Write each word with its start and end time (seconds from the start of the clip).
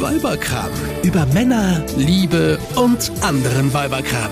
Weiberkram. 0.00 0.70
Über 1.02 1.24
Männer, 1.26 1.84
Liebe 1.96 2.58
und 2.74 3.10
anderen 3.22 3.72
Weiberkram. 3.72 4.30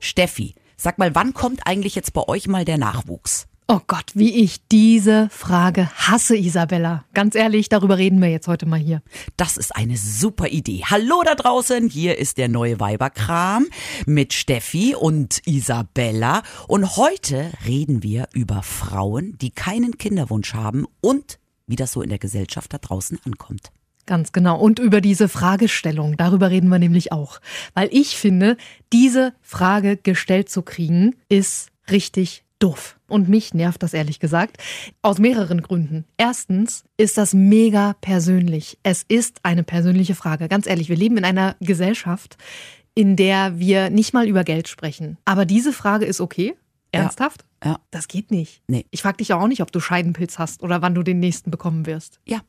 Steffi, 0.00 0.54
sag 0.76 0.98
mal, 0.98 1.14
wann 1.14 1.34
kommt 1.34 1.66
eigentlich 1.66 1.94
jetzt 1.94 2.14
bei 2.14 2.26
euch 2.26 2.48
mal 2.48 2.64
der 2.64 2.78
Nachwuchs? 2.78 3.46
Oh 3.68 3.80
Gott, 3.86 4.12
wie 4.14 4.42
ich 4.42 4.66
diese 4.68 5.28
Frage 5.30 5.90
hasse, 5.94 6.36
Isabella. 6.36 7.04
Ganz 7.14 7.34
ehrlich, 7.34 7.68
darüber 7.68 7.98
reden 7.98 8.20
wir 8.20 8.28
jetzt 8.28 8.48
heute 8.48 8.66
mal 8.66 8.78
hier. 8.78 9.02
Das 9.36 9.56
ist 9.56 9.76
eine 9.76 9.96
super 9.96 10.48
Idee. 10.48 10.82
Hallo 10.84 11.22
da 11.24 11.34
draußen, 11.34 11.88
hier 11.88 12.18
ist 12.18 12.38
der 12.38 12.48
neue 12.48 12.80
Weiberkram 12.80 13.66
mit 14.06 14.32
Steffi 14.32 14.94
und 14.94 15.46
Isabella. 15.46 16.42
Und 16.66 16.96
heute 16.96 17.52
reden 17.66 18.02
wir 18.02 18.28
über 18.32 18.62
Frauen, 18.62 19.36
die 19.38 19.50
keinen 19.50 19.96
Kinderwunsch 19.98 20.54
haben 20.54 20.86
und 21.00 21.38
wie 21.66 21.76
das 21.76 21.92
so 21.92 22.02
in 22.02 22.08
der 22.08 22.18
Gesellschaft 22.18 22.72
da 22.72 22.78
draußen 22.78 23.18
ankommt. 23.24 23.70
Ganz 24.06 24.32
genau. 24.32 24.58
Und 24.58 24.78
über 24.78 25.00
diese 25.00 25.28
Fragestellung, 25.28 26.16
darüber 26.16 26.50
reden 26.50 26.68
wir 26.68 26.78
nämlich 26.78 27.12
auch. 27.12 27.40
Weil 27.74 27.88
ich 27.92 28.16
finde, 28.16 28.56
diese 28.92 29.32
Frage 29.40 29.96
gestellt 29.96 30.48
zu 30.48 30.62
kriegen, 30.62 31.14
ist 31.28 31.70
richtig 31.90 32.44
doof. 32.58 32.98
Und 33.08 33.28
mich 33.28 33.54
nervt 33.54 33.82
das 33.82 33.94
ehrlich 33.94 34.20
gesagt. 34.20 34.56
Aus 35.02 35.18
mehreren 35.18 35.62
Gründen. 35.62 36.04
Erstens 36.16 36.84
ist 36.96 37.18
das 37.18 37.34
mega 37.34 37.94
persönlich. 38.00 38.78
Es 38.82 39.04
ist 39.06 39.40
eine 39.42 39.62
persönliche 39.62 40.14
Frage. 40.14 40.48
Ganz 40.48 40.66
ehrlich, 40.66 40.88
wir 40.88 40.96
leben 40.96 41.16
in 41.16 41.24
einer 41.24 41.56
Gesellschaft, 41.60 42.38
in 42.94 43.16
der 43.16 43.58
wir 43.58 43.90
nicht 43.90 44.14
mal 44.14 44.28
über 44.28 44.44
Geld 44.44 44.68
sprechen. 44.68 45.18
Aber 45.24 45.44
diese 45.44 45.72
Frage 45.72 46.06
ist 46.06 46.20
okay. 46.20 46.54
Ernsthaft? 46.92 47.44
Ja. 47.64 47.80
Das 47.90 48.06
geht 48.06 48.30
nicht. 48.30 48.62
Nee. 48.66 48.86
Ich 48.90 49.02
frage 49.02 49.18
dich 49.18 49.32
auch 49.32 49.46
nicht, 49.46 49.62
ob 49.62 49.72
du 49.72 49.80
Scheidenpilz 49.80 50.38
hast 50.38 50.62
oder 50.62 50.82
wann 50.82 50.94
du 50.94 51.02
den 51.02 51.20
nächsten 51.20 51.50
bekommen 51.50 51.86
wirst. 51.86 52.20
Ja, 52.26 52.40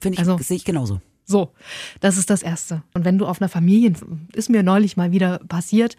finde 0.00 0.14
ich, 0.14 0.18
Also- 0.20 0.38
sehe 0.38 0.56
ich 0.56 0.64
genauso. 0.64 1.00
So, 1.24 1.52
das 2.00 2.16
ist 2.16 2.28
das 2.28 2.42
Erste. 2.42 2.82
Und 2.92 3.04
wenn 3.04 3.16
du 3.16 3.26
auf 3.26 3.40
einer 3.40 3.48
Familien, 3.48 3.96
ist 4.34 4.50
mir 4.50 4.64
neulich 4.64 4.96
mal 4.96 5.12
wieder 5.12 5.38
passiert, 5.38 5.96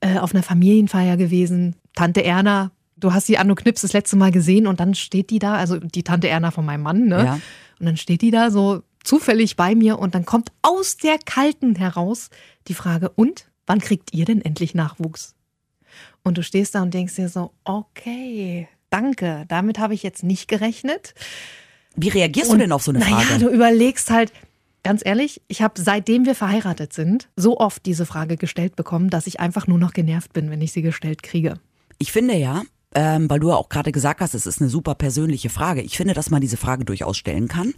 äh, 0.00 0.16
auf 0.18 0.34
einer 0.34 0.42
Familienfeier 0.42 1.18
gewesen, 1.18 1.76
Tante 1.94 2.24
Erna, 2.24 2.70
du 2.96 3.12
hast 3.12 3.26
sie 3.26 3.36
Anno 3.36 3.54
Knips 3.54 3.82
das 3.82 3.92
letzte 3.92 4.16
Mal 4.16 4.32
gesehen 4.32 4.66
und 4.66 4.80
dann 4.80 4.94
steht 4.94 5.28
die 5.28 5.38
da, 5.38 5.56
also 5.56 5.78
die 5.78 6.04
Tante 6.04 6.28
Erna 6.28 6.50
von 6.52 6.64
meinem 6.64 6.82
Mann, 6.82 7.06
ne? 7.06 7.24
Ja. 7.24 7.34
Und 7.80 7.86
dann 7.86 7.96
steht 7.98 8.22
die 8.22 8.30
da 8.30 8.50
so 8.50 8.82
zufällig 9.04 9.56
bei 9.56 9.74
mir 9.74 9.98
und 9.98 10.14
dann 10.14 10.24
kommt 10.24 10.52
aus 10.62 10.96
der 10.96 11.18
Kalten 11.18 11.74
heraus 11.74 12.30
die 12.68 12.74
Frage, 12.74 13.10
und 13.10 13.50
wann 13.66 13.80
kriegt 13.80 14.14
ihr 14.14 14.24
denn 14.24 14.40
endlich 14.40 14.74
Nachwuchs? 14.74 15.34
Und 16.22 16.38
du 16.38 16.42
stehst 16.42 16.74
da 16.74 16.82
und 16.82 16.94
denkst 16.94 17.16
dir 17.16 17.28
so, 17.28 17.52
okay, 17.64 18.68
danke, 18.88 19.44
damit 19.48 19.78
habe 19.78 19.92
ich 19.92 20.02
jetzt 20.02 20.22
nicht 20.22 20.48
gerechnet. 20.48 21.14
Wie 21.96 22.08
reagierst 22.08 22.52
du 22.52 22.56
denn 22.56 22.72
auf 22.72 22.82
so 22.82 22.92
eine 22.92 23.00
Frage? 23.00 23.38
du 23.38 23.48
überlegst 23.48 24.10
halt, 24.10 24.32
ganz 24.82 25.02
ehrlich, 25.04 25.42
ich 25.48 25.62
habe 25.62 25.80
seitdem 25.80 26.26
wir 26.26 26.34
verheiratet 26.34 26.92
sind, 26.92 27.28
so 27.36 27.58
oft 27.58 27.84
diese 27.86 28.06
Frage 28.06 28.36
gestellt 28.36 28.76
bekommen, 28.76 29.10
dass 29.10 29.26
ich 29.26 29.40
einfach 29.40 29.66
nur 29.66 29.78
noch 29.78 29.92
genervt 29.92 30.32
bin, 30.32 30.50
wenn 30.50 30.60
ich 30.60 30.72
sie 30.72 30.82
gestellt 30.82 31.22
kriege. 31.22 31.54
Ich 31.98 32.12
finde 32.12 32.34
ja, 32.34 32.62
ähm, 32.94 33.30
weil 33.30 33.40
du 33.40 33.50
ja 33.50 33.56
auch 33.56 33.68
gerade 33.68 33.92
gesagt 33.92 34.20
hast, 34.20 34.34
es 34.34 34.46
ist 34.46 34.60
eine 34.60 34.70
super 34.70 34.94
persönliche 34.94 35.50
Frage. 35.50 35.82
Ich 35.82 35.96
finde, 35.96 36.14
dass 36.14 36.30
man 36.30 36.40
diese 36.40 36.56
Frage 36.56 36.84
durchaus 36.84 37.16
stellen 37.16 37.48
kann. 37.48 37.74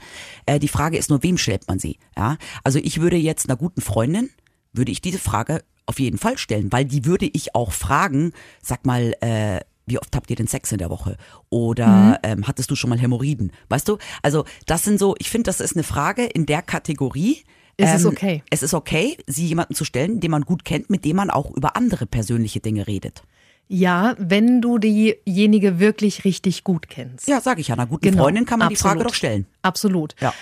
Äh, 0.47 0.59
die 0.59 0.69
Frage 0.69 0.97
ist 0.97 1.11
nur, 1.11 1.23
wem 1.23 1.39
stellt 1.39 1.69
man 1.69 1.79
sie? 1.79 1.99
Ja, 2.17 2.37
also 2.65 2.79
ich 2.79 3.01
würde 3.01 3.17
jetzt 3.17 3.49
einer 3.49 3.57
guten 3.57 3.81
Freundin 3.81 4.31
würde 4.73 4.91
ich 4.91 5.01
diese 5.01 5.19
Frage 5.19 5.63
auf 5.87 6.01
jeden 6.01 6.19
Fall 6.19 6.37
stellen, 6.37 6.73
weil 6.73 6.85
die 6.85 7.05
würde 7.05 7.29
ich 7.33 7.55
auch 7.55 7.73
fragen. 7.73 8.33
Sag 8.63 8.85
mal. 8.87 9.15
Äh, 9.21 9.61
wie 9.87 9.99
oft 9.99 10.15
habt 10.17 10.31
ihr 10.31 10.37
den 10.37 10.47
Sex 10.47 10.73
in 10.73 10.79
der 10.79 10.91
Woche? 10.91 11.17
Oder 11.51 11.87
Mhm. 11.89 12.17
ähm, 12.23 12.47
hattest 12.47 12.71
du 12.71 12.77
schon 12.77 12.91
mal 12.91 12.99
Hämorrhoiden? 12.99 13.53
Weißt 13.69 13.89
du? 13.89 13.99
Also 14.23 14.45
das 14.67 14.85
sind 14.85 14.99
so, 14.99 15.15
ich 15.19 15.31
finde, 15.31 15.45
das 15.49 15.61
ist 15.61 15.77
eine 15.77 15.83
Frage 15.85 16.25
in 16.25 16.47
der 16.47 16.63
Kategorie. 16.63 17.45
Ist 17.77 17.93
es 17.93 18.07
okay? 18.07 18.43
Es 18.51 18.63
ist 18.63 18.73
okay, 18.73 19.17
sie 19.27 19.47
jemanden 19.47 19.75
zu 19.75 19.85
stellen, 19.85 20.21
den 20.21 20.31
man 20.31 20.43
gut 20.43 20.65
kennt, 20.65 20.91
mit 20.91 21.05
dem 21.05 21.17
man 21.17 21.29
auch 21.31 21.51
über 21.51 21.77
andere 21.77 22.07
persönliche 22.07 22.61
Dinge 22.61 22.87
redet. 22.87 23.25
Ja, 23.67 24.15
wenn 24.19 24.61
du 24.61 24.79
diejenige 24.79 25.81
wirklich 25.81 26.25
richtig 26.25 26.65
gut 26.65 26.89
kennst. 26.89 27.27
Ja, 27.27 27.41
sage 27.41 27.61
ich 27.63 27.69
ja. 27.69 27.75
Einer 27.75 27.87
guten 27.87 28.03
Genau, 28.11 28.23
Freundin 28.23 28.45
kann 28.45 28.59
man 28.61 28.69
die 28.69 28.77
Frage 28.77 28.97
absolut. 28.97 29.11
doch 29.11 29.15
stellen. 29.17 29.47
Absolut. 29.63 30.15
Ja. 30.21 30.33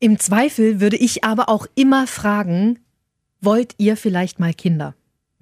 Im 0.00 0.18
Zweifel 0.18 0.80
würde 0.80 0.96
ich 0.96 1.22
aber 1.22 1.48
auch 1.48 1.66
immer 1.74 2.06
fragen, 2.06 2.78
wollt 3.40 3.74
ihr 3.78 3.96
vielleicht 3.96 4.40
mal 4.40 4.54
Kinder? 4.54 4.94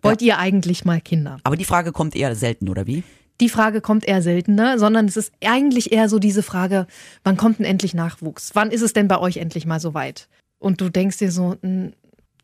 Wollt 0.02 0.20
ihr 0.20 0.38
eigentlich 0.38 0.84
mal 0.84 1.00
Kinder? 1.00 1.38
Aber 1.44 1.56
die 1.56 1.64
Frage 1.64 1.92
kommt 1.92 2.14
eher 2.14 2.34
selten, 2.36 2.68
oder 2.68 2.86
wie? 2.86 3.02
Die 3.40 3.48
Frage 3.48 3.80
kommt 3.80 4.06
eher 4.06 4.20
seltener, 4.22 4.78
sondern 4.78 5.06
es 5.06 5.16
ist 5.16 5.32
eigentlich 5.44 5.92
eher 5.92 6.08
so 6.08 6.18
diese 6.18 6.42
Frage, 6.42 6.86
wann 7.24 7.36
kommt 7.36 7.58
denn 7.58 7.66
endlich 7.66 7.94
Nachwuchs? 7.94 8.50
Wann 8.54 8.70
ist 8.70 8.82
es 8.82 8.92
denn 8.92 9.06
bei 9.08 9.18
euch 9.18 9.36
endlich 9.36 9.64
mal 9.66 9.78
so 9.80 9.94
weit? 9.94 10.28
Und 10.58 10.80
du 10.80 10.88
denkst 10.88 11.18
dir 11.18 11.30
so, 11.30 11.54
"Hm, 11.62 11.92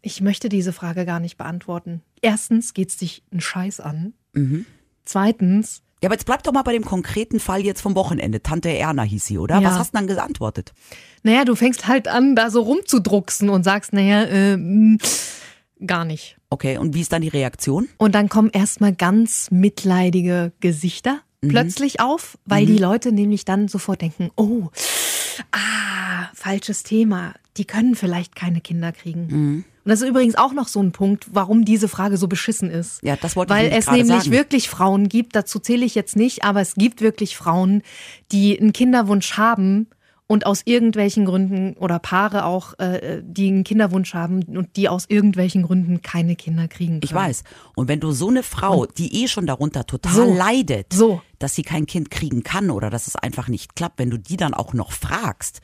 ich 0.02 0.20
möchte 0.20 0.48
diese 0.48 0.72
Frage 0.72 1.04
gar 1.04 1.18
nicht 1.18 1.36
beantworten. 1.36 2.02
Erstens 2.22 2.74
geht's 2.74 2.96
dich 2.98 3.22
einen 3.32 3.40
Scheiß 3.40 3.80
an. 3.80 4.12
Mhm. 4.34 4.66
Zweitens, 5.04 5.82
Ja, 6.02 6.08
aber 6.08 6.14
jetzt 6.16 6.26
bleib 6.26 6.42
doch 6.42 6.52
mal 6.52 6.62
bei 6.62 6.72
dem 6.74 6.84
konkreten 6.84 7.40
Fall 7.40 7.62
jetzt 7.64 7.80
vom 7.80 7.94
Wochenende. 7.94 8.42
Tante 8.42 8.68
Erna 8.68 9.02
hieß 9.04 9.24
sie, 9.24 9.38
oder? 9.38 9.60
Ja. 9.60 9.70
Was 9.70 9.78
hast 9.78 9.94
du 9.94 9.98
dann 9.98 10.06
geantwortet? 10.06 10.72
naja, 11.22 11.44
du 11.46 11.54
fängst 11.54 11.86
halt 11.88 12.06
an, 12.08 12.36
da 12.36 12.50
so 12.50 12.60
rumzudrucksen 12.60 13.48
und 13.48 13.62
sagst, 13.64 13.94
naja, 13.94 14.24
äh, 14.24 14.98
gar 15.86 16.04
nicht. 16.04 16.36
Okay, 16.54 16.78
und 16.78 16.94
wie 16.94 17.00
ist 17.00 17.12
dann 17.12 17.20
die 17.20 17.26
Reaktion? 17.28 17.88
Und 17.96 18.14
dann 18.14 18.28
kommen 18.28 18.48
erstmal 18.48 18.92
ganz 18.92 19.50
mitleidige 19.50 20.52
Gesichter 20.60 21.18
plötzlich 21.40 21.98
auf, 21.98 22.38
weil 22.44 22.64
die 22.64 22.78
Leute 22.78 23.10
nämlich 23.10 23.44
dann 23.44 23.66
sofort 23.66 24.02
denken, 24.02 24.30
oh, 24.36 24.68
ah, 25.50 26.28
falsches 26.32 26.84
Thema. 26.84 27.34
Die 27.56 27.64
können 27.64 27.96
vielleicht 27.96 28.36
keine 28.36 28.60
Kinder 28.60 28.92
kriegen. 28.92 29.64
Und 29.84 29.90
das 29.90 30.00
ist 30.00 30.08
übrigens 30.08 30.36
auch 30.36 30.52
noch 30.52 30.68
so 30.68 30.80
ein 30.80 30.92
Punkt, 30.92 31.26
warum 31.32 31.64
diese 31.64 31.88
Frage 31.88 32.18
so 32.18 32.28
beschissen 32.28 32.70
ist. 32.70 33.02
Ja, 33.02 33.16
das 33.16 33.34
wollte 33.34 33.52
ich 33.52 33.58
Weil 33.58 33.64
nämlich 33.70 33.78
es 33.80 33.90
nämlich 33.90 34.22
sagen. 34.22 34.30
wirklich 34.30 34.68
Frauen 34.68 35.08
gibt, 35.08 35.34
dazu 35.34 35.58
zähle 35.58 35.84
ich 35.84 35.96
jetzt 35.96 36.14
nicht, 36.14 36.44
aber 36.44 36.60
es 36.60 36.76
gibt 36.76 37.00
wirklich 37.00 37.36
Frauen, 37.36 37.82
die 38.30 38.56
einen 38.60 38.72
Kinderwunsch 38.72 39.32
haben 39.32 39.88
und 40.26 40.46
aus 40.46 40.62
irgendwelchen 40.64 41.26
Gründen 41.26 41.74
oder 41.74 41.98
Paare 41.98 42.44
auch, 42.46 42.78
äh, 42.78 43.22
die 43.24 43.48
einen 43.48 43.62
Kinderwunsch 43.64 44.14
haben 44.14 44.42
und 44.56 44.76
die 44.76 44.88
aus 44.88 45.04
irgendwelchen 45.08 45.62
Gründen 45.62 46.00
keine 46.02 46.34
Kinder 46.34 46.66
kriegen 46.66 46.92
können. 46.94 47.02
Ich 47.04 47.12
weiß. 47.14 47.44
Und 47.76 47.88
wenn 47.88 48.00
du 48.00 48.10
so 48.12 48.28
eine 48.28 48.42
Frau, 48.42 48.86
die 48.86 49.22
eh 49.22 49.28
schon 49.28 49.46
darunter 49.46 49.86
total 49.86 50.12
So. 50.14 50.34
leidet, 50.34 50.92
So. 50.92 51.20
dass 51.38 51.54
sie 51.54 51.62
kein 51.62 51.86
Kind 51.86 52.10
kriegen 52.10 52.42
kann 52.42 52.70
oder 52.70 52.88
dass 52.88 53.06
es 53.06 53.16
einfach 53.16 53.48
nicht 53.48 53.76
klappt, 53.76 53.98
wenn 53.98 54.10
du 54.10 54.18
die 54.18 54.36
dann 54.38 54.54
auch 54.54 54.72
noch 54.72 54.92
fragst, 54.92 55.60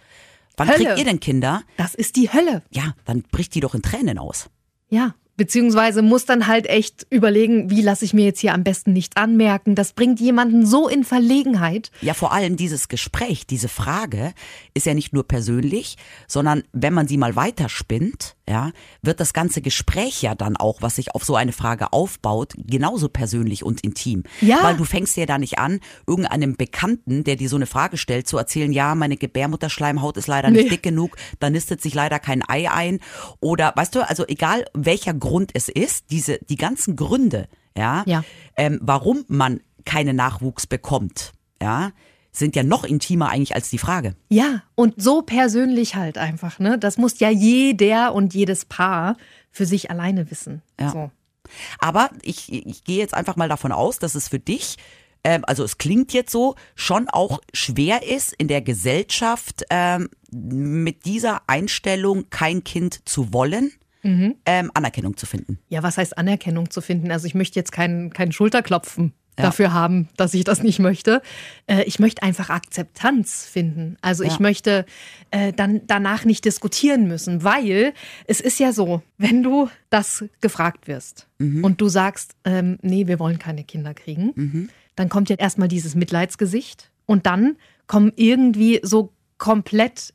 wann 0.59 0.69
Hölle. 0.69 0.85
kriegt 0.85 0.99
ihr 0.99 1.05
denn 1.07 1.21
Kinder? 1.21 1.63
Das 1.79 1.95
ist 1.95 2.17
die 2.17 2.31
Hölle. 2.31 2.63
Ja, 2.71 2.95
dann 3.07 3.23
bricht 3.23 3.55
die 3.55 3.61
doch 3.61 3.75
in 3.75 3.83
Tränen 3.83 4.19
aus. 4.19 4.51
Ja. 4.91 5.15
Beziehungsweise 5.41 6.03
muss 6.03 6.27
dann 6.27 6.49
halt 6.49 6.67
echt 6.67 7.07
überlegen, 7.09 7.71
wie 7.71 7.81
lasse 7.81 8.05
ich 8.05 8.13
mir 8.13 8.27
jetzt 8.27 8.41
hier 8.41 8.53
am 8.53 8.63
besten 8.63 8.93
nichts 8.93 9.17
anmerken. 9.17 9.75
Das 9.75 9.95
bringt 9.95 10.21
jemanden 10.21 10.67
so 10.67 10.87
in 10.87 11.03
Verlegenheit. 11.03 11.91
Ja, 12.03 12.13
vor 12.13 12.33
allem 12.33 12.59
dieses 12.59 12.89
Gespräch, 12.89 13.47
diese 13.47 13.69
Frage 13.69 14.35
ist 14.75 14.85
ja 14.85 14.93
nicht 14.93 15.15
nur 15.15 15.27
persönlich, 15.27 15.97
sondern 16.29 16.63
wenn 16.75 16.93
man 16.93 17.09
sie 17.09 17.17
mal 17.17 17.37
weiterspinnt, 17.37 18.37
ja, 18.51 18.73
wird 19.01 19.21
das 19.21 19.33
ganze 19.33 19.63
Gespräch 19.63 20.23
ja 20.23 20.35
dann 20.35 20.57
auch, 20.57 20.83
was 20.83 20.97
sich 20.97 21.15
auf 21.15 21.25
so 21.25 21.37
eine 21.37 21.53
Frage 21.53 21.93
aufbaut, 21.93 22.55
genauso 22.57 23.09
persönlich 23.09 23.65
und 23.65 23.81
intim. 23.83 24.25
Ja. 24.41 24.59
Weil 24.65 24.77
du 24.77 24.85
fängst 24.85 25.17
ja 25.17 25.25
da 25.25 25.39
nicht 25.39 25.61
an, 25.61 25.79
irgendeinem 26.07 26.57
Bekannten, 26.57 27.23
der 27.23 27.37
dir 27.37 27.49
so 27.49 27.55
eine 27.55 27.67
Frage 27.67 27.97
stellt, 27.97 28.27
zu 28.27 28.37
erzählen, 28.39 28.73
ja, 28.73 28.97
meine 28.97 29.17
Gebärmutterschleimhaut 29.17 30.17
ist 30.17 30.27
leider 30.27 30.51
nicht 30.51 30.65
Nee. 30.65 30.71
dick 30.71 30.83
genug, 30.83 31.17
da 31.39 31.49
nistet 31.49 31.81
sich 31.81 31.95
leider 31.95 32.19
kein 32.19 32.43
Ei 32.49 32.69
ein. 32.69 32.99
Oder, 33.39 33.73
weißt 33.77 33.95
du, 33.95 34.07
also 34.07 34.25
egal 34.27 34.65
welcher 34.75 35.15
Grund 35.15 35.53
es 35.55 35.69
ist, 35.69 36.11
diese, 36.11 36.39
die 36.49 36.57
ganzen 36.57 36.97
Gründe, 36.97 37.47
ja, 37.79 38.03
Ja. 38.07 38.25
ähm, 38.57 38.81
warum 38.83 39.25
man 39.29 39.61
keinen 39.85 40.17
Nachwuchs 40.17 40.67
bekommt, 40.67 41.33
ja, 41.63 41.93
sind 42.33 42.57
ja 42.57 42.63
noch 42.63 42.85
intimer 42.85 43.31
eigentlich 43.31 43.55
als 43.55 43.71
die 43.71 43.79
Frage. 43.79 44.15
Ja, 44.29 44.63
und 44.75 45.01
so 45.01 45.23
persönlich 45.23 45.97
halt 45.97 46.19
einfach, 46.19 46.59
ne? 46.59 46.79
Das 46.79 46.97
muss 46.97 47.19
ja 47.19 47.31
jeder 47.31 48.15
und 48.15 48.35
jedes 48.35 48.65
Paar 48.65 49.17
für 49.51 49.67
sich 49.67 49.91
alleine 49.91 50.31
wissen. 50.31 50.63
Ja. 50.79 50.91
So. 50.91 51.11
Aber 51.79 52.11
ich, 52.23 52.53
ich 52.53 52.85
gehe 52.85 52.99
jetzt 52.99 53.15
einfach 53.15 53.37
mal 53.37 53.49
davon 53.49 53.73
aus, 53.73 53.99
dass 53.99 54.15
es 54.15 54.29
für 54.29 54.39
dich, 54.39 54.77
ähm, 55.25 55.45
also 55.47 55.65
es 55.65 55.79
klingt 55.79 56.13
jetzt 56.13 56.31
so, 56.31 56.55
schon 56.77 57.09
auch 57.09 57.41
schwer 57.53 58.07
ist 58.09 58.33
in 58.35 58.47
der 58.47 58.63
Gesellschaft 58.63 59.65
ähm, 59.71 60.09
mit 60.31 61.05
dieser 61.05 61.43
Einstellung 61.49 62.31
kein 62.31 62.63
Kind 62.63 63.09
zu 63.09 63.33
wollen, 63.33 63.73
ähm, 64.03 64.71
Anerkennung 64.73 65.19
zu 65.19 65.27
finden. 65.27 65.59
Ja, 65.69 65.83
was 65.83 65.99
heißt 65.99 66.17
Anerkennung 66.17 66.71
zu 66.71 66.81
finden? 66.81 67.11
Also 67.11 67.27
ich 67.27 67.35
möchte 67.35 67.59
jetzt 67.59 67.71
keinen 67.71 68.15
keinen 68.15 68.33
Schulterklopfen 68.33 69.13
dafür 69.37 69.73
haben, 69.73 70.09
dass 70.17 70.35
ich 70.35 70.45
das 70.45 70.63
nicht 70.63 70.79
möchte. 70.81 71.23
Äh, 71.67 71.85
ich 71.85 71.99
möchte 71.99 72.23
einfach 72.23 72.51
Akzeptanz 72.51 73.47
finden. 73.47 73.97
Also 74.03 74.23
ich 74.23 74.35
Ja. 74.35 74.39
möchte 74.41 74.85
äh, 75.31 75.53
dann 75.53 75.81
danach 75.87 76.25
nicht 76.27 76.45
diskutieren 76.45 77.09
müssen, 77.09 77.43
weil 77.43 77.95
es 78.27 78.41
ist 78.41 78.59
ja 78.61 78.73
so, 78.73 79.03
wenn 79.17 79.43
du 79.43 79.71
das 79.89 80.25
gefragt 80.41 80.89
wirst 80.89 81.27
und 81.39 81.81
du 81.81 81.89
sagst, 81.89 82.35
ähm, 82.45 82.79
nee, 82.83 83.07
wir 83.07 83.19
wollen 83.19 83.39
keine 83.39 83.65
Kinder 83.65 83.95
kriegen, 83.95 84.69
dann 84.97 85.09
kommt 85.09 85.31
ja 85.31 85.37
erstmal 85.37 85.69
dieses 85.69 85.95
Mitleidsgesicht 85.95 86.91
und 87.07 87.25
dann 87.25 87.57
kommen 87.87 88.13
irgendwie 88.17 88.81
so 88.83 89.13
komplett 89.39 90.13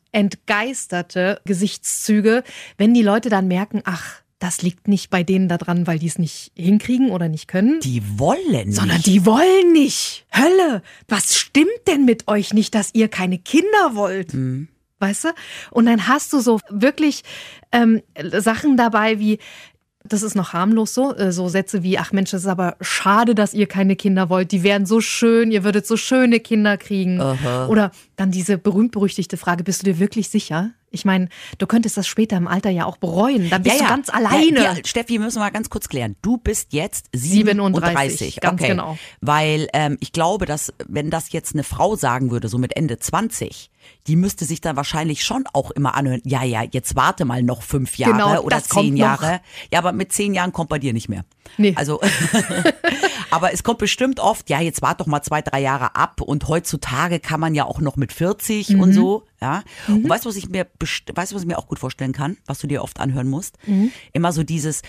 entgeisterte 0.56 1.40
Gesichtszüge, 1.44 2.44
wenn 2.78 2.94
die 2.94 3.02
Leute 3.02 3.28
dann 3.28 3.48
merken, 3.48 3.82
ach, 3.84 4.22
das 4.38 4.60
liegt 4.62 4.86
nicht 4.86 5.10
bei 5.10 5.22
denen 5.22 5.48
da 5.48 5.56
dran, 5.56 5.86
weil 5.86 5.98
die 5.98 6.06
es 6.06 6.18
nicht 6.18 6.52
hinkriegen 6.54 7.10
oder 7.10 7.28
nicht 7.28 7.48
können. 7.48 7.80
Die 7.80 8.02
wollen 8.18 8.66
nicht. 8.66 8.74
Sondern 8.74 9.00
die 9.00 9.24
wollen 9.24 9.72
nicht. 9.72 10.26
Hölle, 10.34 10.82
was 11.08 11.36
stimmt 11.36 11.86
denn 11.86 12.04
mit 12.04 12.28
euch 12.28 12.52
nicht, 12.52 12.74
dass 12.74 12.90
ihr 12.92 13.08
keine 13.08 13.38
Kinder 13.38 13.94
wollt? 13.94 14.34
Mhm. 14.34 14.68
Weißt 14.98 15.24
du? 15.24 15.28
Und 15.70 15.86
dann 15.86 16.06
hast 16.06 16.32
du 16.32 16.40
so 16.40 16.58
wirklich 16.70 17.22
ähm, 17.72 18.02
Sachen 18.38 18.76
dabei 18.76 19.18
wie, 19.18 19.38
das 20.04 20.22
ist 20.22 20.34
noch 20.34 20.52
harmlos 20.52 20.94
so, 20.94 21.14
äh, 21.14 21.32
so 21.32 21.48
Sätze 21.48 21.82
wie, 21.82 21.98
ach 21.98 22.12
Mensch, 22.12 22.30
das 22.30 22.42
ist 22.42 22.48
aber 22.48 22.76
schade, 22.80 23.34
dass 23.34 23.54
ihr 23.54 23.66
keine 23.66 23.96
Kinder 23.96 24.30
wollt, 24.30 24.52
die 24.52 24.62
wären 24.62 24.86
so 24.86 25.00
schön, 25.00 25.50
ihr 25.50 25.64
würdet 25.64 25.86
so 25.86 25.96
schöne 25.96 26.40
Kinder 26.40 26.76
kriegen. 26.76 27.20
Oder 27.68 27.90
dann 28.16 28.30
diese 28.30 28.58
berühmt-berüchtigte 28.58 29.36
Frage, 29.36 29.64
bist 29.64 29.82
du 29.82 29.86
dir 29.86 29.98
wirklich 29.98 30.28
sicher? 30.28 30.70
Ich 30.96 31.04
meine, 31.04 31.28
du 31.58 31.66
könntest 31.66 31.96
das 31.96 32.06
später 32.06 32.36
im 32.38 32.48
Alter 32.48 32.70
ja 32.70 32.86
auch 32.86 32.96
bereuen. 32.96 33.50
Dann 33.50 33.62
bist 33.62 33.78
du 33.78 33.84
ganz 33.84 34.08
alleine. 34.08 34.56
Ja, 34.56 34.72
ja, 34.72 34.76
Steffi, 34.84 35.14
wir 35.14 35.20
müssen 35.20 35.38
mal 35.38 35.50
ganz 35.50 35.68
kurz 35.68 35.88
klären. 35.88 36.16
Du 36.22 36.38
bist 36.38 36.72
jetzt 36.72 37.10
37, 37.12 38.18
37. 38.18 38.40
ganz 38.40 38.60
okay. 38.60 38.70
genau. 38.70 38.98
Weil 39.20 39.68
ähm, 39.74 39.98
ich 40.00 40.12
glaube, 40.12 40.46
dass 40.46 40.72
wenn 40.88 41.10
das 41.10 41.32
jetzt 41.32 41.54
eine 41.54 41.64
Frau 41.64 41.96
sagen 41.96 42.30
würde, 42.30 42.48
so 42.48 42.56
mit 42.56 42.74
Ende 42.76 42.98
20, 42.98 43.70
die 44.06 44.16
müsste 44.16 44.44
sich 44.44 44.60
dann 44.60 44.76
wahrscheinlich 44.76 45.22
schon 45.24 45.44
auch 45.52 45.70
immer 45.70 45.94
anhören, 45.94 46.22
ja, 46.24 46.42
ja, 46.42 46.62
jetzt 46.62 46.96
warte 46.96 47.24
mal 47.24 47.42
noch 47.42 47.62
fünf 47.62 47.98
Jahre 47.98 48.12
Genau, 48.12 48.40
oder 48.40 48.62
zehn 48.62 48.94
noch. 48.94 49.00
Jahre. 49.00 49.40
Ja, 49.70 49.80
aber 49.80 49.92
mit 49.92 50.12
zehn 50.12 50.34
Jahren 50.34 50.52
kommt 50.52 50.70
bei 50.70 50.78
dir 50.78 50.92
nicht 50.92 51.08
mehr. 51.08 51.24
Nee. 51.56 51.74
Also, 51.76 52.00
aber 53.30 53.52
es 53.52 53.62
kommt 53.62 53.78
bestimmt 53.78 54.20
oft, 54.20 54.48
ja, 54.50 54.60
jetzt 54.60 54.82
wart 54.82 55.00
doch 55.00 55.06
mal 55.06 55.22
zwei, 55.22 55.42
drei 55.42 55.60
Jahre 55.60 55.94
ab 55.96 56.20
und 56.20 56.46
heutzutage 56.48 57.20
kann 57.20 57.40
man 57.40 57.54
ja 57.54 57.64
auch 57.64 57.80
noch 57.80 57.96
mit 57.96 58.12
40 58.12 58.70
Mhm. 58.70 58.80
und 58.80 58.92
so, 58.92 59.24
ja. 59.40 59.62
Und 59.88 60.08
weißt 60.08 60.24
du, 60.24 60.28
was 60.28 60.36
ich 60.36 60.48
mir, 60.48 60.66
weißt 61.14 61.32
du, 61.32 61.34
was 61.34 61.42
ich 61.42 61.48
mir 61.48 61.58
auch 61.58 61.68
gut 61.68 61.78
vorstellen 61.78 62.12
kann, 62.12 62.36
was 62.46 62.58
du 62.58 62.66
dir 62.66 62.82
oft 62.82 63.00
anhören 63.00 63.28
musst? 63.28 63.56
Mhm. 63.66 63.90
Immer 64.12 64.32
so 64.32 64.42
dieses, 64.42 64.82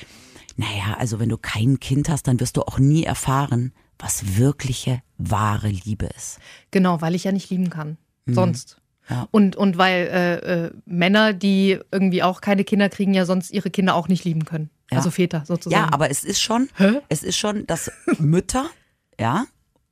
naja, 0.55 0.95
also 0.97 1.19
wenn 1.19 1.29
du 1.29 1.37
kein 1.37 1.79
Kind 1.79 2.09
hast, 2.09 2.27
dann 2.27 2.39
wirst 2.39 2.57
du 2.57 2.61
auch 2.63 2.79
nie 2.79 3.03
erfahren, 3.03 3.73
was 3.99 4.37
wirkliche, 4.37 5.01
wahre 5.17 5.69
Liebe 5.69 6.05
ist. 6.17 6.39
Genau, 6.71 7.01
weil 7.01 7.15
ich 7.15 7.23
ja 7.23 7.31
nicht 7.31 7.49
lieben 7.49 7.69
kann. 7.69 7.97
Sonst. 8.27 8.77
Mhm. 9.09 9.15
Ja. 9.15 9.27
Und, 9.31 9.55
und 9.55 9.77
weil 9.77 10.07
äh, 10.07 10.65
äh, 10.65 10.71
Männer, 10.85 11.31
die 11.33 11.79
irgendwie 11.91 12.23
auch 12.23 12.41
keine 12.41 12.63
Kinder 12.65 12.89
kriegen, 12.89 13.13
ja 13.13 13.25
sonst 13.25 13.51
ihre 13.51 13.69
Kinder 13.69 13.95
auch 13.95 14.09
nicht 14.09 14.25
lieben 14.25 14.43
können. 14.43 14.69
Ja. 14.91 14.97
Also 14.97 15.11
Väter 15.11 15.43
sozusagen. 15.45 15.83
Ja, 15.83 15.93
aber 15.93 16.09
es 16.09 16.23
ist 16.23 16.41
schon, 16.41 16.69
Hä? 16.75 17.01
es 17.09 17.23
ist 17.23 17.37
schon, 17.37 17.67
dass 17.67 17.91
Mütter, 18.19 18.69
ja, 19.19 19.45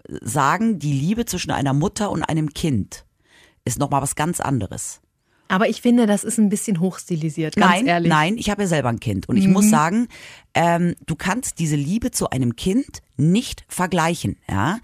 sagen, 0.07 0.79
die 0.79 0.93
Liebe 0.93 1.25
zwischen 1.25 1.51
einer 1.51 1.73
Mutter 1.73 2.11
und 2.11 2.23
einem 2.23 2.53
Kind 2.53 3.05
ist 3.65 3.79
nochmal 3.79 4.01
was 4.01 4.15
ganz 4.15 4.39
anderes. 4.39 5.01
Aber 5.47 5.69
ich 5.69 5.81
finde, 5.81 6.07
das 6.07 6.23
ist 6.23 6.39
ein 6.39 6.49
bisschen 6.49 6.79
hochstilisiert, 6.79 7.55
ganz 7.55 7.71
nein, 7.71 7.85
ehrlich. 7.85 8.09
Mhm. 8.09 8.17
nein, 8.17 8.37
ich 8.37 8.49
habe 8.49 8.63
ja 8.63 8.67
selber 8.67 8.89
ein 8.89 8.99
Kind 8.99 9.29
und 9.29 9.37
ich 9.37 9.47
muss 9.47 9.69
sagen, 9.69 10.07
ähm, 10.55 10.95
du 11.05 11.15
kannst 11.15 11.59
diese 11.59 11.75
Liebe 11.75 12.09
zu 12.09 12.31
einem 12.31 12.55
Kind 12.55 13.03
nicht 13.15 13.63
vergleichen, 13.67 14.37
ja, 14.49 14.79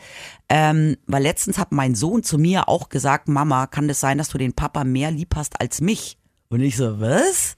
ähm, 0.49 0.97
weil 1.07 1.23
letztens 1.23 1.57
hat 1.57 1.71
mein 1.71 1.95
Sohn 1.95 2.21
zu 2.21 2.37
mir 2.37 2.69
auch 2.69 2.89
gesagt, 2.89 3.27
Mama, 3.27 3.65
kann 3.65 3.89
es 3.89 3.99
sein, 3.99 4.19
dass 4.19 4.29
du 4.29 4.37
den 4.37 4.53
Papa 4.53 4.83
mehr 4.83 5.09
lieb 5.09 5.35
hast 5.35 5.59
als 5.59 5.81
mich? 5.81 6.17
Und 6.49 6.61
ich 6.61 6.77
so, 6.77 6.99
was? 6.99 7.57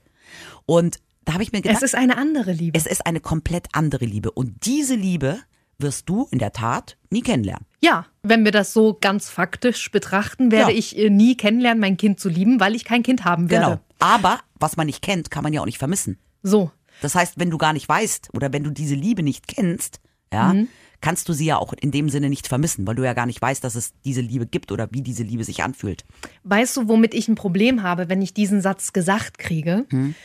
Und 0.65 0.99
da 1.25 1.33
habe 1.33 1.43
ich 1.43 1.51
mir 1.51 1.61
gedacht, 1.61 1.77
Es 1.77 1.83
ist 1.83 1.95
eine 1.95 2.17
andere 2.17 2.51
Liebe. 2.53 2.77
es 2.77 2.85
ist 2.85 3.05
eine 3.05 3.19
komplett 3.19 3.67
andere 3.73 4.05
Liebe 4.05 4.31
und 4.31 4.65
diese 4.65 4.95
Liebe 4.95 5.39
wirst 5.79 6.07
du 6.07 6.27
in 6.31 6.39
der 6.39 6.53
Tat 6.53 6.97
nie 7.09 7.21
kennenlernen. 7.21 7.65
Ja, 7.81 8.05
wenn 8.21 8.45
wir 8.45 8.51
das 8.51 8.73
so 8.73 8.97
ganz 8.99 9.29
faktisch 9.29 9.91
betrachten, 9.91 10.51
werde 10.51 10.71
Ja. 10.71 10.77
ich 10.77 10.97
äh, 10.97 11.09
nie 11.09 11.35
kennenlernen, 11.35 11.81
mein 11.81 11.97
Kind 11.97 12.19
zu 12.19 12.29
lieben, 12.29 12.59
weil 12.59 12.75
ich 12.75 12.85
kein 12.85 13.03
Kind 13.03 13.25
haben 13.25 13.49
werde. 13.49 13.65
Genau. 13.65 13.79
Aber 13.99 14.39
was 14.59 14.77
man 14.77 14.85
nicht 14.85 15.01
kennt, 15.01 15.31
kann 15.31 15.43
man 15.43 15.51
ja 15.51 15.61
auch 15.61 15.65
nicht 15.65 15.79
vermissen. 15.79 16.17
So. 16.43 16.71
Das 17.01 17.15
heißt, 17.15 17.39
wenn 17.39 17.49
du 17.49 17.57
gar 17.57 17.73
nicht 17.73 17.89
weißt 17.89 18.29
oder 18.33 18.53
wenn 18.53 18.63
du 18.63 18.69
diese 18.69 18.95
Liebe 18.95 19.23
nicht 19.23 19.47
kennst, 19.47 19.99
ja, 20.31 20.53
Mhm. 20.53 20.67
kannst 21.01 21.27
du 21.27 21.33
sie 21.33 21.45
ja 21.45 21.57
auch 21.57 21.73
in 21.73 21.91
dem 21.91 22.07
Sinne 22.07 22.29
nicht 22.29 22.47
vermissen, 22.47 22.85
weil 22.87 22.95
du 22.95 23.03
ja 23.03 23.13
gar 23.13 23.25
nicht 23.25 23.41
weißt, 23.41 23.63
dass 23.63 23.75
es 23.75 23.93
diese 24.05 24.21
Liebe 24.21 24.45
gibt 24.45 24.71
oder 24.71 24.87
wie 24.91 25.01
diese 25.01 25.23
Liebe 25.23 25.43
sich 25.43 25.63
anfühlt. 25.63 26.05
Weißt 26.43 26.77
du, 26.77 26.87
womit 26.87 27.13
ich 27.13 27.27
ein 27.27 27.35
Problem 27.35 27.83
habe, 27.83 28.07
wenn 28.09 28.21
ich 28.21 28.33
diesen 28.33 28.61
Satz 28.61 28.93
gesagt 28.93 29.37
kriege? 29.37 29.85
Hm? 29.89 30.15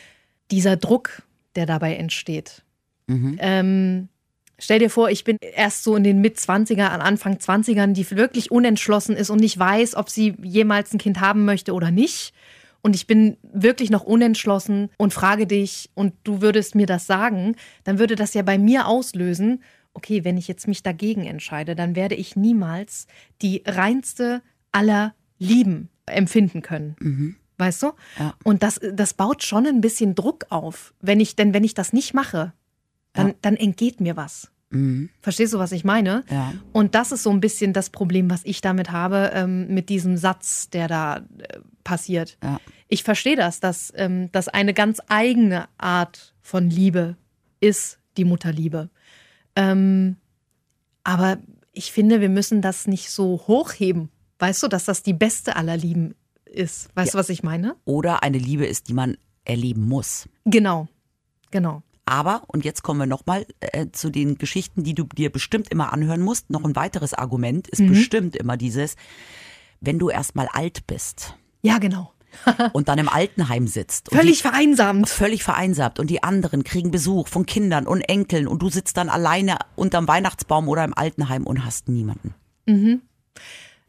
Dieser 0.51 0.77
Druck, 0.77 1.23
der 1.57 1.67
dabei 1.67 1.97
entsteht. 1.97 2.63
Mhm. 3.07 3.37
Ähm, 3.41 4.09
stell 4.59 4.79
dir 4.79 4.91
vor, 4.91 5.11
ich 5.11 5.25
bin 5.25 5.37
erst 5.41 5.85
so 5.85 5.97
in 5.97 6.05
den 6.05 6.21
Mit-20er, 6.21 6.89
an 6.89 7.01
Anfang 7.01 7.37
20ern, 7.37 7.93
die 7.93 8.11
wirklich 8.11 8.51
unentschlossen 8.51 9.17
ist 9.17 9.31
und 9.31 9.41
nicht 9.41 9.59
weiß, 9.59 9.95
ob 9.95 10.11
sie 10.11 10.35
jemals 10.43 10.93
ein 10.93 10.99
Kind 10.99 11.21
haben 11.21 11.45
möchte 11.45 11.73
oder 11.73 11.91
nicht. 11.91 12.33
Und 12.81 12.95
ich 12.95 13.07
bin 13.07 13.37
wirklich 13.43 13.91
noch 13.91 14.05
unentschlossen 14.05 14.91
und 14.99 15.13
frage 15.13 15.47
dich 15.47 15.91
und 15.95 16.15
du 16.25 16.41
würdest 16.41 16.75
mir 16.75 16.87
das 16.87 17.07
sagen, 17.07 17.57
dann 17.85 17.99
würde 17.99 18.15
das 18.15 18.35
ja 18.35 18.43
bei 18.43 18.57
mir 18.57 18.87
auslösen, 18.87 19.63
okay, 19.95 20.25
wenn 20.25 20.37
ich 20.37 20.47
jetzt 20.47 20.69
mich 20.69 20.83
dagegen 20.83 21.27
entscheide, 21.27 21.75
dann 21.75 21.97
werde 21.97 22.15
ich 22.15 22.37
niemals 22.37 23.09
die 23.43 23.63
reinste 23.67 24.43
aller 24.71 25.15
Lieben 25.39 25.89
empfinden 26.07 26.63
können. 26.63 26.95
Weißt 27.59 27.83
du? 27.83 27.93
Ja. 28.19 28.35
Und 28.45 28.63
das, 28.63 28.81
das 28.93 29.15
baut 29.15 29.43
schon 29.43 29.67
ein 29.67 29.81
bisschen 29.81 30.15
Druck 30.15 30.47
auf. 30.51 30.95
Wenn 31.01 31.21
ich, 31.21 31.37
denn 31.37 31.53
wenn 31.53 31.65
ich 31.65 31.75
das 31.75 31.93
nicht 31.93 32.15
mache, 32.15 32.53
dann, 33.13 33.29
Ja. 33.29 33.35
dann 33.43 33.57
entgeht 33.57 34.01
mir 34.01 34.17
was. 34.17 34.51
Mhm. 34.71 35.09
Verstehst 35.21 35.55
du, 35.55 35.59
was 35.59 35.73
ich 35.73 35.83
meine? 35.85 36.25
Ja. 36.31 36.53
Und 36.73 36.95
das 36.95 37.11
ist 37.11 37.23
so 37.23 37.31
ein 37.31 37.41
bisschen 37.41 37.73
das 37.73 37.91
Problem, 37.91 38.31
was 38.31 38.43
ich 38.45 38.61
damit 38.61 38.93
habe, 38.93 39.33
ähm, 39.35 39.67
mit 39.75 39.89
diesem 39.89 40.17
Satz, 40.17 40.71
der 40.71 40.89
da 40.89 41.17
äh, 41.17 41.59
passiert. 41.85 42.39
Ja. 42.43 42.61
Ich 42.87 43.03
verstehe 43.03 43.37
das, 43.37 43.61
dass 43.61 43.93
ähm, 43.97 44.31
das 44.33 44.49
eine 44.49 44.73
ganz 44.75 45.01
eigene 45.09 45.69
Art 45.79 46.35
von 46.41 46.71
Liebe 46.71 47.17
ist, 47.61 47.99
die 48.17 48.25
Mutterliebe. 48.25 48.89
Ähm, 49.57 50.17
aber 51.03 51.39
ich 51.73 51.91
finde, 51.93 52.21
wir 52.21 52.29
müssen 52.29 52.61
das 52.63 52.87
nicht 52.87 53.11
so 53.11 53.43
hochheben. 53.47 54.11
Weißt 54.39 54.63
du, 54.63 54.69
dass 54.69 54.85
das 54.85 55.03
die 55.03 55.13
beste 55.15 55.57
aller 55.57 55.77
Lieben 55.77 56.15
ist? 56.51 56.89
Weißt 56.95 57.15
du, 57.15 57.19
was 57.19 57.29
ich 57.29 57.43
meine? 57.43 57.77
Oder 57.85 58.23
eine 58.23 58.39
Liebe 58.39 58.67
ist, 58.67 58.89
die 58.89 58.95
man 58.95 59.17
erleben 59.45 59.89
muss. 59.89 60.29
Genau, 60.45 60.89
genau. 61.51 61.83
Aber, 62.07 62.43
und 62.47 62.65
jetzt 62.65 62.83
kommen 62.83 63.01
wir 63.01 63.07
nochmal 63.07 63.47
äh, 63.61 63.87
zu 63.93 64.09
den 64.11 64.39
Geschichten, 64.39 64.83
die 64.83 64.95
du 64.95 65.05
dir 65.05 65.31
bestimmt 65.31 65.69
immer 65.71 65.93
anhören 65.93 66.23
musst. 66.23 66.49
Noch 66.49 66.65
ein 66.65 66.75
weiteres 66.75 67.13
Argument 67.13 67.69
ist 67.69 67.81
Mhm. 67.81 67.89
bestimmt 67.89 68.37
immer 68.37 68.57
dieses, 68.57 68.97
wenn 69.81 69.99
du 69.99 70.09
erstmal 70.09 70.49
alt 70.49 70.87
bist 70.87 71.35
Ja, 71.63 71.77
genau. 71.79 72.13
und 72.73 72.89
dann 72.89 72.99
im 72.99 73.09
Altenheim 73.09 73.67
sitzt. 73.67 74.11
und 74.11 74.17
Völlig 74.19 74.37
die, 74.39 74.43
vereinsamt. 74.49 75.09
völlig 75.09 75.43
vereinsamt 75.43 75.99
und 75.99 76.09
die 76.09 76.23
anderen 76.23 76.63
kriegen 76.65 76.91
Besuch 76.91 77.27
von 77.29 77.45
Kindern 77.47 77.87
und 77.87 78.01
Enkeln 78.03 78.47
und 78.49 78.61
du 78.63 78.69
sitzt 78.71 78.97
dann 78.99 79.09
alleine 79.11 79.57
unterm 79.77 80.09
Weihnachtsbaum 80.09 80.69
oder 80.69 80.85
im 80.85 80.95
Altenheim 80.97 81.47
und 81.47 81.65
hast 81.65 81.89
niemanden. 81.89 82.35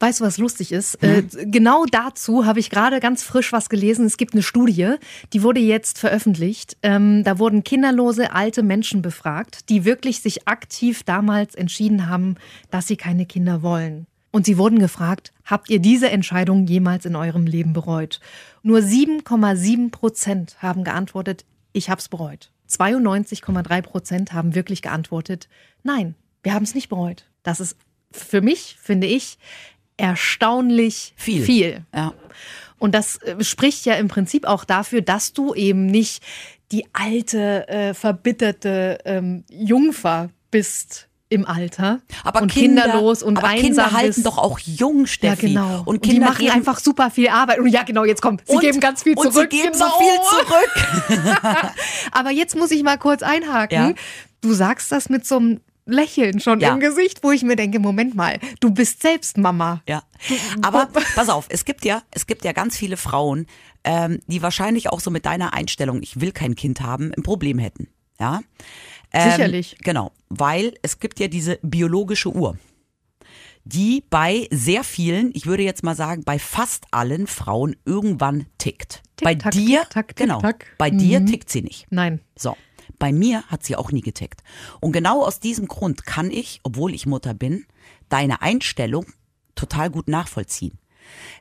Weißt 0.00 0.20
du, 0.20 0.24
was 0.24 0.38
lustig 0.38 0.72
ist? 0.72 1.02
Äh, 1.02 1.22
genau 1.44 1.84
dazu 1.84 2.46
habe 2.46 2.58
ich 2.58 2.70
gerade 2.70 3.00
ganz 3.00 3.22
frisch 3.22 3.52
was 3.52 3.68
gelesen. 3.68 4.06
Es 4.06 4.16
gibt 4.16 4.32
eine 4.32 4.42
Studie, 4.42 4.94
die 5.34 5.42
wurde 5.42 5.60
jetzt 5.60 5.98
veröffentlicht. 5.98 6.78
Ähm, 6.82 7.22
da 7.22 7.38
wurden 7.38 7.64
kinderlose 7.64 8.32
alte 8.32 8.62
Menschen 8.62 9.02
befragt, 9.02 9.68
die 9.68 9.84
wirklich 9.84 10.22
sich 10.22 10.48
aktiv 10.48 11.02
damals 11.02 11.54
entschieden 11.54 12.08
haben, 12.08 12.36
dass 12.70 12.86
sie 12.86 12.96
keine 12.96 13.26
Kinder 13.26 13.62
wollen. 13.62 14.06
Und 14.30 14.46
sie 14.46 14.56
wurden 14.56 14.78
gefragt, 14.78 15.34
habt 15.44 15.68
ihr 15.68 15.80
diese 15.80 16.10
Entscheidung 16.10 16.66
jemals 16.66 17.04
in 17.04 17.14
eurem 17.14 17.46
Leben 17.46 17.74
bereut? 17.74 18.20
Nur 18.62 18.78
7,7 18.78 19.90
Prozent 19.90 20.56
haben 20.62 20.82
geantwortet, 20.82 21.44
ich 21.72 21.90
hab's 21.90 22.08
bereut. 22.08 22.50
92,3 22.70 23.82
Prozent 23.82 24.32
haben 24.32 24.54
wirklich 24.54 24.80
geantwortet, 24.80 25.48
nein, 25.82 26.14
wir 26.42 26.54
haben 26.54 26.62
es 26.62 26.74
nicht 26.74 26.88
bereut. 26.88 27.26
Das 27.42 27.60
ist 27.60 27.76
für 28.12 28.40
mich, 28.40 28.76
finde 28.80 29.06
ich, 29.08 29.38
erstaunlich 30.00 31.14
Viel. 31.16 31.44
viel. 31.44 31.82
Ja. 31.94 32.12
Und 32.78 32.94
das 32.94 33.16
äh, 33.22 33.42
spricht 33.44 33.84
ja 33.84 33.94
im 33.94 34.08
Prinzip 34.08 34.46
auch 34.46 34.64
dafür, 34.64 35.02
dass 35.02 35.32
du 35.32 35.54
eben 35.54 35.86
nicht 35.86 36.22
die 36.72 36.86
alte, 36.92 37.68
äh, 37.68 37.94
verbitterte 37.94 38.98
ähm, 39.04 39.44
Jungfer 39.50 40.30
bist 40.50 41.08
im 41.30 41.46
Alter 41.46 42.00
Aber 42.24 42.42
und 42.42 42.50
Kinder, 42.50 42.82
kinderlos 42.82 43.22
und 43.22 43.38
aber 43.38 43.48
einsam 43.48 43.62
Kinder 43.66 43.92
halten 43.92 44.14
bist. 44.14 44.26
doch 44.26 44.38
auch 44.38 44.58
jung, 44.58 45.02
ja, 45.02 45.06
Steffi. 45.06 45.46
genau. 45.48 45.82
Und 45.84 46.02
Kinder 46.02 46.14
die 46.14 46.20
machen 46.20 46.44
geben, 46.44 46.52
einfach 46.52 46.80
super 46.80 47.10
viel 47.10 47.28
Arbeit. 47.28 47.60
Und 47.60 47.68
ja, 47.68 47.84
genau, 47.84 48.04
jetzt 48.04 48.20
kommt. 48.20 48.42
Sie 48.46 48.54
und, 48.54 48.60
geben 48.60 48.80
ganz 48.80 49.04
viel 49.04 49.14
und 49.16 49.32
zurück. 49.32 49.48
sie 49.50 49.56
geben 49.58 49.72
genau. 49.72 49.86
so 49.86 49.92
viel 49.98 51.16
zurück. 51.16 51.72
Aber 52.12 52.30
jetzt 52.30 52.56
muss 52.56 52.72
ich 52.72 52.82
mal 52.82 52.98
kurz 52.98 53.22
einhaken. 53.22 53.90
Ja. 53.90 53.94
Du 54.40 54.52
sagst 54.54 54.90
das 54.90 55.08
mit 55.08 55.24
so 55.24 55.36
einem 55.36 55.60
Lächeln 55.90 56.40
schon 56.40 56.60
Ja. 56.60 56.72
im 56.72 56.80
Gesicht, 56.80 57.22
wo 57.22 57.30
ich 57.30 57.42
mir 57.42 57.56
denke, 57.56 57.78
Moment 57.78 58.14
mal, 58.14 58.38
du 58.60 58.70
bist 58.70 59.02
selbst 59.02 59.36
Mama. 59.38 59.82
Ja, 59.88 60.02
aber 60.62 60.86
pass 61.14 61.28
auf, 61.28 61.46
es 61.50 61.64
gibt 61.64 61.84
ja, 61.84 62.02
es 62.10 62.26
gibt 62.26 62.44
ja 62.44 62.52
ganz 62.52 62.76
viele 62.76 62.96
Frauen, 62.96 63.46
ähm, 63.84 64.20
die 64.26 64.42
wahrscheinlich 64.42 64.88
auch 64.90 65.00
so 65.00 65.10
mit 65.10 65.26
deiner 65.26 65.52
Einstellung, 65.54 66.02
ich 66.02 66.20
will 66.20 66.32
kein 66.32 66.54
Kind 66.54 66.80
haben, 66.80 67.12
ein 67.16 67.22
Problem 67.22 67.58
hätten. 67.58 67.88
Ja, 68.18 68.40
ähm, 69.12 69.30
Sicherlich. 69.30 69.76
Genau, 69.82 70.12
weil 70.28 70.74
es 70.82 70.98
gibt 71.00 71.18
ja 71.20 71.28
diese 71.28 71.58
biologische 71.62 72.30
Uhr. 72.34 72.56
die 73.64 74.02
bei 74.08 74.48
sehr 74.50 74.84
vielen, 74.84 75.30
ich 75.34 75.44
würde 75.46 75.62
jetzt 75.62 75.82
mal 75.82 75.94
sagen, 75.94 76.22
bei 76.24 76.38
fast 76.38 76.86
allen 76.92 77.26
Frauen 77.26 77.76
irgendwann 77.84 78.46
tickt. 78.56 79.02
Tick, 79.16 79.24
bei 79.24 79.34
tack, 79.34 79.52
dir, 79.52 79.80
tick, 79.82 79.90
tack, 79.90 80.08
tick, 80.08 80.16
genau, 80.16 80.40
tack. 80.40 80.66
bei 80.78 80.88
dir 80.90 81.20
Mhm. 81.20 81.26
tickt 81.26 81.50
sie 81.50 81.60
nicht. 81.62 81.86
Nein. 81.90 82.20
So. 82.36 82.56
Bei 83.00 83.12
mir 83.12 83.42
hat 83.48 83.64
sie 83.64 83.74
auch 83.74 83.90
nie 83.90 84.02
getickt. 84.02 84.44
Und 84.78 84.92
genau 84.92 85.24
aus 85.24 85.40
diesem 85.40 85.66
Grund 85.66 86.06
kann 86.06 86.30
ich, 86.30 86.60
obwohl 86.62 86.94
ich 86.94 87.06
Mutter 87.06 87.34
bin, 87.34 87.64
deine 88.08 88.42
Einstellung 88.42 89.06
total 89.56 89.90
gut 89.90 90.06
nachvollziehen. 90.06 90.78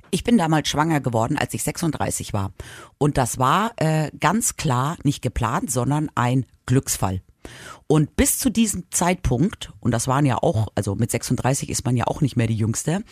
Ich 0.09 0.23
bin 0.23 0.37
damals 0.37 0.69
schwanger 0.69 1.01
geworden, 1.01 1.37
als 1.37 1.53
ich 1.53 1.61
36 1.61 2.33
war. 2.33 2.53
Und 2.97 3.17
das 3.17 3.37
war 3.37 3.73
äh, 3.75 4.09
ganz 4.19 4.55
klar 4.55 4.97
nicht 5.03 5.21
geplant, 5.21 5.69
sondern 5.69 6.09
ein 6.15 6.45
Glücksfall. 6.65 7.21
Und 7.87 8.15
bis 8.15 8.39
zu 8.39 8.49
diesem 8.49 8.89
Zeitpunkt, 8.89 9.73
und 9.81 9.91
das 9.91 10.07
waren 10.07 10.25
ja 10.25 10.37
auch, 10.37 10.69
also 10.75 10.95
mit 10.95 11.11
36 11.11 11.69
ist 11.69 11.85
man 11.85 11.97
ja 11.97 12.07
auch 12.07 12.21
nicht 12.21 12.37
mehr 12.37 12.47
die 12.47 12.55
Jüngste, 12.55 13.03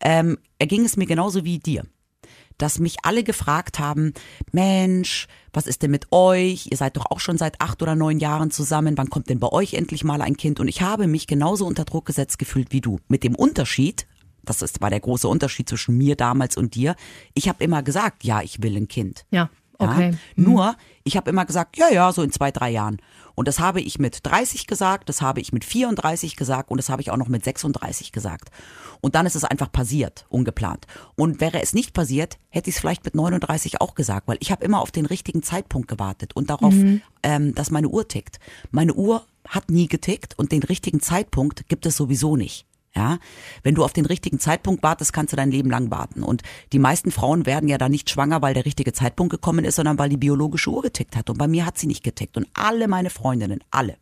ähm, 0.00 0.38
erging 0.58 0.84
es 0.84 0.96
mir 0.96 1.06
genauso 1.06 1.44
wie 1.44 1.58
dir 1.58 1.84
dass 2.58 2.78
mich 2.78 2.96
alle 3.02 3.24
gefragt 3.24 3.78
haben, 3.78 4.12
Mensch, 4.52 5.26
was 5.52 5.66
ist 5.66 5.82
denn 5.82 5.90
mit 5.90 6.12
euch? 6.12 6.68
Ihr 6.70 6.76
seid 6.76 6.96
doch 6.96 7.06
auch 7.10 7.20
schon 7.20 7.38
seit 7.38 7.60
acht 7.60 7.82
oder 7.82 7.94
neun 7.94 8.18
Jahren 8.18 8.50
zusammen. 8.50 8.96
Wann 8.96 9.10
kommt 9.10 9.28
denn 9.28 9.40
bei 9.40 9.48
euch 9.48 9.74
endlich 9.74 10.04
mal 10.04 10.22
ein 10.22 10.36
Kind? 10.36 10.60
Und 10.60 10.68
ich 10.68 10.82
habe 10.82 11.06
mich 11.06 11.26
genauso 11.26 11.66
unter 11.66 11.84
Druck 11.84 12.06
gesetzt 12.06 12.38
gefühlt 12.38 12.72
wie 12.72 12.80
du. 12.80 12.98
Mit 13.08 13.24
dem 13.24 13.34
Unterschied, 13.34 14.06
das 14.42 14.62
ist, 14.62 14.80
war 14.80 14.90
der 14.90 15.00
große 15.00 15.28
Unterschied 15.28 15.68
zwischen 15.68 15.96
mir 15.96 16.16
damals 16.16 16.56
und 16.56 16.74
dir. 16.74 16.96
Ich 17.34 17.48
habe 17.48 17.62
immer 17.62 17.82
gesagt, 17.82 18.24
ja, 18.24 18.42
ich 18.42 18.62
will 18.62 18.76
ein 18.76 18.88
Kind. 18.88 19.24
Ja, 19.30 19.50
Ja? 19.80 19.88
okay. 19.88 20.16
Nur, 20.36 20.76
ich 21.04 21.16
habe 21.16 21.30
immer 21.30 21.44
gesagt, 21.44 21.76
ja, 21.76 21.88
ja, 21.90 22.12
so 22.12 22.22
in 22.22 22.32
zwei, 22.32 22.50
drei 22.50 22.70
Jahren. 22.70 22.98
Und 23.34 23.48
das 23.48 23.58
habe 23.58 23.80
ich 23.80 23.98
mit 23.98 24.20
30 24.22 24.66
gesagt, 24.66 25.08
das 25.08 25.20
habe 25.20 25.40
ich 25.40 25.52
mit 25.52 25.64
34 25.64 26.36
gesagt 26.36 26.70
und 26.70 26.76
das 26.78 26.88
habe 26.88 27.02
ich 27.02 27.10
auch 27.10 27.16
noch 27.16 27.28
mit 27.28 27.44
36 27.44 28.12
gesagt. 28.12 28.50
Und 29.00 29.14
dann 29.16 29.26
ist 29.26 29.34
es 29.34 29.44
einfach 29.44 29.70
passiert, 29.70 30.24
ungeplant. 30.28 30.86
Und 31.16 31.40
wäre 31.40 31.60
es 31.60 31.74
nicht 31.74 31.92
passiert, 31.92 32.38
hätte 32.48 32.70
ich 32.70 32.76
es 32.76 32.80
vielleicht 32.80 33.04
mit 33.04 33.14
39 33.14 33.80
auch 33.80 33.94
gesagt, 33.94 34.28
weil 34.28 34.38
ich 34.40 34.52
habe 34.52 34.64
immer 34.64 34.80
auf 34.80 34.92
den 34.92 35.06
richtigen 35.06 35.42
Zeitpunkt 35.42 35.88
gewartet 35.88 36.34
und 36.36 36.48
darauf, 36.48 36.74
ähm, 37.22 37.54
dass 37.54 37.70
meine 37.70 37.88
Uhr 37.88 38.06
tickt. 38.06 38.38
Meine 38.70 38.94
Uhr 38.94 39.26
hat 39.48 39.70
nie 39.70 39.88
getickt 39.88 40.38
und 40.38 40.52
den 40.52 40.62
richtigen 40.62 41.00
Zeitpunkt 41.00 41.68
gibt 41.68 41.86
es 41.86 41.96
sowieso 41.96 42.36
nicht. 42.36 42.66
Ja, 42.96 43.18
wenn 43.64 43.74
du 43.74 43.84
auf 43.84 43.92
den 43.92 44.06
richtigen 44.06 44.38
Zeitpunkt 44.38 44.84
wartest, 44.84 45.12
kannst 45.12 45.32
du 45.32 45.36
dein 45.36 45.50
Leben 45.50 45.68
lang 45.68 45.90
warten. 45.90 46.22
Und 46.22 46.42
die 46.72 46.78
meisten 46.78 47.10
Frauen 47.10 47.44
werden 47.44 47.68
ja 47.68 47.76
da 47.76 47.88
nicht 47.88 48.08
schwanger, 48.08 48.40
weil 48.40 48.54
der 48.54 48.66
richtige 48.66 48.92
Zeitpunkt 48.92 49.32
gekommen 49.32 49.64
ist, 49.64 49.76
sondern 49.76 49.98
weil 49.98 50.10
die 50.10 50.16
biologische 50.16 50.70
Uhr 50.70 50.82
getickt 50.82 51.16
hat. 51.16 51.28
Und 51.28 51.38
bei 51.38 51.48
mir 51.48 51.66
hat 51.66 51.76
sie 51.76 51.88
nicht 51.88 52.04
getickt. 52.04 52.36
Und 52.36 52.46
alle 52.54 52.86
meine 52.86 53.10
Freundinnen, 53.10 53.64
alle 53.70 53.96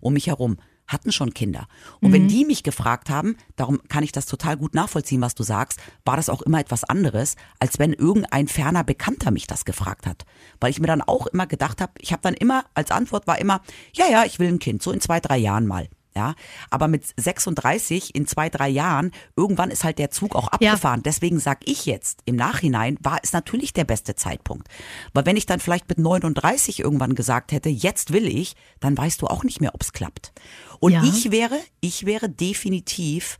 um 0.00 0.14
mich 0.14 0.26
herum, 0.26 0.58
hatten 0.86 1.12
schon 1.12 1.32
Kinder. 1.32 1.66
Und 2.00 2.12
wenn 2.12 2.28
die 2.28 2.44
mich 2.44 2.62
gefragt 2.62 3.08
haben, 3.08 3.36
darum 3.56 3.80
kann 3.88 4.04
ich 4.04 4.12
das 4.12 4.26
total 4.26 4.56
gut 4.56 4.74
nachvollziehen, 4.74 5.22
was 5.22 5.34
du 5.34 5.42
sagst, 5.42 5.80
war 6.04 6.16
das 6.16 6.28
auch 6.28 6.42
immer 6.42 6.60
etwas 6.60 6.84
anderes, 6.84 7.36
als 7.58 7.78
wenn 7.78 7.92
irgendein 7.92 8.48
ferner 8.48 8.84
Bekannter 8.84 9.30
mich 9.30 9.46
das 9.46 9.64
gefragt 9.64 10.06
hat. 10.06 10.24
Weil 10.60 10.70
ich 10.70 10.80
mir 10.80 10.86
dann 10.86 11.00
auch 11.00 11.26
immer 11.26 11.46
gedacht 11.46 11.80
habe, 11.80 11.92
ich 12.00 12.12
habe 12.12 12.22
dann 12.22 12.34
immer, 12.34 12.64
als 12.74 12.90
Antwort 12.90 13.26
war 13.26 13.38
immer, 13.38 13.62
ja, 13.94 14.06
ja, 14.10 14.24
ich 14.24 14.38
will 14.38 14.48
ein 14.48 14.58
Kind, 14.58 14.82
so 14.82 14.92
in 14.92 15.00
zwei, 15.00 15.20
drei 15.20 15.38
Jahren 15.38 15.66
mal. 15.66 15.88
Ja, 16.16 16.34
aber 16.70 16.86
mit 16.86 17.04
36 17.16 18.14
in 18.14 18.26
zwei, 18.28 18.48
drei 18.48 18.68
Jahren, 18.68 19.10
irgendwann 19.36 19.70
ist 19.72 19.82
halt 19.82 19.98
der 19.98 20.10
Zug 20.10 20.36
auch 20.36 20.48
Ja. 20.60 20.70
abgefahren. 20.72 21.02
Deswegen 21.02 21.40
sag 21.40 21.68
ich 21.68 21.86
jetzt, 21.86 22.20
im 22.24 22.36
Nachhinein 22.36 22.96
war 23.00 23.18
es 23.22 23.32
natürlich 23.32 23.72
der 23.72 23.82
beste 23.84 24.14
Zeitpunkt. 24.14 24.68
Weil 25.12 25.26
wenn 25.26 25.36
ich 25.36 25.46
dann 25.46 25.58
vielleicht 25.58 25.88
mit 25.88 25.98
39 25.98 26.78
irgendwann 26.80 27.16
gesagt 27.16 27.50
hätte, 27.50 27.68
jetzt 27.68 28.12
will 28.12 28.28
ich, 28.28 28.54
dann 28.78 28.96
weißt 28.96 29.22
du 29.22 29.26
auch 29.26 29.42
nicht 29.42 29.60
mehr, 29.60 29.74
ob's 29.74 29.92
klappt. 29.92 30.32
Und 30.78 30.92
Ja. 30.92 31.02
ich 31.02 31.32
wäre, 31.32 31.58
ich 31.80 32.06
wäre 32.06 32.28
definitiv 32.28 33.38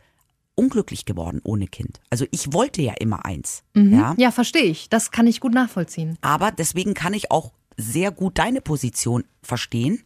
unglücklich 0.56 1.04
geworden 1.04 1.40
ohne 1.44 1.66
Kind. 1.66 2.00
Also 2.10 2.26
ich 2.32 2.52
wollte 2.52 2.82
ja 2.82 2.94
immer 2.94 3.24
eins. 3.24 3.62
Ja. 3.74 4.14
Ja, 4.16 4.30
verstehe 4.30 4.64
ich. 4.64 4.88
Das 4.88 5.10
kann 5.10 5.26
ich 5.26 5.40
gut 5.40 5.52
nachvollziehen. 5.54 6.16
Aber 6.22 6.50
deswegen 6.52 6.94
kann 6.94 7.14
ich 7.14 7.30
auch 7.30 7.52
sehr 7.76 8.12
gut 8.12 8.38
deine 8.38 8.60
Position 8.60 9.24
verstehen, 9.42 10.02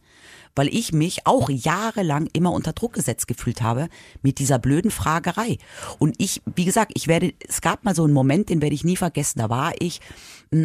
weil 0.55 0.67
ich 0.67 0.91
mich 0.93 1.25
auch 1.25 1.49
jahrelang 1.49 2.27
immer 2.33 2.51
unter 2.51 2.73
Druck 2.73 2.93
gesetzt 2.93 3.27
gefühlt 3.27 3.61
habe 3.61 3.89
mit 4.21 4.39
dieser 4.39 4.59
blöden 4.59 4.91
Fragerei. 4.91 5.57
Und 5.99 6.15
ich, 6.17 6.41
wie 6.55 6.65
gesagt, 6.65 6.91
ich 6.95 7.07
werde, 7.07 7.33
es 7.47 7.61
gab 7.61 7.83
mal 7.83 7.95
so 7.95 8.03
einen 8.03 8.13
Moment, 8.13 8.49
den 8.49 8.61
werde 8.61 8.75
ich 8.75 8.83
nie 8.83 8.97
vergessen. 8.97 9.39
Da 9.39 9.49
war 9.49 9.73
ich 9.79 10.01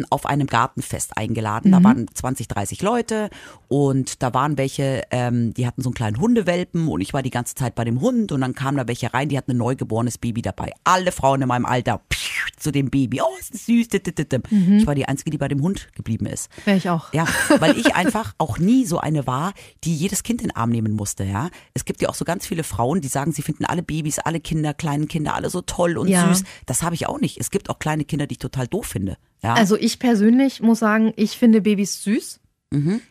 auf 0.09 0.25
einem 0.25 0.47
Gartenfest 0.47 1.15
eingeladen. 1.17 1.71
Da 1.71 1.83
waren 1.83 2.07
20, 2.13 2.47
30 2.47 2.81
Leute 2.81 3.29
und 3.67 4.23
da 4.23 4.33
waren 4.33 4.57
welche, 4.57 5.03
ähm, 5.11 5.53
die 5.53 5.67
hatten 5.67 5.81
so 5.81 5.89
einen 5.89 5.93
kleinen 5.95 6.19
Hundewelpen 6.19 6.87
und 6.87 7.01
ich 7.01 7.13
war 7.13 7.21
die 7.21 7.29
ganze 7.29 7.55
Zeit 7.55 7.75
bei 7.75 7.83
dem 7.83 8.01
Hund 8.01 8.31
und 8.31 8.41
dann 8.41 8.55
kamen 8.55 8.77
da 8.77 8.87
welche 8.87 9.13
rein, 9.13 9.29
die 9.29 9.37
hatten 9.37 9.51
ein 9.51 9.57
neugeborenes 9.57 10.17
Baby 10.17 10.41
dabei. 10.41 10.71
Alle 10.83 11.11
Frauen 11.11 11.41
in 11.41 11.47
meinem 11.47 11.65
Alter 11.65 12.01
pfiuh, 12.11 12.45
zu 12.57 12.71
dem 12.71 12.89
Baby. 12.89 13.21
Oh, 13.21 13.25
ist 13.39 13.53
das 13.53 13.65
süß. 13.65 13.89
dit. 13.89 14.07
Ich 14.07 14.87
war 14.87 14.95
die 14.95 15.07
Einzige, 15.07 15.29
die 15.29 15.37
bei 15.37 15.47
dem 15.47 15.61
Hund 15.61 15.87
geblieben 15.93 16.25
ist. 16.25 16.49
Wäre 16.65 16.77
ich 16.77 16.89
auch. 16.89 17.13
Ja, 17.13 17.27
weil 17.59 17.77
ich 17.77 17.95
einfach 17.95 18.33
auch 18.39 18.57
nie 18.57 18.85
so 18.85 18.97
eine 18.99 19.27
war, 19.27 19.53
die 19.83 19.95
jedes 19.95 20.23
Kind 20.23 20.41
in 20.41 20.49
den 20.49 20.55
Arm 20.55 20.69
nehmen 20.71 20.93
musste, 20.93 21.23
ja. 21.23 21.49
Es 21.73 21.85
gibt 21.85 22.01
ja 22.01 22.09
auch 22.09 22.15
so 22.15 22.25
ganz 22.25 22.47
viele 22.47 22.63
Frauen, 22.63 23.01
die 23.01 23.07
sagen, 23.07 23.31
sie 23.31 23.41
finden 23.43 23.65
alle 23.65 23.83
Babys, 23.83 24.19
alle 24.19 24.39
Kinder, 24.39 24.73
kleinen 24.73 25.07
Kinder, 25.07 25.35
alle 25.35 25.49
so 25.49 25.61
toll 25.61 25.97
und 25.97 26.07
Ja. 26.07 26.33
süß. 26.33 26.43
Das 26.65 26.81
habe 26.81 26.95
ich 26.95 27.07
auch 27.07 27.19
nicht. 27.19 27.39
Es 27.39 27.51
gibt 27.51 27.69
auch 27.69 27.77
kleine 27.79 28.03
Kinder, 28.05 28.25
die 28.27 28.33
ich 28.33 28.39
total 28.39 28.67
doof 28.67 28.87
finde. 28.87 29.17
Ja. 29.45 29.53
Also 29.53 29.77
ich 29.77 29.99
persönlich 29.99 30.59
muss 30.61 30.79
sagen, 30.79 31.13
ich 31.17 31.37
finde 31.37 31.61
Babys 31.61 32.01
süß. 32.03 32.39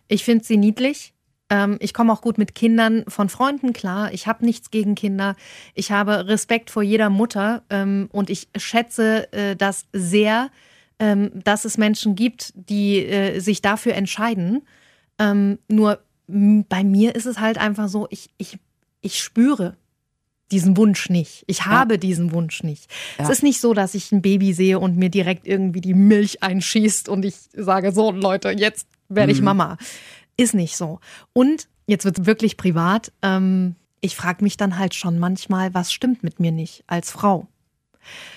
Ich 0.09 0.25
finde 0.25 0.45
sie 0.45 0.57
niedlich. 0.57 1.15
Ähm, 1.49 1.77
ich 1.79 1.95
komme 1.95 2.13
auch 2.13 2.23
gut 2.23 2.39
mit 2.39 2.57
Kindern 2.57 3.05
von 3.07 3.29
Freunden 3.29 3.73
klar. 3.73 4.13
Ich 4.13 4.27
habe 4.27 4.45
nichts 4.45 4.73
gegen 4.73 4.97
Kinder. 4.97 5.37
Ich 5.75 5.93
habe 5.93 6.27
Respekt 6.27 6.71
vor 6.71 6.83
jeder 6.83 7.09
Mutter 7.09 7.63
ähm, 7.71 8.09
und 8.11 8.31
ich 8.31 8.49
schätze 8.57 9.33
äh, 9.33 9.55
das 9.55 9.85
sehr, 9.93 10.51
ähm, 10.99 11.31
dass 11.35 11.65
es 11.65 11.79
Menschen 11.79 12.17
gibt, 12.17 12.53
die 12.57 13.07
äh, 13.07 13.39
sich 13.39 13.63
dafür 13.63 13.95
entscheiden. 13.95 14.63
Nur 15.69 16.01
bei 16.27 16.83
mir 16.83 17.15
ist 17.15 17.27
es 17.27 17.39
halt 17.39 17.57
einfach 17.57 17.87
so, 17.87 18.09
ich, 18.11 18.31
ich, 18.37 18.59
ich 19.01 19.21
spüre 19.21 19.77
diesen 20.53 20.77
Wunsch 20.77 21.09
nicht. 21.11 21.45
Ich 21.47 21.65
habe 21.67 21.99
diesen 21.99 22.33
Wunsch 22.33 22.63
nicht. 22.63 22.91
Es 23.19 23.27
Ja. 23.29 23.33
ist 23.33 23.43
nicht 23.43 23.61
so, 23.61 23.75
dass 23.75 23.95
ich 23.95 24.13
ein 24.13 24.23
Baby 24.23 24.53
sehe 24.53 24.79
und 24.79 24.97
mir 24.97 25.09
direkt 25.09 25.47
irgendwie 25.47 25.81
die 25.81 25.95
Milch 25.95 26.43
einschießt 26.43 27.09
und 27.09 27.25
ich 27.25 27.35
sage, 27.55 27.93
so 27.93 28.11
Leute, 28.11 28.51
jetzt 28.51 28.87
werde 29.09 29.33
ich 29.33 29.41
Mama. 29.43 29.77
Ist 30.37 30.55
nicht 30.55 30.77
so. 30.77 31.01
Und 31.33 31.69
jetzt 31.87 32.05
wird 32.05 32.19
es 32.21 32.27
wirklich 32.27 32.57
privat. 32.57 33.13
Ähm, 33.23 33.77
ich 34.01 34.17
frage 34.17 34.45
mich 34.45 34.57
dann 34.57 34.79
halt 34.79 34.95
schon 34.95 35.19
manchmal, 35.19 35.73
was 35.75 35.93
stimmt 35.93 36.23
mit 36.23 36.41
mir 36.41 36.53
nicht 36.53 36.85
als 36.87 37.11
Frau? 37.11 37.47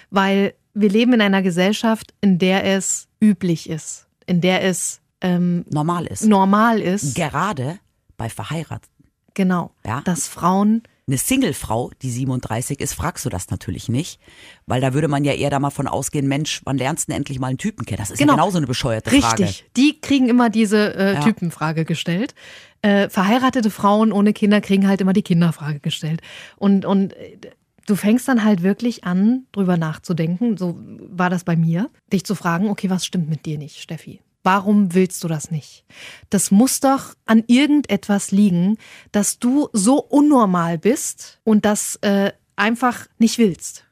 Weil 0.10 0.54
wir 0.74 0.90
leben 0.90 1.14
in 1.14 1.22
einer 1.22 1.42
Gesellschaft, 1.42 2.14
in 2.22 2.40
der 2.40 2.64
es 2.66 3.08
üblich 3.22 3.70
ist, 3.70 4.08
in 4.26 4.42
der 4.42 4.64
es 4.64 5.02
ähm, 5.22 5.66
normal 5.70 6.06
ist. 6.06 6.24
normal 6.26 6.80
ist, 6.80 7.16
Gerade 7.16 7.80
bei 8.16 8.30
Verheirateten. 8.30 8.94
genau, 9.34 9.72
Ja. 9.86 10.02
dass 10.06 10.28
Frauen 10.28 10.84
Eine 11.10 11.18
Singlefrau, 11.18 11.92
die 12.02 12.10
37 12.12 12.82
ist, 12.82 12.94
fragst 12.94 13.24
du 13.26 13.30
das 13.30 13.50
natürlich 13.50 13.88
nicht, 13.88 14.20
weil 14.66 14.82
da 14.82 14.94
würde 14.94 15.08
man 15.08 15.24
ja 15.24 15.32
eher 15.34 15.50
da 15.50 15.58
mal 15.58 15.70
von 15.70 15.88
ausgehen, 15.88 16.28
Mensch, 16.28 16.62
wann 16.66 16.78
lernst 16.78 17.08
du 17.08 17.12
denn 17.14 17.20
endlich 17.20 17.40
mal 17.40 17.48
einen 17.48 17.58
Typen 17.58 17.86
kennen? 17.86 18.00
Das 18.00 18.10
ist 18.10 18.18
Genau. 18.20 18.34
ja 18.34 18.36
genauso 18.38 18.58
eine 18.58 18.68
bescheuerte 18.68 19.12
Richtig, 19.14 19.24
Frage. 19.24 19.54
die 19.78 20.02
kriegen 20.02 20.28
immer 20.28 20.50
diese 20.50 20.94
äh, 20.96 21.14
Ja. 21.14 21.22
Typenfrage 21.22 21.86
gestellt. 21.86 22.36
Äh, 22.82 23.08
verheiratete 23.08 23.70
Frauen 23.72 24.12
ohne 24.12 24.34
Kinder 24.34 24.60
kriegen 24.60 24.86
halt 24.86 25.00
immer 25.00 25.14
die 25.14 25.22
Kinderfrage 25.24 25.80
gestellt. 25.80 26.20
Und, 26.58 26.84
und 26.84 27.14
äh, 27.14 27.38
du 27.86 27.96
fängst 27.96 28.28
dann 28.28 28.44
halt 28.44 28.62
wirklich 28.62 29.06
an, 29.06 29.46
drüber 29.54 29.78
nachzudenken, 29.78 30.58
so 30.58 30.78
war 31.10 31.30
das 31.30 31.46
bei 31.46 31.56
mir, 31.56 31.90
dich 32.12 32.26
zu 32.26 32.36
fragen, 32.36 32.68
okay, 32.70 32.90
was 32.90 33.06
stimmt 33.06 33.30
mit 33.30 33.46
dir 33.46 33.58
nicht, 33.58 33.78
Steffi? 33.80 34.20
Warum 34.48 34.94
willst 34.94 35.26
du 35.26 35.28
das 35.28 35.52
nicht? 35.52 35.84
Das 36.30 36.52
muss 36.52 36.80
doch 36.80 37.16
an 37.26 37.44
irgendetwas 37.48 38.32
liegen, 38.32 38.78
dass 39.12 39.40
du 39.40 39.68
so 39.74 40.02
unnormal 40.02 40.78
bist 40.78 41.42
und 41.44 41.66
das 41.66 41.98
äh, 41.98 42.32
einfach 42.56 43.08
nicht 43.18 43.40
willst. 43.40 43.84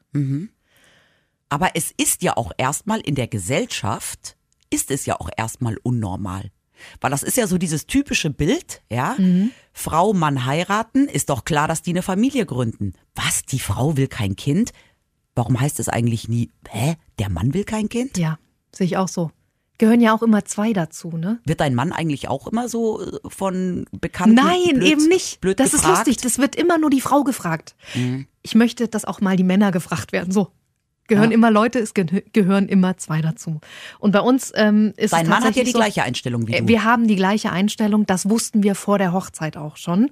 Aber 1.50 1.72
es 1.74 1.92
ist 1.98 2.22
ja 2.22 2.38
auch 2.38 2.52
erstmal 2.56 3.00
in 3.00 3.14
der 3.14 3.26
Gesellschaft, 3.28 4.38
ist 4.70 4.90
es 4.90 5.04
ja 5.04 5.20
auch 5.20 5.28
erstmal 5.36 5.76
unnormal. 5.82 6.50
Weil 7.02 7.10
das 7.10 7.22
ist 7.22 7.36
ja 7.36 7.46
so 7.46 7.58
dieses 7.58 7.86
typische 7.86 8.30
Bild, 8.30 8.80
ja. 8.90 9.14
Frau, 9.74 10.14
Mann 10.14 10.46
heiraten, 10.46 11.06
ist 11.06 11.28
doch 11.28 11.44
klar, 11.44 11.68
dass 11.68 11.82
die 11.82 11.90
eine 11.90 12.00
Familie 12.00 12.46
gründen. 12.46 12.94
Was? 13.14 13.42
Die 13.42 13.60
Frau 13.60 13.98
will 13.98 14.08
kein 14.08 14.36
Kind? 14.36 14.72
Warum 15.34 15.60
heißt 15.60 15.80
es 15.80 15.90
eigentlich 15.90 16.30
nie, 16.30 16.50
hä? 16.70 16.96
Der 17.18 17.28
Mann 17.28 17.52
will 17.52 17.64
kein 17.64 17.90
Kind? 17.90 18.16
Ja, 18.16 18.38
sehe 18.74 18.86
ich 18.86 18.96
auch 18.96 19.08
so. 19.08 19.32
Gehören 19.78 20.00
ja 20.00 20.14
auch 20.14 20.22
immer 20.22 20.44
zwei 20.44 20.72
dazu, 20.72 21.16
ne? 21.16 21.38
Wird 21.44 21.60
dein 21.60 21.74
Mann 21.74 21.92
eigentlich 21.92 22.28
auch 22.28 22.46
immer 22.46 22.68
so 22.68 23.02
äh, 23.02 23.18
von 23.28 23.86
Bekannten 23.92 24.34
Nein, 24.36 24.74
blöd, 24.74 24.88
eben 24.88 25.08
nicht. 25.08 25.40
blöd 25.40 25.60
das 25.60 25.72
gefragt? 25.72 25.86
Mhm. 25.86 25.92
ist 25.92 26.06
lustig. 26.06 26.22
Das 26.22 26.38
wird 26.38 26.56
immer 26.56 26.78
nur 26.78 26.90
die 26.90 27.00
Frau 27.00 27.24
gefragt. 27.24 27.74
Ich 28.42 28.54
möchte, 28.54 28.88
dass 28.88 29.04
auch 29.04 29.20
mal 29.20 29.36
die 29.36 29.44
Männer 29.44 29.72
gefragt 29.72 30.12
werden. 30.12 30.32
So. 30.32 30.48
Gehören 31.08 31.30
Ja. 31.30 31.34
immer 31.34 31.50
Leute, 31.50 31.78
es 31.78 31.94
ge 31.94 32.24
gehören 32.32 32.68
immer 32.68 32.96
zwei 32.96 33.20
dazu. 33.20 33.60
Und 33.98 34.12
bei 34.12 34.20
uns 34.20 34.52
ähm, 34.54 34.92
ist 34.96 35.12
Dein 35.12 35.22
es 35.24 35.28
Mann 35.28 35.44
hat 35.44 35.56
ja 35.56 35.64
die 35.64 35.70
so, 35.70 35.78
gleiche 35.78 36.02
Einstellung 36.02 36.46
wie 36.48 36.54
äh, 36.54 36.60
du. 36.60 36.68
Wir 36.68 36.84
haben 36.84 37.06
die 37.06 37.16
gleiche 37.16 37.50
Einstellung, 37.52 38.06
das 38.06 38.28
wussten 38.28 38.62
wir 38.62 38.74
vor 38.74 38.98
der 38.98 39.12
Hochzeit 39.12 39.56
auch 39.56 39.76
schon. 39.76 40.08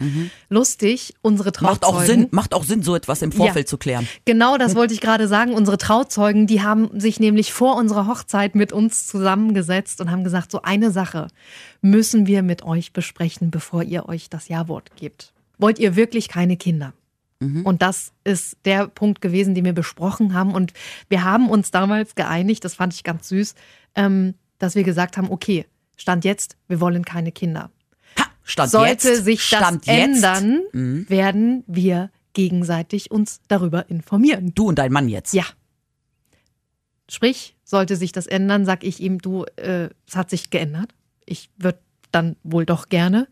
Lustig, 0.48 1.14
unsere 1.22 1.52
Trauzeugen. 1.52 1.80
Mhm. 1.80 1.80
Macht 1.80 1.84
auch 1.84 2.02
Sinn, 2.04 2.28
macht 2.30 2.54
auch 2.54 2.64
Sinn, 2.64 2.82
so 2.82 2.94
etwas 2.94 3.22
im 3.22 3.32
Vorfeld 3.32 3.68
zu 3.68 3.78
klären. 3.78 4.06
Genau, 4.24 4.56
das 4.58 4.74
wollte 4.74 4.94
ich 4.94 5.00
gerade 5.00 5.28
sagen. 5.28 5.54
Unsere 5.54 5.78
Trauzeugen, 5.78 6.46
die 6.46 6.62
haben 6.62 7.00
sich 7.00 7.20
nämlich 7.20 7.52
vor 7.52 7.76
unserer 7.76 8.06
Hochzeit 8.06 8.54
mit 8.54 8.72
uns 8.72 9.06
zusammengesetzt 9.06 10.00
und 10.00 10.10
haben 10.10 10.24
gesagt, 10.24 10.50
so 10.50 10.62
eine 10.62 10.90
Sache 10.90 11.28
müssen 11.80 12.26
wir 12.26 12.42
mit 12.42 12.62
euch 12.64 12.92
besprechen, 12.92 13.50
bevor 13.50 13.82
ihr 13.82 14.08
euch 14.08 14.30
das 14.30 14.48
Ja-Wort 14.48 14.96
gebt. 14.96 15.32
Wollt 15.58 15.78
ihr 15.78 15.96
wirklich 15.96 16.28
keine 16.28 16.56
Kinder? 16.56 16.92
Und 17.40 17.82
das 17.82 18.12
ist 18.22 18.56
der 18.64 18.86
Punkt 18.88 19.20
gewesen, 19.20 19.54
den 19.54 19.64
wir 19.66 19.74
besprochen 19.74 20.32
haben. 20.32 20.54
Und 20.54 20.72
wir 21.10 21.24
haben 21.24 21.50
uns 21.50 21.70
damals 21.70 22.14
geeinigt, 22.14 22.64
das 22.64 22.74
fand 22.74 22.94
ich 22.94 23.04
ganz 23.04 23.28
süß, 23.28 23.54
ähm, 23.96 24.34
dass 24.58 24.74
wir 24.74 24.82
gesagt 24.82 25.16
haben, 25.18 25.30
okay, 25.30 25.66
Stand 25.96 26.24
jetzt, 26.24 26.56
wir 26.68 26.80
wollen 26.80 27.04
keine 27.04 27.32
Kinder. 27.32 27.70
Ha, 28.18 28.24
Stand 28.44 28.70
Sollte 28.70 29.08
jetzt, 29.10 29.24
sich 29.24 29.50
das 29.50 29.58
Stand 29.58 29.86
ändern, 29.88 30.62
Mhm. 30.72 31.06
werden 31.10 31.64
wir 31.66 32.10
gegenseitig 32.32 33.10
uns 33.10 33.40
darüber 33.48 33.90
informieren. 33.90 34.52
Du 34.54 34.68
und 34.68 34.78
dein 34.78 34.92
Mann 34.92 35.08
jetzt. 35.08 35.34
Ja. 35.34 35.44
Sprich, 37.08 37.56
sollte 37.64 37.96
sich 37.96 38.12
das 38.12 38.26
ändern, 38.26 38.64
sag 38.64 38.84
ich 38.84 39.00
ihm, 39.00 39.18
du, 39.18 39.44
äh, 39.56 39.90
es 40.08 40.16
hat 40.16 40.30
sich 40.30 40.50
geändert. 40.50 40.94
Ich 41.26 41.50
würde 41.58 41.78
dann 42.10 42.36
wohl 42.42 42.64
doch 42.64 42.88
gerne, 42.88 43.28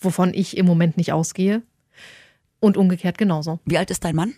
wovon 0.00 0.32
ich 0.32 0.56
im 0.56 0.66
Moment 0.66 0.96
nicht 0.96 1.12
ausgehe. 1.12 1.62
Und 2.62 2.76
umgekehrt 2.76 3.18
genauso. 3.18 3.58
Wie 3.64 3.76
alt 3.76 3.90
ist 3.90 4.04
dein 4.04 4.14
Mann? 4.14 4.34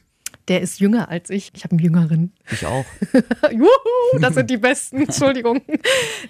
Der 0.48 0.62
ist 0.62 0.80
jünger 0.80 1.10
als 1.10 1.28
ich. 1.28 1.50
Ich 1.54 1.62
habe 1.62 1.72
einen 1.72 1.84
Jüngeren. 1.84 2.32
Ich 2.50 2.64
auch. 2.64 2.86
Juhu, 3.52 4.18
das 4.18 4.34
sind 4.34 4.48
die 4.48 4.56
Besten. 4.56 5.02
Entschuldigung. 5.02 5.60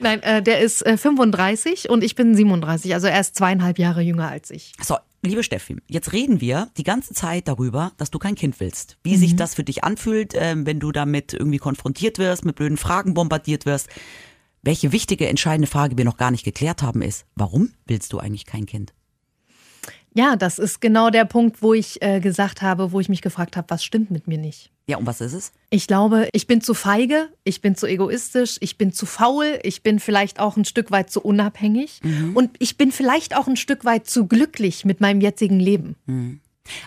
Nein, 0.01 0.21
äh, 0.25 0.43
der 0.43 0.59
ist 0.59 0.85
äh, 0.85 0.97
35 0.97 1.89
und 1.89 2.03
ich 2.03 2.17
bin 2.17 2.35
37. 2.35 2.95
Also 2.95 3.07
er 3.07 3.21
ist 3.21 3.37
zweieinhalb 3.37 3.79
Jahre 3.79 4.03
jünger 4.03 4.29
als 4.29 4.51
ich. 4.51 4.73
So, 4.83 4.97
liebe 5.23 5.45
Steffi, 5.45 5.77
jetzt 5.87 6.13
reden 6.13 6.41
wir 6.41 6.69
die 6.77 6.83
ganze 6.83 7.15
Zeit 7.15 7.47
darüber, 7.47 7.93
dass 7.97 8.11
du 8.11 8.19
kein 8.19 8.35
Kind 8.35 8.59
willst. 8.59 8.99
Wie 9.05 9.17
sich 9.17 9.37
das 9.37 9.55
für 9.55 9.63
dich 9.63 9.85
anfühlt, 9.85 10.33
ähm, 10.35 10.67
wenn 10.67 10.81
du 10.81 10.91
damit 10.91 11.33
irgendwie 11.33 11.59
konfrontiert 11.59 12.19
wirst, 12.19 12.45
mit 12.45 12.57
blöden 12.57 12.77
Fragen 12.77 13.15
bombardiert 13.15 13.67
wirst. 13.67 13.89
Welche 14.63 14.91
wichtige, 14.91 15.29
entscheidende 15.29 15.69
Frage 15.69 15.97
wir 15.97 16.05
noch 16.05 16.17
gar 16.17 16.33
nicht 16.33 16.45
geklärt 16.45 16.83
haben, 16.83 17.03
ist, 17.03 17.25
warum 17.37 17.71
willst 17.87 18.13
du 18.13 18.19
eigentlich 18.19 18.47
kein 18.47 18.67
Kind? 18.67 18.95
Ja, 20.15 20.37
das 20.37 20.61
ist 20.61 20.81
genau 20.81 21.11
der 21.11 21.25
Punkt, 21.25 21.61
wo 21.61 21.75
ich 21.75 22.01
äh, 22.01 22.21
gesagt 22.21 22.63
habe, 22.63 22.93
wo 22.93 23.01
ich 23.01 23.09
mich 23.09 23.21
gefragt 23.21 23.57
habe, 23.57 23.69
was 23.69 23.85
stimmt 23.85 24.11
mit 24.13 24.29
mir 24.29 24.39
nicht. 24.39 24.71
Ja, 24.87 24.99
und 24.99 25.07
was 25.07 25.21
ist 25.21 25.33
es? 25.33 25.53
Ich 25.71 25.87
glaube, 25.87 26.29
ich 26.33 26.47
bin 26.47 26.61
zu 26.61 26.73
feige, 26.73 27.31
ich 27.43 27.61
bin 27.61 27.75
zu 27.75 27.87
egoistisch, 27.87 28.59
ich 28.61 28.79
bin 28.79 28.93
zu 28.93 29.07
faul, 29.07 29.59
ich 29.63 29.83
bin 29.83 29.99
vielleicht 29.99 30.39
auch 30.39 30.57
ein 30.57 30.65
Stück 30.65 30.91
weit 30.91 31.11
zu 31.11 31.21
unabhängig 31.21 32.01
und 32.35 32.51
ich 32.59 32.77
bin 32.77 32.93
vielleicht 32.93 33.35
auch 33.35 33.49
ein 33.49 33.57
Stück 33.57 33.85
weit 33.85 34.07
zu 34.07 34.27
glücklich 34.27 34.85
mit 34.85 35.01
meinem 35.01 35.21
jetzigen 35.21 35.59
Leben. 35.59 35.97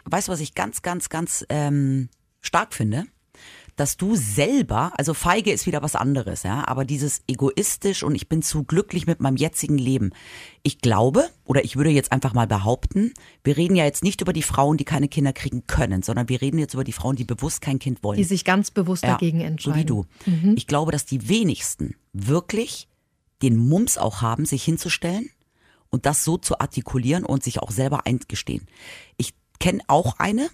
Weißt 0.05 0.27
du, 0.27 0.31
was 0.31 0.39
ich 0.39 0.53
ganz, 0.53 0.83
ganz, 0.83 1.09
ganz 1.09 1.43
ähm, 1.49 2.09
stark 2.41 2.73
finde? 2.73 3.05
Dass 3.77 3.95
du 3.95 4.15
selber, 4.15 4.91
also 4.97 5.13
feige 5.13 5.51
ist 5.51 5.65
wieder 5.65 5.81
was 5.81 5.95
anderes, 5.95 6.43
ja, 6.43 6.67
aber 6.67 6.83
dieses 6.83 7.21
egoistisch 7.27 8.03
und 8.03 8.15
ich 8.15 8.27
bin 8.27 8.41
zu 8.41 8.63
glücklich 8.63 9.07
mit 9.07 9.21
meinem 9.21 9.37
jetzigen 9.37 9.77
Leben. 9.77 10.11
Ich 10.63 10.79
glaube, 10.79 11.29
oder 11.45 11.63
ich 11.63 11.77
würde 11.77 11.91
jetzt 11.91 12.11
einfach 12.11 12.33
mal 12.33 12.47
behaupten, 12.47 13.13
wir 13.43 13.55
reden 13.55 13.75
ja 13.75 13.85
jetzt 13.85 14.03
nicht 14.03 14.19
über 14.19 14.33
die 14.33 14.41
Frauen, 14.41 14.75
die 14.77 14.83
keine 14.83 15.07
Kinder 15.07 15.31
kriegen 15.31 15.65
können, 15.67 16.01
sondern 16.01 16.27
wir 16.27 16.41
reden 16.41 16.57
jetzt 16.57 16.73
über 16.73 16.83
die 16.83 16.91
Frauen, 16.91 17.15
die 17.15 17.23
bewusst 17.23 17.61
kein 17.61 17.79
Kind 17.79 18.03
wollen. 18.03 18.17
Die 18.17 18.25
sich 18.25 18.43
ganz 18.43 18.71
bewusst 18.71 19.03
dagegen 19.03 19.39
So 19.39 19.45
entscheiden. 19.45 19.79
wie 19.79 19.85
du. 19.85 20.05
Ich 20.55 20.67
glaube, 20.67 20.91
dass 20.91 21.05
die 21.05 21.29
wenigsten 21.29 21.95
wirklich 22.13 22.89
den 23.41 23.55
Mums 23.55 23.97
auch 23.97 24.21
haben, 24.21 24.45
sich 24.45 24.63
hinzustellen 24.63 25.29
und 25.89 26.05
das 26.05 26.23
so 26.23 26.37
zu 26.37 26.59
artikulieren 26.59 27.23
und 27.25 27.43
sich 27.43 27.59
auch 27.59 27.71
selber 27.71 28.05
eingestehen. 28.05 28.65
Ich 29.17 29.33
kenne 29.59 29.83
auch 29.87 30.15
eine, 30.17 30.49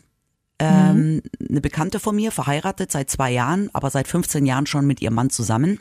ähm, 0.63 1.22
eine 1.50 1.62
Bekannte 1.62 2.00
von 2.00 2.15
mir, 2.15 2.32
verheiratet 2.32 2.91
seit 2.91 3.10
zwei 3.10 3.32
Jahren, 3.32 3.70
aber 3.74 3.89
seit 3.89 4.08
15 4.08 4.46
Jahren 4.46 4.65
schon 4.65 4.86
mit 4.86 5.01
ihrem 5.01 5.15
Mann 5.15 5.29
zusammen. 5.29 5.79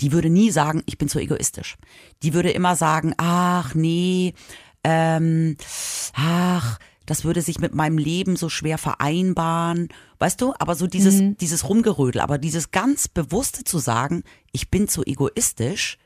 Die 0.00 0.12
würde 0.12 0.30
nie 0.30 0.50
sagen, 0.50 0.82
ich 0.86 0.98
bin 0.98 1.08
zu 1.08 1.18
egoistisch. 1.18 1.76
Die 2.22 2.32
würde 2.32 2.50
immer 2.50 2.76
sagen, 2.76 3.14
ach 3.18 3.74
nee, 3.74 4.34
ähm, 4.82 5.56
ach, 6.14 6.78
das 7.04 7.24
würde 7.24 7.42
sich 7.42 7.58
mit 7.58 7.74
meinem 7.74 7.98
Leben 7.98 8.36
so 8.36 8.48
schwer 8.48 8.78
vereinbaren. 8.78 9.88
Weißt 10.18 10.40
du, 10.40 10.54
aber 10.58 10.74
so 10.74 10.86
dieses, 10.86 11.20
dieses 11.40 11.68
Rumgerödel, 11.68 12.20
aber 12.20 12.38
dieses 12.38 12.70
ganz 12.70 13.08
bewusste 13.08 13.64
zu 13.64 13.78
sagen, 13.78 14.22
ich 14.52 14.70
bin 14.70 14.88
zu 14.88 15.02
egoistisch, 15.04 15.98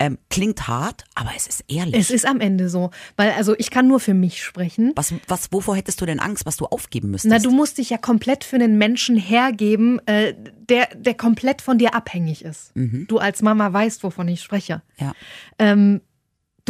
ähm, 0.00 0.16
klingt 0.30 0.66
hart, 0.66 1.04
aber 1.14 1.30
es 1.36 1.46
ist 1.46 1.62
ehrlich. 1.68 1.94
Es 1.94 2.10
ist 2.10 2.26
am 2.26 2.40
Ende 2.40 2.70
so, 2.70 2.90
weil 3.16 3.32
also 3.32 3.54
ich 3.58 3.70
kann 3.70 3.86
nur 3.86 4.00
für 4.00 4.14
mich 4.14 4.42
sprechen. 4.42 4.92
was, 4.96 5.12
was, 5.28 5.52
wovor 5.52 5.76
hättest 5.76 6.00
du 6.00 6.06
denn 6.06 6.18
Angst, 6.18 6.46
was 6.46 6.56
du 6.56 6.64
aufgeben 6.64 7.10
müsstest? 7.10 7.30
Na, 7.30 7.38
du 7.38 7.54
musst 7.54 7.76
dich 7.76 7.90
ja 7.90 7.98
komplett 7.98 8.42
für 8.42 8.56
einen 8.56 8.78
Menschen 8.78 9.16
hergeben, 9.16 10.00
äh, 10.06 10.34
der, 10.68 10.88
der 10.96 11.14
komplett 11.14 11.60
von 11.60 11.76
dir 11.76 11.94
abhängig 11.94 12.42
ist. 12.44 12.72
Du 13.08 13.18
als 13.18 13.42
Mama 13.42 13.70
weißt, 13.72 14.02
wovon 14.02 14.26
ich 14.28 14.40
spreche. 14.40 14.82
ja. 14.98 15.12
Ähm, 15.58 16.00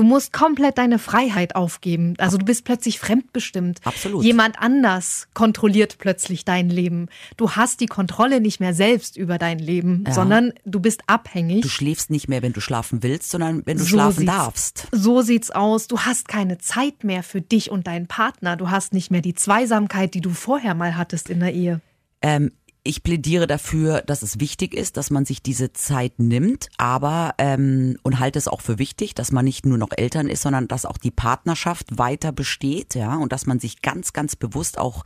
du 0.01 0.07
musst 0.07 0.33
komplett 0.33 0.79
deine 0.79 0.99
Freiheit 0.99 1.55
aufgeben. 1.55 2.15
Also 2.17 2.39
du 2.39 2.47
bist 2.47 2.65
plötzlich 2.65 2.99
fremdbestimmt. 2.99 3.81
Absolut. 3.85 4.25
Jemand 4.25 4.59
anders 4.59 5.29
kontrolliert 5.35 5.99
plötzlich 5.99 6.47
dein 6.47 6.71
Leben. 6.71 7.09
Du 7.37 7.51
hast 7.51 7.81
die 7.81 7.87
Kontrolle 7.87 8.41
nicht 8.41 8.61
mehr 8.61 8.73
selbst 8.73 9.19
über 9.19 9.37
dein 9.37 9.59
Leben, 9.59 10.05
Ja. 10.07 10.15
sondern 10.15 10.55
du 10.65 10.81
bist 10.81 11.03
abhängig. 11.07 11.61
Du 11.61 11.69
schläfst 11.69 12.09
nicht 12.09 12.29
mehr, 12.29 12.41
wenn 12.41 12.55
du 12.55 12.63
schlafen 12.63 13.03
willst, 13.03 13.31
sondern 13.31 13.61
wenn 13.67 13.77
du 13.77 13.83
So 13.85 13.91
schlafen 13.91 14.25
darfst. 14.25 14.89
So 14.91 15.21
sieht's 15.21 15.51
aus. 15.51 15.87
Du 15.87 15.99
hast 16.01 16.29
keine 16.29 16.57
Zeit 16.57 17.05
mehr 17.05 17.23
für 17.23 17.43
dich 17.43 17.71
und 17.71 17.87
deinen 17.87 18.07
Partner. 18.07 18.57
Du 18.57 18.71
hast 18.71 18.95
nicht 18.95 19.11
mehr 19.11 19.21
die 19.21 19.35
Zweisamkeit, 19.35 20.15
die 20.15 20.23
du 20.23 20.31
vorher 20.31 20.75
mal 20.75 20.97
hattest 20.97 21.29
in 21.29 21.41
der 21.41 21.53
Ehe. 21.53 21.81
Ähm, 22.23 22.53
ich 22.83 23.03
plädiere 23.03 23.47
dafür, 23.47 24.03
dass 24.03 24.23
es 24.23 24.41
wichtig 24.41 24.75
ist, 24.75 24.97
dass 24.97 25.11
man 25.11 25.25
sich 25.25 25.43
diese 25.43 25.73
Zeit 25.73 26.19
nimmt, 26.19 26.69
aber 26.79 27.35
ähm, 27.39 27.97
und 28.03 28.19
halte 28.19 28.39
es 28.39 28.49
auch 28.49 28.61
für 28.61 28.79
wichtig, 28.79 29.15
dass 29.15 29.33
man 29.33 29.45
nicht 29.45 29.67
nur 29.67 29.79
noch 29.79 29.91
Eltern 29.97 30.29
ist, 30.29 30.43
sondern 30.43 30.69
dass 30.69 30.87
auch 30.87 30.99
die 30.99 31.11
Partnerschaft 31.11 31.99
weiter 31.99 32.33
besteht, 32.33 32.95
ja, 32.95 33.17
und 33.17 33.33
dass 33.33 33.47
man 33.47 33.61
sich 33.61 33.83
ganz, 33.83 34.13
ganz 34.13 34.37
bewusst 34.37 34.79
auch 34.79 35.05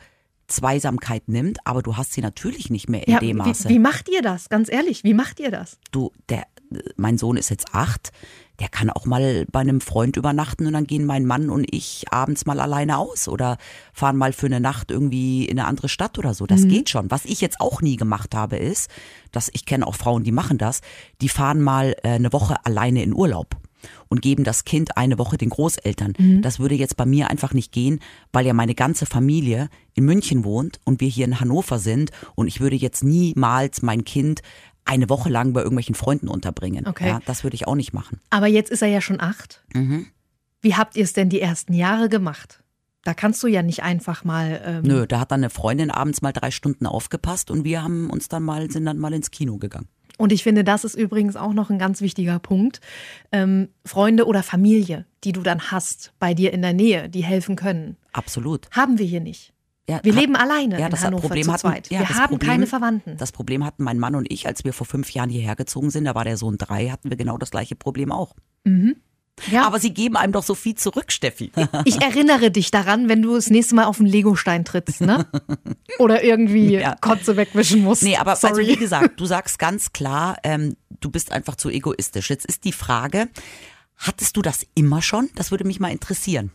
Zweisamkeit 0.54 1.28
nimmt, 1.28 1.58
aber 1.64 1.82
du 1.82 1.96
hast 1.96 2.12
sie 2.12 2.20
natürlich 2.20 2.70
nicht 2.70 2.88
mehr 2.88 3.06
in 3.06 3.14
Ja, 3.14 3.20
dem 3.20 3.36
Maße. 3.38 3.68
wie, 3.68 3.74
wie 3.74 3.78
macht 3.78 4.08
ihr 4.08 4.22
das? 4.22 4.48
Ganz 4.48 4.70
ehrlich, 4.70 5.04
wie 5.04 5.14
macht 5.14 5.40
ihr 5.40 5.50
das? 5.50 5.78
du, 5.92 6.10
der, 6.28 6.44
mein 6.96 7.18
Sohn 7.18 7.36
ist 7.36 7.50
jetzt 7.50 7.68
acht, 7.74 8.10
der 8.60 8.68
kann 8.68 8.88
auch 8.90 9.04
mal 9.04 9.46
bei 9.50 9.60
einem 9.60 9.80
Freund 9.80 10.16
übernachten 10.16 10.66
und 10.66 10.72
dann 10.74 10.86
gehen 10.86 11.04
mein 11.06 11.26
Mann 11.26 11.50
und 11.50 11.66
ich 11.74 12.04
abends 12.10 12.46
mal 12.46 12.60
alleine 12.60 12.98
aus 12.98 13.26
oder 13.28 13.58
fahren 13.92 14.16
mal 14.16 14.32
für 14.32 14.46
eine 14.46 14.60
Nacht 14.60 14.90
irgendwie 14.92 15.44
in 15.44 15.58
eine 15.58 15.66
andere 15.68 15.88
Stadt 15.88 16.18
oder 16.18 16.34
so. 16.34 16.46
Das 16.46 16.66
geht 16.68 16.88
schon. 16.88 17.10
Was 17.10 17.24
ich 17.24 17.40
jetzt 17.40 17.60
auch 17.60 17.80
nie 17.82 17.96
gemacht 17.96 18.34
habe, 18.34 18.56
ist, 18.56 18.90
dass 19.32 19.50
ich 19.52 19.66
kenne 19.66 19.84
auch 19.86 19.96
Frauen, 19.96 20.22
die 20.22 20.30
machen 20.32 20.56
das, 20.58 20.82
die 21.20 21.28
fahren 21.28 21.60
mal 21.62 21.96
äh, 22.04 22.10
eine 22.10 22.32
Woche 22.32 22.64
alleine 22.64 23.02
in 23.02 23.12
Urlaub 23.12 23.56
und 24.08 24.22
geben 24.22 24.44
das 24.44 24.64
Kind 24.64 24.96
eine 24.96 25.18
Woche 25.18 25.36
den 25.36 25.50
Großeltern. 25.50 26.14
Das 26.40 26.58
würde 26.58 26.74
jetzt 26.74 26.96
bei 26.96 27.06
mir 27.06 27.30
einfach 27.30 27.52
nicht 27.54 27.72
gehen, 27.72 28.00
weil 28.32 28.46
ja 28.46 28.52
meine 28.52 28.74
ganze 28.74 29.06
Familie 29.06 29.68
in 29.94 30.04
München 30.04 30.44
wohnt 30.44 30.80
und 30.84 31.00
wir 31.00 31.08
hier 31.08 31.24
in 31.24 31.40
Hannover 31.40 31.78
sind 31.78 32.10
und 32.34 32.48
ich 32.48 32.60
würde 32.60 32.76
jetzt 32.76 33.04
niemals 33.04 33.82
mein 33.82 34.04
Kind 34.04 34.42
eine 34.84 35.08
Woche 35.08 35.30
lang 35.30 35.52
bei 35.52 35.60
irgendwelchen 35.60 35.94
Freunden 35.94 36.28
unterbringen. 36.28 36.86
Okay. 36.86 37.08
Ja, 37.08 37.20
das 37.24 37.42
würde 37.42 37.54
ich 37.54 37.66
auch 37.66 37.74
nicht 37.74 37.92
machen. 37.92 38.20
Aber 38.30 38.46
jetzt 38.46 38.70
ist 38.70 38.82
er 38.82 38.88
ja 38.88 39.00
schon 39.00 39.20
acht. 39.20 39.64
Mhm. 39.72 40.06
Wie 40.60 40.74
habt 40.74 40.96
ihr 40.96 41.04
es 41.04 41.12
denn 41.12 41.28
die 41.28 41.40
ersten 41.40 41.72
Jahre 41.72 42.08
gemacht? 42.08 42.62
Da 43.02 43.12
kannst 43.12 43.42
du 43.42 43.46
ja 43.46 43.62
nicht 43.62 43.82
einfach 43.82 44.24
mal. 44.24 44.62
Ähm, 44.64 44.82
Nö, 44.82 45.06
da 45.06 45.20
hat 45.20 45.30
dann 45.30 45.40
eine 45.40 45.50
Freundin 45.50 45.90
abends 45.90 46.22
mal 46.22 46.32
drei 46.32 46.50
Stunden 46.50 46.86
aufgepasst 46.86 47.50
und 47.50 47.64
wir 47.64 47.82
haben 47.82 48.08
uns 48.08 48.28
dann 48.28 48.42
mal, 48.42 48.70
sind 48.70 48.86
dann 48.86 48.98
mal 48.98 49.12
ins 49.12 49.30
Kino 49.30 49.58
gegangen. 49.58 49.88
Und 50.18 50.32
ich 50.32 50.42
finde, 50.44 50.62
das 50.64 50.84
ist 50.84 50.94
übrigens 50.94 51.34
auch 51.36 51.52
noch 51.52 51.70
ein 51.70 51.78
ganz 51.78 52.00
wichtiger 52.00 52.38
Punkt. 52.38 52.80
Ähm, 53.32 53.68
Freunde 53.84 54.26
oder 54.26 54.42
Familie, 54.42 55.06
die 55.24 55.32
du 55.32 55.42
dann 55.42 55.70
hast 55.72 56.12
bei 56.18 56.34
dir 56.34 56.52
in 56.52 56.62
der 56.62 56.72
Nähe, 56.72 57.08
die 57.08 57.24
helfen 57.24 57.56
können. 57.56 57.96
Absolut. 58.12 58.68
Haben 58.70 58.98
wir 58.98 59.06
hier 59.06 59.20
nicht. 59.20 59.52
Ja, 59.88 60.00
Wir 60.02 60.12
hat- 60.14 60.20
leben 60.20 60.36
alleine 60.36 60.78
ja, 60.78 60.86
in 60.86 60.90
das 60.92 61.04
Hannover 61.04 61.22
Problem 61.28 61.44
zu 61.44 61.52
hatten, 61.52 61.60
zweit. 61.60 61.90
Ja, 61.90 61.98
wir 62.00 62.08
haben 62.08 62.28
Problem, 62.30 62.48
keine 62.50 62.66
Verwandten. 62.66 63.16
Das 63.18 63.32
Problem 63.32 63.64
hatten 63.66 63.82
mein 63.82 63.98
Mann 63.98 64.14
und 64.14 64.30
ich, 64.32 64.46
als 64.46 64.64
wir 64.64 64.72
vor 64.72 64.86
fünf 64.86 65.10
Jahren 65.10 65.28
hierher 65.28 65.56
gezogen 65.56 65.90
sind, 65.90 66.04
da 66.04 66.14
war 66.14 66.24
der 66.24 66.36
Sohn 66.38 66.56
drei, 66.58 66.88
hatten 66.88 67.10
wir 67.10 67.16
genau 67.18 67.36
das 67.36 67.50
gleiche 67.50 67.76
Problem 67.76 68.10
auch. 68.12 68.34
Ja, 69.50 69.66
Aber 69.66 69.78
sie 69.80 69.92
geben 69.92 70.16
einem 70.16 70.32
doch 70.32 70.42
so 70.42 70.54
viel 70.54 70.74
zurück, 70.74 71.10
Steffi. 71.12 71.50
ich 71.84 72.00
erinnere 72.00 72.50
dich 72.50 72.70
daran, 72.70 73.08
wenn 73.08 73.20
du 73.22 73.34
das 73.34 73.50
nächste 73.50 73.74
Mal 73.74 73.84
auf 73.84 73.98
den 73.98 74.06
Legostein 74.06 74.64
trittst, 74.64 75.00
ne? 75.00 75.26
Oder 75.98 76.22
irgendwie 76.22 76.74
Ja. 76.74 76.96
Kotze 77.00 77.36
wegwischen 77.36 77.82
musst. 77.82 78.02
Nee, 78.02 78.16
aber 78.16 78.32
also, 78.32 78.56
wie 78.58 78.76
gesagt, 78.76 79.18
du 79.20 79.26
sagst 79.26 79.58
ganz 79.58 79.92
klar, 79.92 80.36
ähm, 80.44 80.76
du 81.00 81.10
bist 81.10 81.32
einfach 81.32 81.56
zu 81.56 81.68
egoistisch. 81.68 82.30
Jetzt 82.30 82.46
ist 82.46 82.64
die 82.64 82.72
Frage, 82.72 83.28
hattest 83.96 84.36
du 84.36 84.42
das 84.42 84.66
immer 84.74 85.02
schon? 85.02 85.28
Das 85.34 85.50
würde 85.50 85.64
mich 85.64 85.80
mal 85.80 85.90
interessieren. 85.90 86.50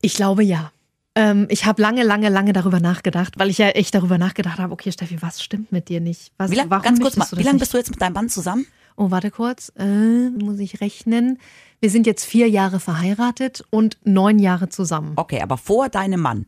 Ich 0.00 0.14
glaube 0.14 0.44
ja. 0.44 0.72
Ähm, 1.14 1.46
ich 1.50 1.64
habe 1.64 1.82
lange, 1.82 2.04
lange, 2.04 2.28
lange 2.28 2.52
darüber 2.52 2.78
nachgedacht, 2.80 3.34
weil 3.38 3.50
ich 3.50 3.58
ja 3.58 3.70
echt 3.70 3.94
darüber 3.94 4.18
nachgedacht 4.18 4.58
habe, 4.58 4.72
okay, 4.72 4.92
Steffi, 4.92 5.20
was 5.20 5.42
stimmt 5.42 5.72
mit 5.72 5.88
dir 5.88 6.00
nicht? 6.00 6.32
Was, 6.36 6.50
Wie 6.52 6.56
ganz 6.56 7.00
kurz 7.00 7.16
mal, 7.16 7.26
du 7.28 7.38
wie 7.38 7.42
lange 7.42 7.58
bist 7.58 7.74
du 7.74 7.78
jetzt 7.78 7.90
mit 7.90 8.00
deinem 8.00 8.12
Mann 8.12 8.28
zusammen? 8.28 8.66
Oh, 8.98 9.12
warte 9.12 9.30
kurz. 9.30 9.72
Äh, 9.78 10.30
muss 10.30 10.58
ich 10.58 10.80
rechnen. 10.80 11.38
Wir 11.80 11.88
sind 11.88 12.04
jetzt 12.04 12.24
vier 12.24 12.48
Jahre 12.48 12.80
verheiratet 12.80 13.62
und 13.70 13.96
neun 14.02 14.40
Jahre 14.40 14.68
zusammen. 14.70 15.12
Okay, 15.14 15.40
aber 15.40 15.56
vor 15.56 15.88
deinem 15.88 16.20
Mann, 16.20 16.46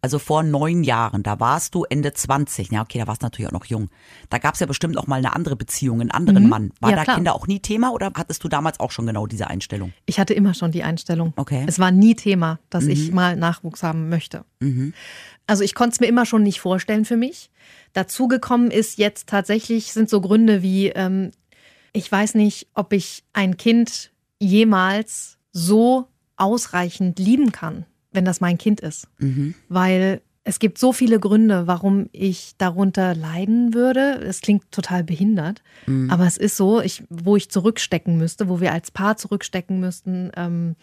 also 0.00 0.18
vor 0.18 0.42
neun 0.42 0.84
Jahren, 0.84 1.22
da 1.22 1.38
warst 1.38 1.74
du 1.74 1.84
Ende 1.84 2.14
20. 2.14 2.72
Ja, 2.72 2.80
okay, 2.80 2.98
da 2.98 3.06
warst 3.06 3.20
du 3.20 3.26
natürlich 3.26 3.48
auch 3.48 3.52
noch 3.52 3.66
jung. 3.66 3.90
Da 4.30 4.38
gab 4.38 4.54
es 4.54 4.60
ja 4.60 4.66
bestimmt 4.66 4.96
auch 4.96 5.06
mal 5.06 5.16
eine 5.16 5.36
andere 5.36 5.54
Beziehung, 5.54 6.00
einen 6.00 6.10
anderen 6.10 6.48
Mann. 6.48 6.72
War 6.80 6.88
Mhm. 6.88 6.92
Ja, 6.92 6.96
da 6.96 7.04
klar. 7.04 7.16
Kinder 7.16 7.34
auch 7.34 7.46
nie 7.46 7.60
Thema 7.60 7.90
oder 7.92 8.10
hattest 8.16 8.42
du 8.42 8.48
damals 8.48 8.80
auch 8.80 8.90
schon 8.90 9.06
genau 9.06 9.26
diese 9.26 9.48
Einstellung? 9.48 9.92
Ich 10.06 10.18
hatte 10.18 10.32
immer 10.32 10.54
schon 10.54 10.72
die 10.72 10.82
Einstellung. 10.82 11.34
Okay. 11.36 11.64
Es 11.66 11.78
war 11.78 11.90
nie 11.90 12.14
Thema, 12.14 12.58
dass 12.70 12.84
ich 12.84 13.12
mal 13.12 13.36
Nachwuchs 13.36 13.82
haben 13.82 14.08
möchte. 14.08 14.46
Also 15.46 15.62
ich 15.62 15.74
konnte 15.74 15.92
es 15.94 16.00
mir 16.00 16.06
immer 16.06 16.24
schon 16.24 16.42
nicht 16.42 16.60
vorstellen 16.60 17.04
für 17.04 17.16
mich. 17.18 17.50
Dazu 17.92 18.28
gekommen 18.28 18.70
ist 18.70 18.96
jetzt 18.96 19.28
tatsächlich, 19.28 19.92
sind 19.92 20.08
so 20.08 20.22
Gründe 20.22 20.62
wie, 20.62 20.88
ähm, 20.88 21.32
ich 21.96 22.12
weiß 22.12 22.34
nicht, 22.34 22.68
ob 22.74 22.92
ich 22.92 23.24
ein 23.32 23.56
Kind 23.56 24.12
jemals 24.38 25.38
so 25.52 26.06
ausreichend 26.36 27.18
lieben 27.18 27.52
kann, 27.52 27.86
wenn 28.12 28.24
das 28.24 28.40
mein 28.40 28.58
Kind 28.58 28.80
ist. 28.80 29.08
Weil 29.68 30.20
es 30.44 30.58
gibt 30.58 30.78
so 30.78 30.92
viele 30.92 31.18
Gründe, 31.18 31.66
warum 31.66 32.08
ich 32.12 32.52
darunter 32.58 33.14
leiden 33.14 33.74
würde. 33.74 34.20
Es 34.22 34.42
klingt 34.42 34.70
total 34.70 35.02
behindert, 35.02 35.62
aber 36.10 36.26
es 36.26 36.36
ist 36.36 36.56
so, 36.56 36.80
ich, 36.80 37.02
wo 37.08 37.34
ich 37.36 37.50
zurückstecken 37.50 38.16
müsste, 38.16 38.48
wo 38.48 38.60
wir 38.60 38.72
als 38.72 38.90
Paar 38.90 39.16
zurückstecken 39.16 39.80
müssten, 39.80 40.30
ähm, 40.36 40.76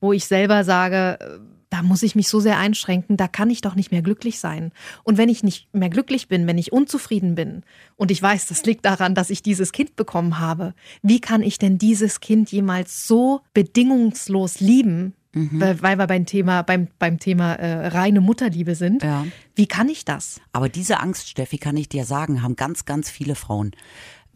wo 0.00 0.12
ich 0.12 0.24
selber 0.24 0.64
sage, 0.64 1.18
äh, 1.20 1.38
da 1.74 1.82
muss 1.82 2.04
ich 2.04 2.14
mich 2.14 2.28
so 2.28 2.38
sehr 2.38 2.58
einschränken, 2.58 3.16
da 3.16 3.26
kann 3.26 3.50
ich 3.50 3.60
doch 3.60 3.74
nicht 3.74 3.90
mehr 3.90 4.00
glücklich 4.00 4.38
sein. 4.38 4.70
Und 5.02 5.18
wenn 5.18 5.28
ich 5.28 5.42
nicht 5.42 5.74
mehr 5.74 5.90
glücklich 5.90 6.28
bin, 6.28 6.46
wenn 6.46 6.56
ich 6.56 6.70
unzufrieden 6.70 7.34
bin 7.34 7.64
und 7.96 8.12
ich 8.12 8.22
weiß, 8.22 8.46
das 8.46 8.64
liegt 8.64 8.84
daran, 8.84 9.16
dass 9.16 9.28
ich 9.28 9.42
dieses 9.42 9.72
Kind 9.72 9.96
bekommen 9.96 10.38
habe, 10.38 10.74
wie 11.02 11.20
kann 11.20 11.42
ich 11.42 11.58
denn 11.58 11.76
dieses 11.76 12.20
Kind 12.20 12.52
jemals 12.52 13.08
so 13.08 13.40
bedingungslos 13.54 14.60
lieben? 14.60 15.14
Weil, 15.32 15.82
weil 15.82 15.98
wir 15.98 16.06
beim 16.06 16.26
Thema, 16.26 16.62
beim, 16.62 16.86
beim 17.00 17.18
Thema 17.18 17.54
äh, 17.54 17.88
reine 17.88 18.20
Mutterliebe 18.20 18.76
sind. 18.76 19.02
Ja. 19.02 19.26
Wie 19.56 19.66
kann 19.66 19.88
ich 19.88 20.04
das? 20.04 20.40
Aber 20.52 20.68
diese 20.68 21.00
Angst, 21.00 21.28
Steffi, 21.28 21.58
kann 21.58 21.76
ich 21.76 21.88
dir 21.88 22.04
sagen, 22.04 22.40
haben 22.40 22.54
ganz, 22.54 22.84
ganz 22.84 23.10
viele 23.10 23.34
Frauen. 23.34 23.72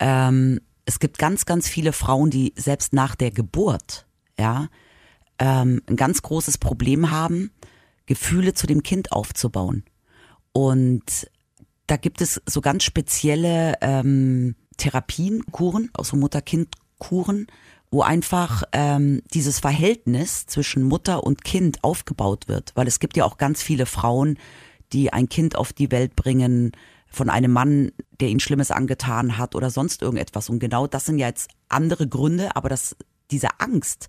Ähm, 0.00 0.58
es 0.86 0.98
gibt 0.98 1.18
ganz, 1.18 1.46
ganz 1.46 1.68
viele 1.68 1.92
Frauen, 1.92 2.30
die 2.30 2.52
selbst 2.56 2.92
nach 2.92 3.14
der 3.14 3.30
Geburt, 3.30 4.06
ja, 4.36 4.66
ähm, 5.38 5.82
ein 5.86 5.96
ganz 5.96 6.22
großes 6.22 6.58
Problem 6.58 7.10
haben, 7.10 7.50
Gefühle 8.06 8.54
zu 8.54 8.66
dem 8.66 8.82
Kind 8.82 9.12
aufzubauen. 9.12 9.84
Und 10.52 11.30
da 11.86 11.96
gibt 11.96 12.20
es 12.20 12.40
so 12.46 12.60
ganz 12.60 12.84
spezielle 12.84 13.74
ähm, 13.80 14.56
Therapien, 14.76 15.44
Kuren, 15.50 15.90
auch 15.94 16.04
so 16.04 16.16
Mutter-Kind-Kuren, 16.16 17.46
wo 17.90 18.02
einfach 18.02 18.64
ähm, 18.72 19.22
dieses 19.32 19.60
Verhältnis 19.60 20.46
zwischen 20.46 20.82
Mutter 20.82 21.24
und 21.24 21.44
Kind 21.44 21.82
aufgebaut 21.82 22.48
wird. 22.48 22.72
Weil 22.74 22.86
es 22.86 23.00
gibt 23.00 23.16
ja 23.16 23.24
auch 23.24 23.38
ganz 23.38 23.62
viele 23.62 23.86
Frauen, 23.86 24.38
die 24.92 25.12
ein 25.12 25.28
Kind 25.28 25.56
auf 25.56 25.72
die 25.72 25.90
Welt 25.90 26.16
bringen 26.16 26.72
von 27.06 27.30
einem 27.30 27.52
Mann, 27.52 27.92
der 28.20 28.28
ihnen 28.28 28.40
Schlimmes 28.40 28.70
angetan 28.70 29.38
hat 29.38 29.54
oder 29.54 29.70
sonst 29.70 30.02
irgendetwas. 30.02 30.50
Und 30.50 30.58
genau 30.58 30.86
das 30.86 31.06
sind 31.06 31.18
ja 31.18 31.28
jetzt 31.28 31.50
andere 31.68 32.06
Gründe, 32.06 32.54
aber 32.54 32.68
das, 32.68 32.96
diese 33.30 33.60
Angst, 33.60 34.08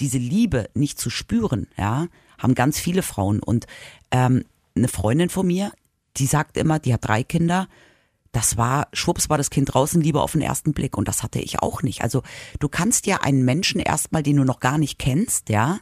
diese 0.00 0.18
Liebe 0.18 0.68
nicht 0.74 0.98
zu 0.98 1.10
spüren, 1.10 1.66
ja, 1.76 2.06
haben 2.38 2.54
ganz 2.54 2.78
viele 2.78 3.02
Frauen. 3.02 3.40
Und 3.40 3.66
ähm, 4.10 4.44
eine 4.74 4.88
Freundin 4.88 5.28
von 5.28 5.46
mir, 5.46 5.72
die 6.16 6.26
sagt 6.26 6.56
immer, 6.56 6.78
die 6.78 6.92
hat 6.92 7.06
drei 7.06 7.22
Kinder, 7.22 7.68
das 8.32 8.56
war, 8.56 8.88
schwupps 8.92 9.28
war 9.28 9.38
das 9.38 9.50
Kind 9.50 9.74
draußen, 9.74 10.00
Liebe 10.00 10.20
auf 10.20 10.32
den 10.32 10.40
ersten 10.40 10.72
Blick. 10.72 10.96
Und 10.96 11.08
das 11.08 11.22
hatte 11.22 11.40
ich 11.40 11.60
auch 11.60 11.82
nicht. 11.82 12.02
Also 12.02 12.22
du 12.60 12.68
kannst 12.68 13.06
ja 13.06 13.18
einen 13.22 13.44
Menschen 13.44 13.80
erstmal, 13.80 14.22
den 14.22 14.36
du 14.36 14.44
noch 14.44 14.60
gar 14.60 14.78
nicht 14.78 14.98
kennst, 14.98 15.48
ja, 15.48 15.78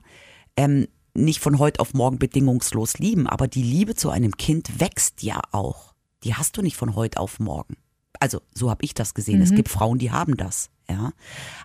ähm, 0.57 0.89
nicht 1.15 1.41
von 1.41 1.59
heute 1.59 1.81
auf 1.81 1.95
morgen 1.95 2.19
bedingungslos 2.19 2.99
lieben. 2.99 3.27
Aber 3.27 3.49
die 3.49 3.63
Liebe 3.63 3.95
zu 3.95 4.11
einem 4.11 4.37
Kind 4.37 4.81
wächst 4.81 5.23
ja 5.23 5.41
auch. 5.53 5.95
Die 6.25 6.35
hast 6.35 6.57
du 6.57 6.63
nicht 6.63 6.77
von 6.77 6.95
heute 6.97 7.21
auf 7.21 7.39
morgen. 7.39 7.77
Also 8.21 8.41
so 8.55 8.71
habe 8.71 8.85
ich 8.85 8.95
das 8.95 9.15
gesehen. 9.15 9.41
Es 9.43 9.55
gibt 9.55 9.69
Frauen, 9.69 9.99
die 9.99 10.11
haben 10.11 10.37
das, 10.37 10.71
ja. 10.91 11.13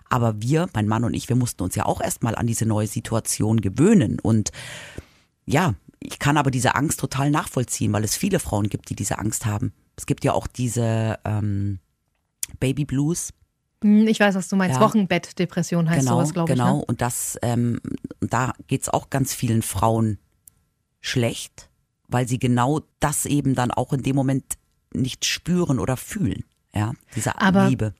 Aber 0.08 0.40
wir, 0.40 0.68
mein 0.74 0.86
Mann 0.86 1.04
und 1.04 1.14
ich, 1.14 1.28
wir 1.28 1.36
mussten 1.36 1.62
uns 1.62 1.74
ja 1.74 1.86
auch 1.86 2.00
erstmal 2.00 2.34
an 2.36 2.46
diese 2.46 2.66
neue 2.66 2.86
Situation 2.86 3.60
gewöhnen. 3.60 4.20
Und 4.20 4.50
ja, 5.46 5.74
ich 6.00 6.18
kann 6.18 6.36
aber 6.36 6.50
diese 6.50 6.74
Angst 6.74 7.00
total 7.00 7.30
nachvollziehen, 7.30 7.92
weil 7.92 8.04
es 8.04 8.16
viele 8.16 8.38
Frauen 8.38 8.68
gibt, 8.68 8.90
die 8.90 8.94
diese 8.94 9.18
Angst 9.18 9.46
haben. 9.46 9.72
Es 9.96 10.06
gibt 10.06 10.24
ja 10.24 10.32
auch 10.32 10.46
diese 10.46 11.18
ähm, 11.24 11.78
Baby 12.60 12.84
Blues. 12.84 13.30
Hm, 13.82 14.06
Ich 14.06 14.20
weiß, 14.20 14.34
was 14.34 14.48
du 14.48 14.56
meinst. 14.56 14.76
Ja. 14.76 14.80
Wochenbettdepression 14.82 15.88
heißt 15.88 16.00
genau, 16.00 16.16
sowas, 16.18 16.32
glaube 16.32 16.52
ich. 16.52 16.58
genau. 16.58 16.78
Ne? 16.78 16.84
Und 16.84 17.00
das, 17.00 17.38
ähm, 17.42 17.80
da 18.20 18.52
geht's 18.66 18.88
auch 18.88 19.10
ganz 19.10 19.34
vielen 19.34 19.62
Frauen 19.62 20.18
schlecht, 21.00 21.68
weil 22.08 22.28
sie 22.28 22.38
genau 22.38 22.80
das 23.00 23.26
eben 23.26 23.54
dann 23.54 23.70
auch 23.70 23.92
in 23.92 24.02
dem 24.02 24.16
Moment 24.16 24.44
nicht 24.94 25.24
spüren 25.24 25.78
oder 25.78 25.96
fühlen. 25.96 26.44
Ja, 26.74 26.92
diese 27.14 27.40
Aber- 27.40 27.68
Liebe. 27.68 27.94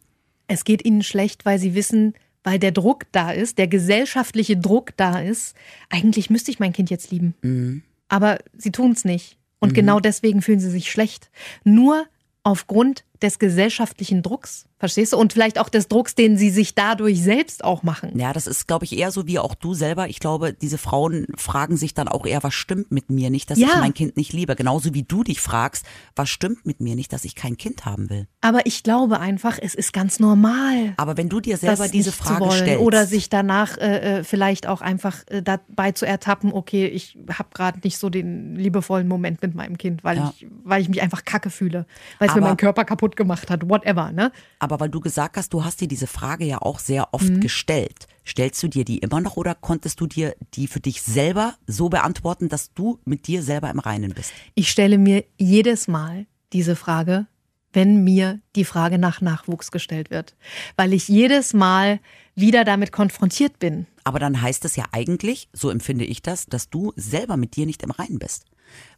Es 0.46 0.64
geht 0.64 0.84
ihnen 0.84 1.02
schlecht, 1.02 1.46
weil 1.46 1.58
sie 1.58 1.74
wissen, 1.74 2.12
weil 2.42 2.58
der 2.58 2.70
Druck 2.72 3.06
da 3.12 3.30
ist, 3.30 3.56
der 3.56 3.66
gesellschaftliche 3.66 4.56
Druck 4.58 4.94
da 4.98 5.20
ist. 5.20 5.56
Eigentlich 5.88 6.28
müsste 6.28 6.50
ich 6.50 6.58
mein 6.60 6.74
Kind 6.74 6.90
jetzt 6.90 7.10
lieben. 7.10 7.34
Mhm. 7.40 7.82
Aber 8.08 8.38
sie 8.56 8.70
tun 8.70 8.92
es 8.92 9.04
nicht. 9.06 9.38
Und 9.60 9.72
genau 9.72 9.98
deswegen 10.00 10.42
fühlen 10.42 10.60
sie 10.60 10.68
sich 10.70 10.90
schlecht. 10.90 11.30
Nur 11.64 12.04
aufgrund 12.42 13.04
des 13.24 13.38
gesellschaftlichen 13.40 14.22
Drucks. 14.22 14.66
Verstehst 14.78 15.14
du? 15.14 15.16
Und 15.16 15.32
vielleicht 15.32 15.58
auch 15.58 15.70
des 15.70 15.88
Drucks, 15.88 16.14
den 16.14 16.36
sie 16.36 16.50
sich 16.50 16.74
dadurch 16.74 17.22
selbst 17.22 17.64
auch 17.64 17.82
machen. 17.82 18.18
Ja, 18.18 18.34
das 18.34 18.46
ist, 18.46 18.66
glaube 18.68 18.84
ich, 18.84 18.98
eher 18.98 19.10
so 19.10 19.26
wie 19.26 19.38
auch 19.38 19.54
du 19.54 19.72
selber. 19.72 20.08
Ich 20.08 20.20
glaube, 20.20 20.52
diese 20.52 20.76
Frauen 20.76 21.26
fragen 21.36 21.76
sich 21.78 21.94
dann 21.94 22.06
auch 22.06 22.26
eher, 22.26 22.42
was 22.42 22.52
stimmt 22.52 22.92
mit 22.92 23.08
mir 23.08 23.30
nicht, 23.30 23.50
dass 23.50 23.58
Ja. 23.58 23.68
ich 23.68 23.74
mein 23.76 23.94
Kind 23.94 24.16
nicht 24.18 24.34
liebe. 24.34 24.54
Genauso 24.56 24.92
wie 24.92 25.02
du 25.02 25.24
dich 25.24 25.40
fragst, 25.40 25.86
was 26.14 26.28
stimmt 26.28 26.66
mit 26.66 26.80
mir 26.80 26.96
nicht, 26.96 27.12
dass 27.14 27.24
ich 27.24 27.34
kein 27.34 27.56
Kind 27.56 27.86
haben 27.86 28.10
will. 28.10 28.26
Aber 28.42 28.66
ich 28.66 28.82
glaube 28.82 29.20
einfach, 29.20 29.58
es 29.60 29.74
ist 29.74 29.94
ganz 29.94 30.20
normal. 30.20 30.92
Aber 30.98 31.16
wenn 31.16 31.30
du 31.30 31.40
dir 31.40 31.56
selber 31.56 31.88
diese 31.88 32.12
Frage 32.12 32.50
stellst. 32.52 32.82
oder 32.82 33.06
sich 33.06 33.30
danach 33.30 33.78
äh, 33.78 34.18
äh, 34.18 34.24
vielleicht 34.24 34.66
auch 34.66 34.82
einfach 34.82 35.22
äh, 35.28 35.40
dabei 35.42 35.92
zu 35.92 36.04
ertappen, 36.04 36.52
okay, 36.52 36.86
ich 36.86 37.16
habe 37.32 37.48
gerade 37.54 37.80
nicht 37.82 37.96
so 37.96 38.10
den 38.10 38.54
liebevollen 38.56 39.08
Moment 39.08 39.40
mit 39.40 39.54
meinem 39.54 39.78
Kind, 39.78 40.04
weil 40.04 40.18
Ja. 40.18 40.34
ich 40.36 40.46
weil 40.62 40.82
ich 40.82 40.88
mich 40.90 41.00
einfach 41.02 41.24
kacke 41.24 41.48
fühle, 41.50 41.86
weil 42.18 42.28
es 42.28 42.34
mir 42.34 42.40
meinen 42.42 42.56
Körper 42.56 42.84
kaputt 42.84 43.13
gemacht 43.16 43.50
hat, 43.50 43.68
whatever, 43.68 44.12
ne? 44.12 44.32
Aber 44.58 44.80
weil 44.80 44.88
du 44.88 45.00
gesagt 45.00 45.36
hast, 45.36 45.52
du 45.52 45.64
hast 45.64 45.80
dir 45.80 45.88
diese 45.88 46.06
Frage 46.06 46.44
ja 46.44 46.58
auch 46.58 46.78
sehr 46.78 47.12
oft 47.12 47.40
gestellt. 47.40 48.06
Stellst 48.26 48.62
du 48.62 48.68
dir 48.68 48.84
die 48.84 48.98
immer 48.98 49.20
noch 49.20 49.36
oder 49.36 49.54
konntest 49.54 50.00
du 50.00 50.06
dir 50.06 50.34
die 50.54 50.66
für 50.66 50.80
dich 50.80 51.02
selber 51.02 51.54
so 51.66 51.88
beantworten, 51.88 52.48
dass 52.48 52.72
du 52.72 52.98
mit 53.04 53.26
dir 53.26 53.42
selber 53.42 53.70
im 53.70 53.78
Reinen 53.78 54.14
bist? 54.14 54.32
Ich 54.54 54.70
stelle 54.70 54.98
mir 54.98 55.24
jedes 55.38 55.88
Mal 55.88 56.26
diese 56.52 56.76
Frage, 56.76 57.26
wenn 57.74 58.04
mir 58.04 58.40
die 58.56 58.64
Frage 58.64 58.98
nach 58.98 59.20
Nachwuchs 59.20 59.70
gestellt 59.70 60.10
wird, 60.10 60.34
weil 60.76 60.92
ich 60.92 61.08
jedes 61.08 61.52
Mal 61.52 62.00
wieder 62.34 62.64
damit 62.64 62.92
konfrontiert 62.92 63.58
bin. 63.58 63.86
Aber 64.04 64.18
dann 64.18 64.40
heißt 64.40 64.64
es 64.64 64.76
ja 64.76 64.84
eigentlich, 64.92 65.48
so 65.52 65.70
empfinde 65.70 66.04
ich 66.04 66.22
das, 66.22 66.46
dass 66.46 66.70
du 66.70 66.92
selber 66.96 67.36
mit 67.36 67.56
dir 67.56 67.66
nicht 67.66 67.82
im 67.82 67.90
Reinen 67.90 68.18
bist. 68.18 68.44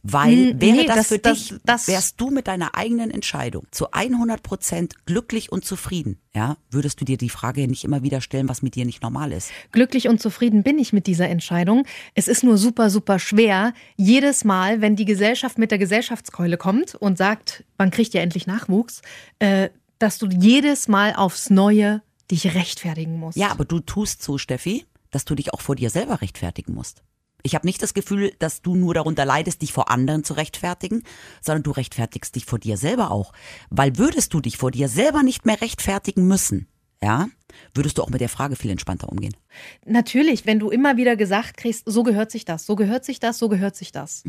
Weil 0.03 0.61
wäre 0.61 0.77
nee, 0.77 0.87
das, 0.87 0.97
das- 0.97 1.07
für 1.09 1.19
das- 1.19 1.39
dich, 1.39 1.55
das- 1.65 1.89
wärst 1.89 2.21
du 2.21 2.31
mit 2.31 2.47
deiner 2.47 2.77
eigenen 2.77 3.11
Entscheidung 3.11 3.67
zu 3.71 3.93
100 3.93 4.43
Prozent 4.43 4.95
glücklich 5.07 5.51
und 5.51 5.65
zufrieden, 5.65 6.19
ja, 6.35 6.57
würdest 6.71 7.01
du 7.01 7.05
dir 7.05 7.17
die 7.17 7.29
Frage 7.29 7.67
nicht 7.67 7.85
immer 7.85 8.03
wieder 8.03 8.21
stellen, 8.21 8.49
was 8.49 8.63
mit 8.63 8.75
dir 8.77 8.85
nicht 8.85 9.03
normal 9.03 9.33
ist. 9.33 9.51
Glücklich 9.73 10.09
und 10.09 10.21
zufrieden 10.21 10.63
bin 10.63 10.79
ich 10.79 10.93
mit 10.93 11.07
dieser 11.07 11.29
Entscheidung. 11.29 11.85
Es 12.15 12.29
ist 12.29 12.45
nur 12.45 12.57
super, 12.59 12.91
super 12.91 13.19
schwer, 13.19 13.75
jedes 13.97 14.45
Mal, 14.45 14.81
wenn 14.81 14.97
die 14.97 15.05
Gesellschaft 15.07 15.59
mit 15.59 15.71
der 15.71 15.79
Gesellschaftskeule 15.79 16.57
kommt 16.57 16.95
und 16.95 17.19
sagt, 17.19 17.65
man 17.79 17.91
kriegt 17.91 18.15
ja 18.15 18.21
endlich 18.21 18.47
Nachwuchs, 18.47 19.03
äh, 19.39 19.71
dass 19.99 20.19
du 20.19 20.29
jedes 20.29 20.89
Mal 20.89 21.15
aufs 21.15 21.51
Neue 21.51 22.03
dich 22.31 22.55
rechtfertigen 22.55 23.19
musst. 23.19 23.39
Ja, 23.39 23.51
aber 23.51 23.65
du 23.65 23.81
tust 23.81 24.23
so, 24.23 24.37
Steffi, 24.39 24.85
dass 25.11 25.25
du 25.25 25.35
dich 25.35 25.55
auch 25.55 25.61
vor 25.61 25.75
dir 25.77 25.91
selber 25.91 26.21
rechtfertigen 26.21 26.75
musst. 26.75 27.03
Ich 27.47 27.55
habe 27.55 27.67
nicht 27.67 27.81
das 27.81 27.95
Gefühl, 27.95 28.33
dass 28.41 28.61
du 28.61 28.75
nur 28.75 28.93
darunter 28.93 29.25
leidest, 29.25 29.63
dich 29.63 29.73
vor 29.73 29.89
anderen 29.89 30.25
zu 30.25 30.35
rechtfertigen, 30.35 31.05
sondern 31.41 31.63
du 31.63 31.71
rechtfertigst 31.71 32.35
dich 32.35 32.45
vor 32.45 32.59
dir 32.59 32.77
selber 32.77 33.13
auch. 33.13 33.33
Weil 33.71 33.97
würdest 33.99 34.35
du 34.35 34.41
dich 34.41 34.57
vor 34.57 34.73
dir 34.73 34.89
selber 34.89 35.23
nicht 35.23 35.47
mehr 35.47 35.61
rechtfertigen 35.61 36.27
müssen, 36.27 36.67
ja, 37.01 37.29
würdest 37.73 37.99
du 37.99 38.03
auch 38.03 38.11
mit 38.11 38.21
der 38.21 38.29
Frage 38.29 38.57
viel 38.57 38.71
entspannter 38.71 39.09
umgehen. 39.09 39.37
Natürlich, 39.85 40.45
wenn 40.45 40.59
du 40.59 40.71
immer 40.71 40.97
wieder 40.97 41.15
gesagt 41.15 41.57
kriegst, 41.57 41.85
so 41.87 42.03
gehört 42.03 42.33
sich 42.33 42.45
das, 42.45 42.67
so 42.67 42.75
gehört 42.75 43.05
sich 43.05 43.21
das, 43.21 43.39
so 43.39 43.49
gehört 43.49 43.77
sich 43.77 43.93
das. 43.93 44.23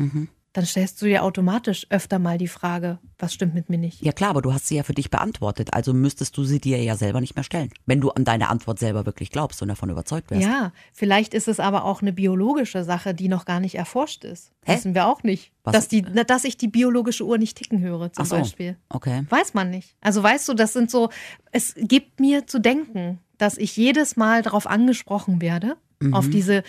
Dann 0.52 0.64
stellst 0.64 1.00
du 1.02 1.06
dir 1.06 1.24
automatisch 1.24 1.86
öfter 1.90 2.18
mal 2.18 2.38
die 2.38 2.48
Frage, 2.48 2.98
was 3.18 3.34
stimmt 3.34 3.54
mit 3.54 3.68
mir 3.68 3.78
nicht? 3.78 4.02
Ja 4.02 4.12
klar, 4.12 4.30
aber 4.30 4.42
du 4.42 4.52
hast 4.52 4.66
sie 4.66 4.76
ja 4.76 4.82
für 4.82 4.94
dich 4.94 5.10
beantwortet, 5.10 5.74
also 5.74 5.92
müsstest 5.92 6.36
du 6.36 6.44
sie 6.44 6.58
dir 6.60 6.82
ja 6.82 6.96
selber 6.96 7.20
nicht 7.20 7.36
mehr 7.36 7.44
stellen, 7.44 7.70
wenn 7.86 8.00
du 8.00 8.10
an 8.10 8.24
deine 8.24 8.48
Antwort 8.48 8.78
selber 8.78 9.06
wirklich 9.06 9.30
glaubst 9.30 9.60
und 9.62 9.68
davon 9.68 9.90
überzeugt 9.90 10.30
wärst. 10.30 10.46
Ja, 10.46 10.72
vielleicht 10.92 11.34
ist 11.34 11.48
es 11.48 11.60
aber 11.60 11.84
auch 11.84 12.00
eine 12.02 12.12
biologische 12.12 12.82
Sache, 12.82 13.14
die 13.14 13.28
noch 13.28 13.44
gar 13.44 13.60
nicht 13.60 13.74
erforscht 13.74 14.24
ist. 14.24 14.52
Hä? 14.64 14.74
Wissen 14.74 14.94
wir 14.94 15.06
auch 15.06 15.22
nicht. 15.22 15.52
Was? 15.64 15.72
Dass, 15.74 15.88
die, 15.88 16.02
dass 16.02 16.44
ich 16.44 16.56
die 16.56 16.68
biologische 16.68 17.24
Uhr 17.24 17.38
nicht 17.38 17.56
ticken 17.58 17.80
höre, 17.80 18.12
zum 18.12 18.24
so. 18.24 18.36
Beispiel. 18.36 18.76
Okay. 18.88 19.26
Weiß 19.28 19.54
man 19.54 19.70
nicht. 19.70 19.96
Also 20.00 20.22
weißt 20.22 20.48
du, 20.48 20.54
das 20.54 20.72
sind 20.72 20.90
so, 20.90 21.10
es 21.52 21.74
gibt 21.76 22.20
mir 22.20 22.46
zu 22.46 22.58
denken, 22.58 23.18
dass 23.36 23.58
ich 23.58 23.76
jedes 23.76 24.16
Mal 24.16 24.42
darauf 24.42 24.66
angesprochen 24.66 25.40
werde, 25.40 25.76
Mhm. 26.00 26.14
auf 26.14 26.28
diese 26.30 26.62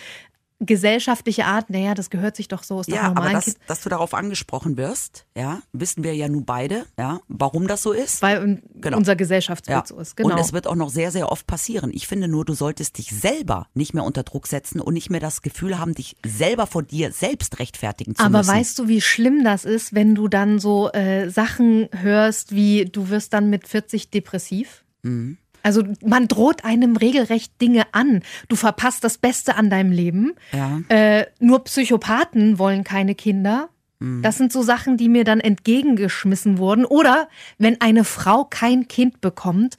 gesellschaftliche 0.60 1.45
Art, 1.45 1.69
naja, 1.69 1.93
das 1.93 2.10
gehört 2.10 2.36
sich 2.36 2.48
doch 2.50 2.63
so, 2.63 2.82
ist 2.82 2.89
doch 2.89 2.95
Ja, 2.95 3.08
normal. 3.08 3.28
aber 3.36 3.38
ein 3.38 3.54
dass, 3.67 3.82
du 3.82 3.89
darauf 3.89 4.13
angesprochen 4.13 4.76
wirst, 4.78 5.26
ja, 5.36 5.62
wissen 5.72 6.04
wir 6.04 6.13
ja 6.15 6.28
nun 6.28 6.45
beide, 6.45 6.86
ja, 6.98 7.22
warum 7.28 7.67
das 7.67 7.82
so 7.82 7.91
ist. 7.93 8.22
weil 8.22 8.62
Genau. 8.76 8.98
unser 8.98 9.15
Gesellschaftsbild 9.15 9.78
Ja. 9.78 9.86
so 9.86 9.98
ist. 10.00 10.17
Genau. 10.17 10.30
Und 10.34 10.39
es 10.39 10.52
wird 10.54 10.67
auch 10.67 10.76
noch 10.76 10.89
sehr, 10.89 11.12
sehr 11.12 11.32
oft 11.32 11.48
passieren. 11.48 11.91
Ich 11.93 12.08
finde 12.08 12.28
nur, 12.28 12.43
du 12.45 12.54
solltest 12.54 12.98
dich 12.98 13.08
selber 13.12 13.67
nicht 13.74 13.93
mehr 13.93 14.04
unter 14.04 14.24
Druck 14.24 14.48
setzen 14.48 14.82
und 14.82 14.93
nicht 14.93 15.10
mehr 15.10 15.19
das 15.22 15.41
Gefühl 15.41 15.80
haben, 15.80 15.93
dich 15.95 16.17
selber 16.26 16.67
vor 16.67 16.84
dir 16.84 17.12
selbst 17.12 17.60
rechtfertigen 17.60 18.15
zu 18.15 18.24
Aber 18.24 18.39
müssen. 18.39 18.52
weißt 18.54 18.80
du, 18.80 18.88
wie 18.88 19.02
schlimm 19.02 19.43
das 19.43 19.63
ist, 19.65 19.93
wenn 19.95 20.13
du 20.15 20.28
dann 20.28 20.60
so 20.60 20.91
äh, 20.91 21.30
Sachen 21.30 21.88
hörst, 21.93 22.54
wie 22.54 22.86
du 22.86 23.10
wirst 23.10 23.34
dann 23.34 23.50
mit 23.50 23.67
40 23.67 24.10
depressiv? 24.12 24.84
Mhm. 25.04 25.38
Also 25.69 25.84
man 26.03 26.27
droht 26.27 26.65
einem 26.65 26.95
regelrecht 26.97 27.62
Dinge 27.62 27.84
an. 27.91 28.23
Du 28.47 28.55
verpasst 28.55 29.03
das 29.03 29.19
Beste 29.19 29.55
an 29.55 29.69
deinem 29.69 29.91
Leben. 29.91 30.34
Ja. 30.51 30.82
Äh, 30.89 31.27
nur 31.39 31.63
Psychopathen 31.63 32.58
wollen 32.58 32.84
keine 32.84 33.13
Kinder. 33.13 33.69
Mhm. 33.99 34.23
Das 34.23 34.39
sind 34.39 34.51
so 34.51 34.63
Sachen, 34.63 34.97
die 34.97 35.10
mir 35.10 35.25
dann 35.25 35.39
entgegengeschmissen 35.39 36.58
wurden. 36.58 36.86
Oder 36.86 37.29
wenn 37.60 37.79
eine 37.82 38.03
Frau 38.03 38.45
kein 38.45 38.88
Kind 38.88 39.21
bekommt, 39.21 39.77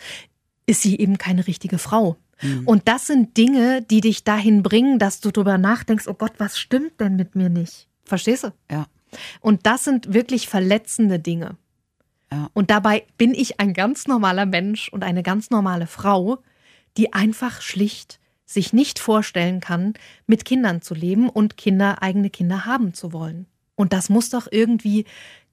ist 0.64 0.83
sie 0.83 0.96
eben 0.96 1.18
keine 1.18 1.48
richtige 1.48 1.79
Frau. 1.79 2.16
Mhm. 2.40 2.68
Und 2.68 2.87
das 2.87 3.09
sind 3.09 3.37
Dinge, 3.37 3.83
die 3.83 4.00
dich 4.00 4.22
dahin 4.22 4.62
bringen, 4.62 5.00
dass 5.00 5.20
du 5.20 5.33
drüber 5.33 5.59
nachdenkst, 5.59 6.07
oh 6.07 6.14
Gott, 6.14 6.35
was 6.38 6.57
stimmt 6.57 7.00
denn 7.00 7.16
mit 7.16 7.35
mir 7.35 7.48
nicht? 7.48 7.88
Verstehst 8.05 8.44
du? 8.44 8.53
Ja. 8.70 8.87
Und 9.40 9.66
das 9.66 9.83
sind 9.83 10.14
wirklich 10.14 10.48
verletzende 10.48 11.18
Dinge. 11.18 11.57
Und 12.55 12.71
dabei 12.71 13.07
bin 13.19 13.35
ich 13.35 13.61
ein 13.61 13.73
ganz 13.73 14.07
normaler 14.07 14.47
Mensch 14.47 14.88
und 14.88 15.03
eine 15.03 15.23
ganz 15.23 15.51
normale 15.51 15.87
Frau, 15.87 16.43
die 16.97 17.12
einfach 17.12 17.61
schlicht 17.61 18.21
sich 18.45 18.73
nicht 18.73 18.99
vorstellen 18.99 19.61
kann, 19.61 19.95
mit 20.27 20.45
Kindern 20.45 20.83
zu 20.83 20.95
leben 20.95 21.29
und 21.29 21.57
Kinder, 21.57 22.03
eigene 22.03 22.31
Kinder 22.31 22.66
haben 22.66 22.95
zu 22.95 23.12
wollen. 23.12 23.47
Und 23.77 23.93
das 23.93 24.09
muss 24.09 24.31
doch 24.31 24.49
irgendwie 24.51 25.05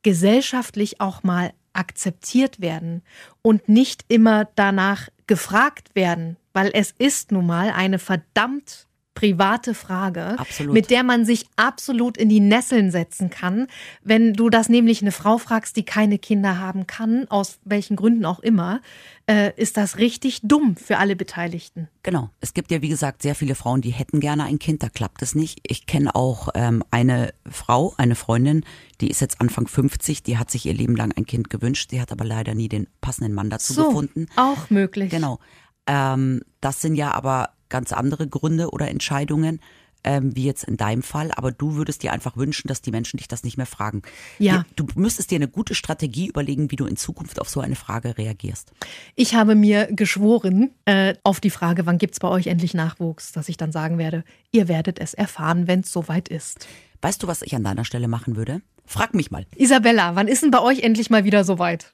gesellschaftlich 0.02 1.00
auch 1.00 1.22
mal 1.24 1.54
akzeptiert 1.74 2.60
werden 2.60 3.04
und 3.44 3.70
nicht 3.70 4.06
immer 4.08 4.46
danach 4.56 5.10
gefragt 5.28 5.94
werden, 5.94 6.38
weil 6.54 6.72
es 6.74 6.92
ist 6.98 7.32
nun 7.32 7.46
mal 7.46 7.70
eine 7.70 8.00
verdammt 8.00 8.87
private 9.18 9.74
Frage, 9.74 10.38
Absolut. 10.38 10.74
mit 10.76 10.92
der 10.92 11.02
man 11.04 11.26
sich 11.26 11.48
absolut 11.56 12.18
in 12.18 12.30
die 12.30 12.40
Nesseln 12.40 12.92
setzen 12.92 13.32
kann. 13.32 13.66
Wenn 14.04 14.34
du 14.34 14.52
das 14.52 14.70
nämlich 14.70 15.02
eine 15.02 15.12
Frau 15.12 15.40
fragst, 15.40 15.76
die 15.76 15.84
keine 15.84 16.20
Kinder 16.20 16.60
haben 16.60 16.86
kann, 16.86 17.26
aus 17.30 17.58
welchen 17.66 17.96
Gründen 17.96 18.26
auch 18.26 18.40
immer, 18.40 18.80
äh, 19.28 19.52
ist 19.60 19.76
das 19.76 19.98
richtig 19.98 20.42
dumm 20.44 20.76
für 20.76 21.00
alle 21.00 21.16
Beteiligten. 21.16 21.88
Genau. 22.04 22.30
Es 22.42 22.54
gibt 22.54 22.70
ja, 22.70 22.84
wie 22.84 22.90
gesagt, 22.90 23.24
sehr 23.24 23.34
viele 23.34 23.56
Frauen, 23.56 23.82
die 23.82 23.90
hätten 23.90 24.20
gerne 24.20 24.44
ein 24.44 24.60
Kind, 24.60 24.84
da 24.84 24.90
klappt 24.90 25.24
es 25.24 25.34
nicht. 25.34 25.62
Ich 25.64 25.88
kenne 25.88 26.14
auch 26.14 26.50
ähm, 26.54 26.84
eine 26.92 27.34
Frau, 27.50 27.96
eine 27.98 28.14
Freundin, 28.14 28.64
die 29.02 29.10
ist 29.10 29.20
jetzt 29.20 29.42
Anfang 29.42 29.68
50, 29.68 30.22
die 30.22 30.38
hat 30.38 30.52
sich 30.52 30.68
ihr 30.68 30.76
Leben 30.76 30.96
lang 30.96 31.12
ein 31.18 31.26
Kind 31.26 31.50
gewünscht, 31.50 31.90
sie 31.90 32.00
hat 32.00 32.12
aber 32.12 32.24
leider 32.24 32.54
nie 32.54 32.70
den 32.70 32.88
passenden 33.02 33.34
Mann 33.34 33.50
dazu 33.50 33.74
So, 33.74 33.88
gefunden. 33.88 34.28
auch 34.36 34.70
möglich. 34.70 35.10
Genau. 35.10 35.40
Ähm, 35.88 36.42
das 36.62 36.82
sind 36.82 36.96
ja 36.96 37.12
aber 37.12 37.50
ganz 37.70 37.94
andere 37.94 38.28
Gründe 38.28 38.70
oder 38.70 38.88
Entscheidungen, 38.90 39.60
ähm, 40.04 40.36
wie 40.36 40.46
jetzt 40.46 40.64
in 40.64 40.78
deinem 40.78 41.04
Fall. 41.04 41.32
Aber 41.36 41.52
du 41.52 41.76
würdest 41.76 42.04
dir 42.04 42.14
einfach 42.14 42.38
wünschen, 42.38 42.68
dass 42.68 42.82
die 42.82 42.92
Menschen 42.92 43.18
dich 43.18 43.28
das 43.28 43.44
nicht 43.44 43.58
mehr 43.58 43.66
fragen. 43.66 44.02
Ja. 44.40 44.66
Du 44.76 44.86
müsstest 44.96 45.32
dir 45.32 45.36
eine 45.36 45.48
gute 45.48 45.76
Strategie 45.76 46.28
überlegen, 46.28 46.72
wie 46.72 46.76
du 46.76 46.86
in 46.86 46.98
Zukunft 46.98 47.42
auf 47.42 47.50
so 47.50 47.60
eine 47.60 47.76
Frage 47.76 48.18
reagierst. 48.18 48.72
Ich 49.16 49.36
habe 49.36 49.56
mir 49.56 49.88
geschworen 49.92 50.72
äh, 50.86 51.16
auf 51.24 51.40
die 51.40 51.50
Frage, 51.50 51.86
wann 51.86 51.98
gibt's 51.98 52.20
bei 52.20 52.30
euch 52.30 52.48
endlich 52.48 52.74
Nachwuchs, 52.74 53.32
dass 53.32 53.50
ich 53.50 53.58
dann 53.58 53.72
sagen 53.72 53.98
werde, 53.98 54.24
ihr 54.52 54.68
werdet 54.68 55.00
es 55.00 55.14
erfahren, 55.14 55.68
wenn 55.68 55.82
es 55.82 55.92
soweit 55.92 56.30
ist. 56.30 56.68
Weißt 57.02 57.22
du, 57.22 57.28
was 57.28 57.42
ich 57.42 57.56
an 57.56 57.64
deiner 57.64 57.86
Stelle 57.86 58.08
machen 58.08 58.36
würde? 58.36 58.62
Frag 58.86 59.14
mich 59.14 59.32
mal. 59.32 59.46
Isabella, 59.56 60.16
wann 60.16 60.28
ist 60.28 60.44
denn 60.44 60.52
bei 60.52 60.62
euch 60.62 60.80
endlich 60.80 61.10
mal 61.10 61.26
wieder 61.26 61.44
soweit? 61.44 61.94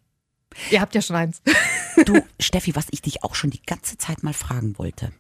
Ihr 0.69 0.81
habt 0.81 0.93
ja 0.93 1.01
schon 1.01 1.15
eins. 1.15 1.41
Du, 2.05 2.21
Steffi, 2.39 2.75
was 2.75 2.85
ich 2.91 3.01
dich 3.01 3.23
auch 3.23 3.33
schon 3.33 3.49
die 3.49 3.63
ganze 3.63 3.97
Zeit 3.97 4.21
mal 4.21 4.33
fragen 4.33 4.77
wollte. 4.77 5.11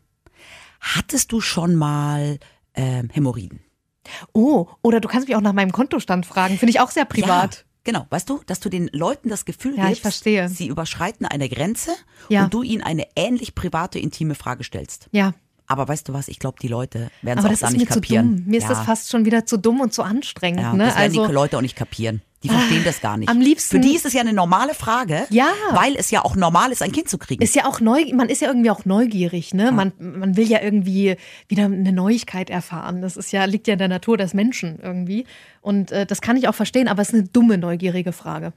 Hattest 0.83 1.31
du 1.31 1.39
schon 1.41 1.75
mal 1.75 2.39
ähm, 2.75 3.09
Hämorrhoiden? 3.11 3.61
Oh, 4.33 4.67
oder 4.81 4.99
du 4.99 5.07
kannst 5.07 5.27
mich 5.29 5.35
auch 5.37 5.41
nach 5.41 5.53
meinem 5.53 5.71
Kontostand 5.71 6.25
fragen. 6.25 6.57
Finde 6.57 6.71
ich 6.71 6.81
auch 6.81 6.91
sehr 6.91 7.05
privat. 7.05 7.55
Ja, 7.55 7.61
genau. 7.85 8.05
Weißt 8.09 8.29
du, 8.29 8.41
dass 8.45 8.59
du 8.59 8.67
den 8.69 8.89
Leuten 8.91 9.29
das 9.29 9.45
Gefühl 9.45 9.75
Ja, 9.77 9.83
ich 9.85 9.89
gibst, 9.91 10.01
verstehe. 10.01 10.49
sie 10.49 10.67
überschreiten 10.67 11.25
eine 11.25 11.47
Grenze 11.47 11.91
Ja. 12.27 12.43
und 12.43 12.53
du 12.53 12.63
ihnen 12.63 12.83
eine 12.83 13.07
ähnlich 13.15 13.55
private, 13.55 13.99
intime 13.99 14.35
Frage 14.35 14.65
stellst. 14.65 15.07
Ja. 15.13 15.33
Aber 15.73 15.87
weißt 15.87 16.07
du 16.07 16.13
was, 16.13 16.27
ich 16.27 16.37
glaube, 16.37 16.57
die 16.61 16.67
Leute 16.67 17.09
werden 17.23 17.39
es 17.39 17.45
auch 17.45 17.69
ist 17.69 17.75
nicht 17.75 17.87
kapieren. 17.87 18.43
Mir 18.45 18.57
ist 18.57 18.63
ja. 18.63 18.69
das 18.69 18.81
fast 18.81 19.09
schon 19.09 19.25
wieder 19.25 19.45
zu 19.45 19.57
dumm 19.57 19.81
und 19.81 19.91
zu 19.91 20.03
anstrengend. 20.03 20.61
ja, 20.61 20.71
ne? 20.73 20.85
das 20.85 20.95
werden 20.95 21.03
also, 21.17 21.27
die 21.27 21.33
Leute 21.33 21.57
auch 21.57 21.61
nicht 21.61 21.75
kapieren. 21.75 22.21
Die 22.43 22.49
verstehen 22.49 22.83
das 22.83 22.99
gar 23.01 23.17
nicht. 23.17 23.29
am 23.29 23.39
liebsten- 23.39 23.77
Für 23.77 23.79
die 23.79 23.95
ist 23.95 24.05
es 24.05 24.13
ja 24.13 24.21
eine 24.21 24.33
normale 24.33 24.73
Frage, 24.73 25.25
Ja. 25.29 25.47
weil 25.71 25.95
es 25.95 26.11
ja 26.11 26.23
auch 26.25 26.35
normal 26.35 26.71
ist, 26.71 26.81
ein 26.83 26.91
Kind 26.91 27.07
zu 27.09 27.17
kriegen. 27.17 27.41
ist 27.41 27.55
ja 27.55 27.65
auch 27.65 27.79
neu, 27.79 28.03
man 28.13 28.27
ist 28.29 28.41
ja 28.41 28.49
irgendwie 28.49 28.69
auch 28.69 28.85
neugierig, 28.85 29.53
ne? 29.53 29.71
Man, 29.71 29.93
man 29.97 30.35
will 30.35 30.45
ja 30.47 30.61
irgendwie 30.61 31.15
wieder 31.47 31.65
eine 31.65 31.91
Neuigkeit 31.93 32.49
erfahren. 32.49 33.01
Das 33.01 33.15
ist 33.17 33.31
ja, 33.31 33.45
liegt 33.45 33.67
ja 33.67 33.73
in 33.73 33.79
der 33.79 33.87
Natur 33.87 34.17
des 34.17 34.33
Menschen 34.33 34.77
irgendwie. 34.83 35.25
Und 35.61 35.91
äh, 35.91 36.05
das 36.05 36.19
kann 36.21 36.35
ich 36.35 36.47
auch 36.49 36.55
verstehen, 36.55 36.87
aber 36.89 37.01
es 37.01 37.09
ist 37.09 37.15
eine 37.15 37.23
dumme, 37.23 37.57
neugierige 37.57 38.11
Frage. 38.11 38.51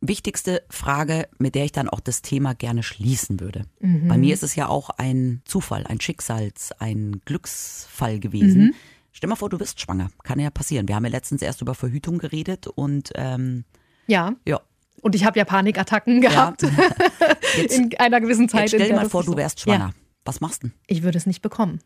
Wichtigste 0.00 0.62
Frage, 0.68 1.28
mit 1.38 1.54
der 1.54 1.64
ich 1.64 1.72
dann 1.72 1.88
auch 1.88 2.00
das 2.00 2.22
Thema 2.22 2.54
gerne 2.54 2.82
schließen 2.82 3.40
würde. 3.40 3.64
Mhm. 3.80 4.08
Bei 4.08 4.18
mir 4.18 4.34
ist 4.34 4.42
es 4.42 4.54
ja 4.54 4.68
auch 4.68 4.90
ein 4.90 5.42
Zufall, 5.44 5.86
ein 5.86 5.98
Schicksals-, 6.00 6.72
ein 6.78 7.20
Glücksfall 7.24 8.18
gewesen. 8.20 8.62
Mhm. 8.66 8.74
Stell 9.12 9.28
mal 9.30 9.36
vor, 9.36 9.48
du 9.48 9.56
bist 9.58 9.80
schwanger. 9.80 10.10
Kann 10.24 10.38
ja 10.38 10.50
passieren. 10.50 10.86
Wir 10.88 10.94
haben 10.96 11.04
ja 11.04 11.10
letztens 11.10 11.40
erst 11.42 11.62
über 11.62 11.74
Verhütung 11.74 12.18
geredet 12.18 12.66
und 12.66 13.10
ähm, 13.14 13.64
Ja. 14.06 14.34
ja. 14.46 14.60
Und 15.02 15.14
ich 15.14 15.24
habe 15.24 15.38
ja 15.38 15.44
Panikattacken 15.44 16.20
gehabt 16.20 16.62
Jetzt, 17.56 17.78
in 17.78 17.96
einer 17.98 18.20
gewissen 18.20 18.48
Zeit. 18.48 18.68
stell 18.70 18.88
dir 18.88 18.94
mal 18.94 19.08
vor, 19.08 19.24
du 19.24 19.36
wärst 19.36 19.60
schwanger. 19.60 19.88
Ja, 19.88 19.94
Was 20.24 20.40
machst 20.40 20.62
du? 20.62 20.68
denn? 20.68 20.76
ich 20.86 21.02
würde 21.02 21.16
es 21.18 21.26
nicht 21.26 21.42
bekommen, 21.42 21.80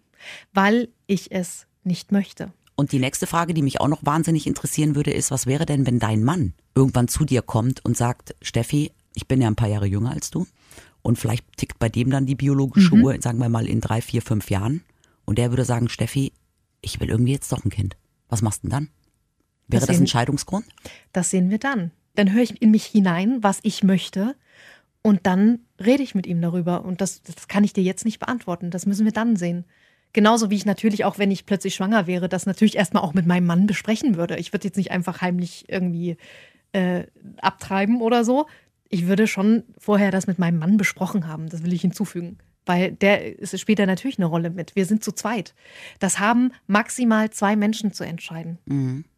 weil 0.53 0.89
ich 1.07 1.31
es 1.33 1.67
nicht 1.85 2.13
möchte. 2.13 2.53
Und 2.81 2.93
die 2.93 2.99
nächste 2.99 3.27
Frage, 3.27 3.53
die 3.53 3.61
mich 3.61 3.79
auch 3.81 3.89
noch 3.89 4.05
wahnsinnig 4.07 4.47
interessieren 4.47 4.95
würde, 4.95 5.11
ist, 5.13 5.31
was 5.31 5.45
wäre 5.47 5.67
denn, 5.67 5.87
wenn 5.87 5.99
dein 5.99 6.25
Mann 6.25 6.55
irgendwann 6.75 7.09
zu 7.09 7.27
dir 7.27 7.43
kommt 7.43 7.85
und 7.85 7.95
sagt, 7.95 8.35
Steffi, 8.41 8.91
ich 9.15 9.29
bin 9.29 9.43
ja 9.43 9.49
ein 9.49 9.55
paar 9.57 9.69
Jahre 9.69 9.85
jünger 9.87 10.13
als 10.13 10.31
du 10.31 10.47
und 11.03 11.19
vielleicht 11.19 11.45
tickt 11.59 11.79
bei 11.79 11.91
dem 11.91 12.09
dann 12.11 12.25
die 12.25 12.37
biologische 12.37 12.95
Mhm. 12.97 13.05
Uhr, 13.05 13.21
sagen 13.21 13.39
wir 13.39 13.51
mal 13.51 13.67
in 13.69 13.83
drei, 13.83 14.01
vier, 14.01 14.23
fünf 14.23 14.49
Jahren 14.51 14.83
und 15.27 15.37
der 15.37 15.51
würde 15.51 15.67
sagen, 15.67 15.91
Steffi, 15.91 16.33
ich 16.81 16.99
will 17.01 17.11
irgendwie 17.11 17.33
jetzt 17.33 17.53
doch 17.53 17.63
ein 17.65 17.71
Kind. 17.71 17.97
Was 18.31 18.41
machst 18.41 18.63
du 18.65 18.69
denn 18.69 18.71
dann? 18.71 18.89
Wäre 19.69 19.81
Das 19.81 19.89
das 19.89 19.97
sehen- 19.97 20.05
ein 20.05 20.09
Scheidungsgrund? 20.09 20.65
Das 21.13 21.29
sehen 21.29 21.51
wir 21.51 21.59
dann. 21.59 21.91
Dann 22.15 22.33
höre 22.33 22.43
ich 22.43 22.63
in 22.63 22.71
mich 22.71 22.87
hinein, 22.87 23.43
was 23.43 23.59
ich 23.63 23.83
möchte. 23.83 24.35
Und 25.03 25.27
dann 25.27 25.61
rede 25.79 26.03
ich 26.03 26.15
mit 26.15 26.27
ihm 26.27 26.41
darüber. 26.41 26.85
Und 26.85 27.03
das, 27.03 27.21
das 27.23 27.47
kann 27.47 27.63
ich 27.65 27.73
dir 27.75 27.85
jetzt 27.85 28.05
nicht 28.07 28.19
beantworten. 28.21 28.71
Das 28.71 28.87
müssen 28.87 29.05
wir 29.05 29.13
dann 29.13 29.37
sehen. 29.37 29.65
Genauso 30.13 30.51
wie 30.51 30.57
ich 30.57 30.67
natürlich 30.67 31.05
auch, 31.05 31.19
wenn 31.19 31.31
ich 31.31 31.47
plötzlich 31.47 31.75
schwanger 31.75 32.07
wäre, 32.07 32.29
das 32.29 32.47
natürlich 32.47 32.77
erstmal 32.77 33.03
auch 33.03 33.15
mit 33.15 33.27
meinem 33.27 33.47
Mann 33.47 33.67
besprechen 33.67 34.17
würde. 34.17 34.37
Ich 34.37 34.53
würde 34.53 34.67
jetzt 34.67 34.77
nicht 34.77 34.91
einfach 34.91 35.21
heimlich 35.21 35.67
irgendwie 35.69 36.17
äh, 36.73 37.05
abtreiben 37.41 38.01
oder 38.01 38.25
so. 38.25 38.47
Ich 38.89 39.07
würde 39.07 39.27
schon 39.27 39.65
vorher 39.79 40.11
das 40.11 40.27
mit 40.27 40.39
meinem 40.39 40.59
Mann 40.59 40.77
besprochen 40.77 41.29
haben. 41.29 41.49
Das 41.49 41.63
will 41.63 41.73
ich 41.73 41.83
hinzufügen. 41.83 42.39
Weil 42.67 42.93
der 42.93 43.39
ist, 43.39 43.59
spielt 43.59 43.79
da 43.79 43.87
natürlich 43.87 44.19
eine 44.19 44.27
Rolle 44.27 44.51
mit. 44.51 44.75
Wir 44.77 44.85
sind 44.85 45.03
zu 45.03 45.13
zweit. 45.13 45.55
Das 45.99 46.19
haben 46.19 46.53
maximal 46.67 47.31
zwei 47.31 47.57
Menschen 47.57 47.93
zu 47.93 48.05
entscheiden. 48.05 48.59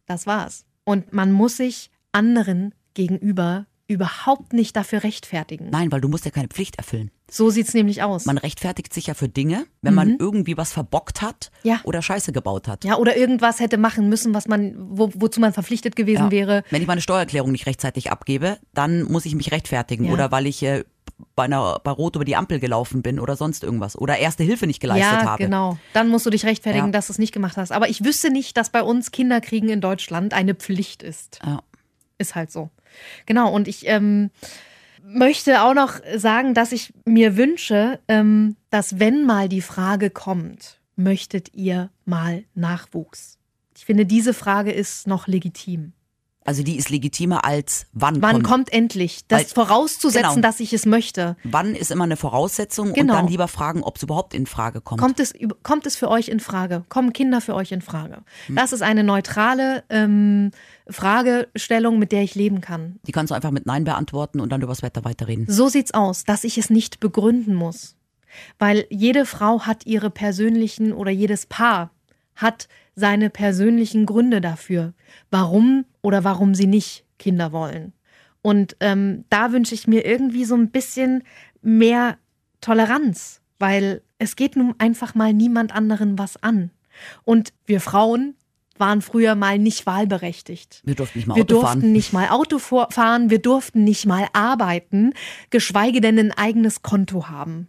Das 0.05 0.27
war's. 0.27 0.65
Und 0.83 1.11
man 1.13 1.31
muss 1.31 1.57
sich 1.57 1.89
anderen 2.11 2.73
gegenüber 2.93 3.65
überhaupt 3.93 4.53
nicht 4.53 4.75
dafür 4.75 5.03
rechtfertigen. 5.03 5.69
Nein, 5.69 5.91
weil 5.91 6.01
du 6.01 6.07
musst 6.07 6.25
ja 6.25 6.31
keine 6.31 6.47
Pflicht 6.47 6.77
erfüllen. 6.77 7.11
So 7.31 7.49
sieht's 7.49 7.73
nämlich 7.73 8.03
aus. 8.03 8.25
Man 8.25 8.37
rechtfertigt 8.37 8.93
sich 8.93 9.07
ja 9.07 9.13
für 9.13 9.29
Dinge, 9.29 9.65
wenn 9.81 9.93
man 9.93 10.17
irgendwie 10.19 10.57
was 10.57 10.71
verbockt 10.73 11.21
hat 11.21 11.51
Mhm. 11.63 11.69
Ja. 11.69 11.79
oder 11.83 12.01
Scheiße 12.01 12.31
gebaut 12.31 12.67
hat. 12.67 12.83
ja, 12.83 12.97
oder 12.97 13.15
irgendwas 13.17 13.59
hätte 13.59 13.77
machen 13.77 14.09
müssen, 14.09 14.33
was 14.33 14.47
man, 14.47 14.75
wo, 14.77 15.09
wozu 15.15 15.39
man 15.39 15.53
verpflichtet 15.53 15.95
gewesen 15.95 16.25
Ja. 16.25 16.31
wäre. 16.31 16.63
Wenn 16.69 16.81
ich 16.81 16.87
meine 16.87 17.01
Steuererklärung 17.01 17.51
nicht 17.51 17.65
rechtzeitig 17.65 18.11
abgebe, 18.11 18.57
dann 18.73 19.03
muss 19.03 19.25
ich 19.25 19.35
mich 19.35 19.51
rechtfertigen. 19.51 20.05
Ja. 20.05 20.13
Oder 20.13 20.31
weil 20.31 20.45
ich 20.47 20.61
äh, 20.63 20.83
bei, 21.35 21.43
einer, 21.43 21.79
bei 21.83 21.91
Rot 21.91 22.15
über 22.15 22.25
die 22.25 22.35
Ampel 22.35 22.59
gelaufen 22.59 23.01
bin 23.01 23.19
oder 23.19 23.35
sonst 23.35 23.63
irgendwas 23.63 23.97
oder 23.97 24.17
Erste 24.17 24.43
Hilfe 24.43 24.67
nicht 24.67 24.79
geleistet 24.79 25.21
ja, 25.21 25.25
habe. 25.25 25.43
genau. 25.43 25.77
Dann 25.93 26.09
musst 26.09 26.25
du 26.25 26.29
dich 26.29 26.45
rechtfertigen, 26.45 26.91
dass 26.91 27.07
du 27.07 27.13
es 27.13 27.19
nicht 27.19 27.31
gemacht 27.33 27.55
hast. 27.57 27.71
Aber 27.71 27.87
ich 27.89 28.03
wüsste 28.03 28.29
nicht, 28.29 28.57
dass 28.57 28.69
bei 28.69 28.81
uns 28.83 29.11
Kinderkriegen 29.11 29.69
in 29.69 29.79
Deutschland 29.81 30.33
eine 30.33 30.53
Pflicht 30.55 31.01
ist. 31.03 31.39
Ja. 31.45 31.61
Ist 32.19 32.35
halt 32.35 32.51
so. 32.51 32.69
Genau, 33.25 33.53
und 33.53 33.67
ich 33.67 33.87
ähm, 33.87 34.29
möchte 35.03 35.61
auch 35.61 35.73
noch 35.73 35.99
sagen, 36.15 36.53
dass 36.53 36.71
ich 36.71 36.93
mir 37.05 37.37
wünsche, 37.37 37.99
ähm, 38.07 38.55
dass 38.69 38.99
wenn 38.99 39.25
mal 39.25 39.49
die 39.49 39.61
Frage 39.61 40.09
kommt, 40.09 40.79
möchtet 40.95 41.53
ihr 41.53 41.89
mal 42.05 42.43
Nachwuchs? 42.55 43.37
Ich 43.75 43.85
finde, 43.85 44.05
diese 44.05 44.33
Frage 44.33 44.71
ist 44.71 45.07
noch 45.07 45.27
legitim. 45.27 45.93
Also 46.45 46.61
die 46.63 46.75
ist 46.77 46.89
legitimer 46.89 47.45
als 47.45 47.85
wann, 47.93 48.21
Wann 48.21 48.33
kommt. 48.43 48.47
kommt 48.47 48.73
endlich? 48.73 49.21
Das 49.27 49.39
Weil- 49.39 49.45
vorauszusetzen, 49.65 50.29
genau. 50.35 50.41
dass 50.41 50.59
ich 50.59 50.73
es 50.73 50.85
möchte. 50.85 51.37
Wann 51.43 51.75
ist 51.75 51.89
immer 51.91 52.03
eine 52.03 52.17
Voraussetzung 52.17 52.93
Genau. 52.93 53.13
und 53.13 53.19
dann 53.19 53.27
lieber 53.29 53.47
fragen, 53.47 53.81
ob 53.83 53.95
es 53.97 54.03
überhaupt 54.03 54.33
in 54.33 54.45
Frage 54.45 54.81
kommt. 54.81 54.99
Kommt 54.99 55.19
es, 55.19 55.33
kommt 55.63 55.85
es 55.85 55.95
für 55.95 56.09
euch 56.09 56.27
in 56.27 56.39
Frage? 56.39 56.83
Kommen 56.89 57.13
Kinder 57.13 57.39
für 57.41 57.55
euch 57.55 57.71
in 57.71 57.81
Frage? 57.81 58.23
Hm. 58.47 58.55
Das 58.55 58.73
ist 58.73 58.81
eine 58.81 59.03
neutrale 59.03 59.83
ähm, 59.89 60.51
Fragestellung, 60.89 61.99
mit 61.99 62.11
der 62.11 62.23
ich 62.23 62.35
leben 62.35 62.61
kann. 62.61 62.99
Die 63.05 63.11
kannst 63.11 63.31
du 63.31 63.35
einfach 63.35 63.51
mit 63.51 63.65
Nein 63.65 63.83
beantworten 63.83 64.39
und 64.39 64.49
dann 64.51 64.61
übers 64.61 64.81
Wetter 64.81 65.03
weiterreden. 65.05 65.45
So 65.47 65.67
sieht's 65.69 65.93
aus, 65.93 66.23
dass 66.23 66.43
ich 66.43 66.57
es 66.57 66.69
nicht 66.69 66.99
begründen 66.99 67.53
muss. 67.55 67.95
Weil 68.57 68.85
jede 68.89 69.25
Frau 69.25 69.61
hat 69.61 69.85
ihre 69.85 70.09
persönlichen 70.09 70.91
oder 70.91 71.11
jedes 71.11 71.45
Paar 71.45 71.91
hat 72.35 72.67
seine 72.95 73.29
persönlichen 73.29 74.05
Gründe 74.05 74.41
dafür, 74.41 74.93
warum 75.31 75.85
oder 76.01 76.23
warum 76.23 76.55
sie 76.55 76.67
nicht 76.67 77.05
Kinder 77.17 77.51
wollen. 77.51 77.93
Und 78.41 78.75
ähm, 78.81 79.25
da 79.29 79.51
wünsche 79.51 79.73
ich 79.73 79.87
mir 79.87 80.05
irgendwie 80.05 80.45
so 80.45 80.55
ein 80.55 80.69
bisschen 80.69 81.23
mehr 81.61 82.17
Toleranz, 82.61 83.41
weil 83.57 84.01
es 84.19 84.35
geht 84.35 84.55
nun 84.55 84.75
einfach 84.77 85.15
mal 85.15 85.33
niemand 85.33 85.73
anderen 85.73 86.19
was 86.19 86.41
an. 86.43 86.71
Und 87.23 87.53
wir 87.65 87.81
Frauen 87.81 88.35
waren 88.77 89.01
früher 89.01 89.35
mal 89.35 89.59
nicht 89.59 89.85
wahlberechtigt. 89.85 90.81
Wir 90.83 90.95
durften 90.95 91.17
nicht 91.19 91.27
mal 91.27 91.35
Wir 91.35 91.43
Auto 91.43 91.53
durften 91.53 91.81
fahren. 91.81 91.91
nicht 91.91 92.13
mal 92.13 92.29
Auto 92.29 92.59
fahren, 92.59 93.29
wir 93.29 93.39
durften 93.39 93.83
nicht 93.83 94.05
mal 94.05 94.27
arbeiten, 94.33 95.13
geschweige 95.49 96.01
denn 96.01 96.19
ein 96.19 96.31
eigenes 96.31 96.81
Konto 96.81 97.29
haben. 97.29 97.67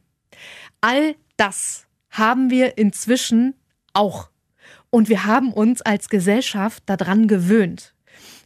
All 0.81 1.15
das 1.37 1.87
haben 2.11 2.51
wir 2.51 2.79
inzwischen 2.79 3.55
auch. 3.93 4.31
Und 4.95 5.09
wir 5.09 5.25
haben 5.25 5.53
uns 5.53 5.83
als 5.83 6.09
Gesellschaft 6.09 6.85
daran 6.87 7.27
gewöhnt. 7.27 7.95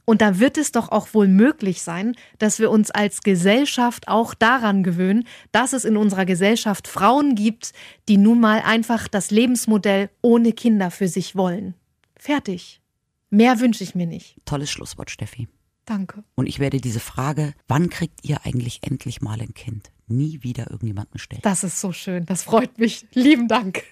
Und 0.06 0.22
da 0.22 0.38
wird 0.38 0.56
es 0.56 0.72
doch 0.72 0.90
auch 0.90 1.12
wohl 1.12 1.28
möglich 1.28 1.82
sein, 1.82 2.16
dass 2.38 2.58
wir 2.58 2.70
uns 2.70 2.90
als 2.90 3.20
Gesellschaft 3.20 4.08
auch 4.08 4.32
daran 4.32 4.82
gewöhnen, 4.82 5.24
dass 5.52 5.74
es 5.74 5.84
in 5.84 5.98
unserer 5.98 6.24
Gesellschaft 6.24 6.88
Frauen 6.88 7.34
gibt, 7.34 7.74
die 8.08 8.16
nun 8.16 8.40
mal 8.40 8.62
einfach 8.62 9.08
das 9.08 9.30
Lebensmodell 9.30 10.08
ohne 10.22 10.54
Kinder 10.54 10.90
für 10.90 11.06
sich 11.06 11.36
wollen. 11.36 11.74
Fertig. 12.16 12.80
Mehr 13.28 13.60
wünsche 13.60 13.84
ich 13.84 13.94
mir 13.94 14.06
nicht. 14.06 14.38
Tolles 14.46 14.70
Schlusswort, 14.70 15.10
Steffi. 15.10 15.48
Danke. 15.84 16.24
Und 16.34 16.46
ich 16.46 16.60
werde 16.60 16.80
diese 16.80 17.00
Frage, 17.00 17.52
wann 17.66 17.90
kriegt 17.90 18.26
ihr 18.26 18.46
eigentlich 18.46 18.80
endlich 18.84 19.20
mal 19.20 19.38
ein 19.38 19.52
Kind, 19.52 19.90
nie 20.06 20.42
wieder 20.42 20.70
irgendjemandem 20.70 21.18
stellen. 21.18 21.42
Das 21.42 21.62
ist 21.62 21.78
so 21.78 21.92
schön. 21.92 22.24
Das 22.24 22.42
freut 22.42 22.78
mich. 22.78 23.06
Lieben 23.12 23.48
Dank. 23.48 23.82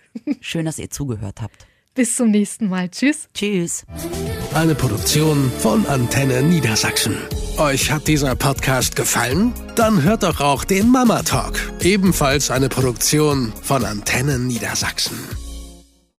Schön, 0.40 0.64
dass 0.64 0.78
ihr 0.78 0.88
zugehört 0.88 1.42
habt. 1.42 1.66
Bis 1.96 2.14
zum 2.14 2.30
nächsten 2.30 2.68
Mal. 2.68 2.90
Tschüss. 2.90 3.28
Tschüss. 3.32 3.84
Eine 4.54 4.74
Produktion 4.74 5.50
von 5.58 5.86
Antenne 5.86 6.42
Niedersachsen. 6.42 7.16
Euch 7.56 7.90
hat 7.90 8.06
dieser 8.06 8.36
Podcast 8.36 8.96
gefallen? 8.96 9.54
Dann 9.76 10.02
hört 10.02 10.22
doch 10.22 10.40
auch 10.40 10.64
den 10.64 10.90
Mama 10.90 11.22
Talk, 11.22 11.58
ebenfalls 11.80 12.50
eine 12.50 12.68
Produktion 12.68 13.52
von 13.62 13.84
Antenne 13.84 14.38
Niedersachsen. 14.38 15.18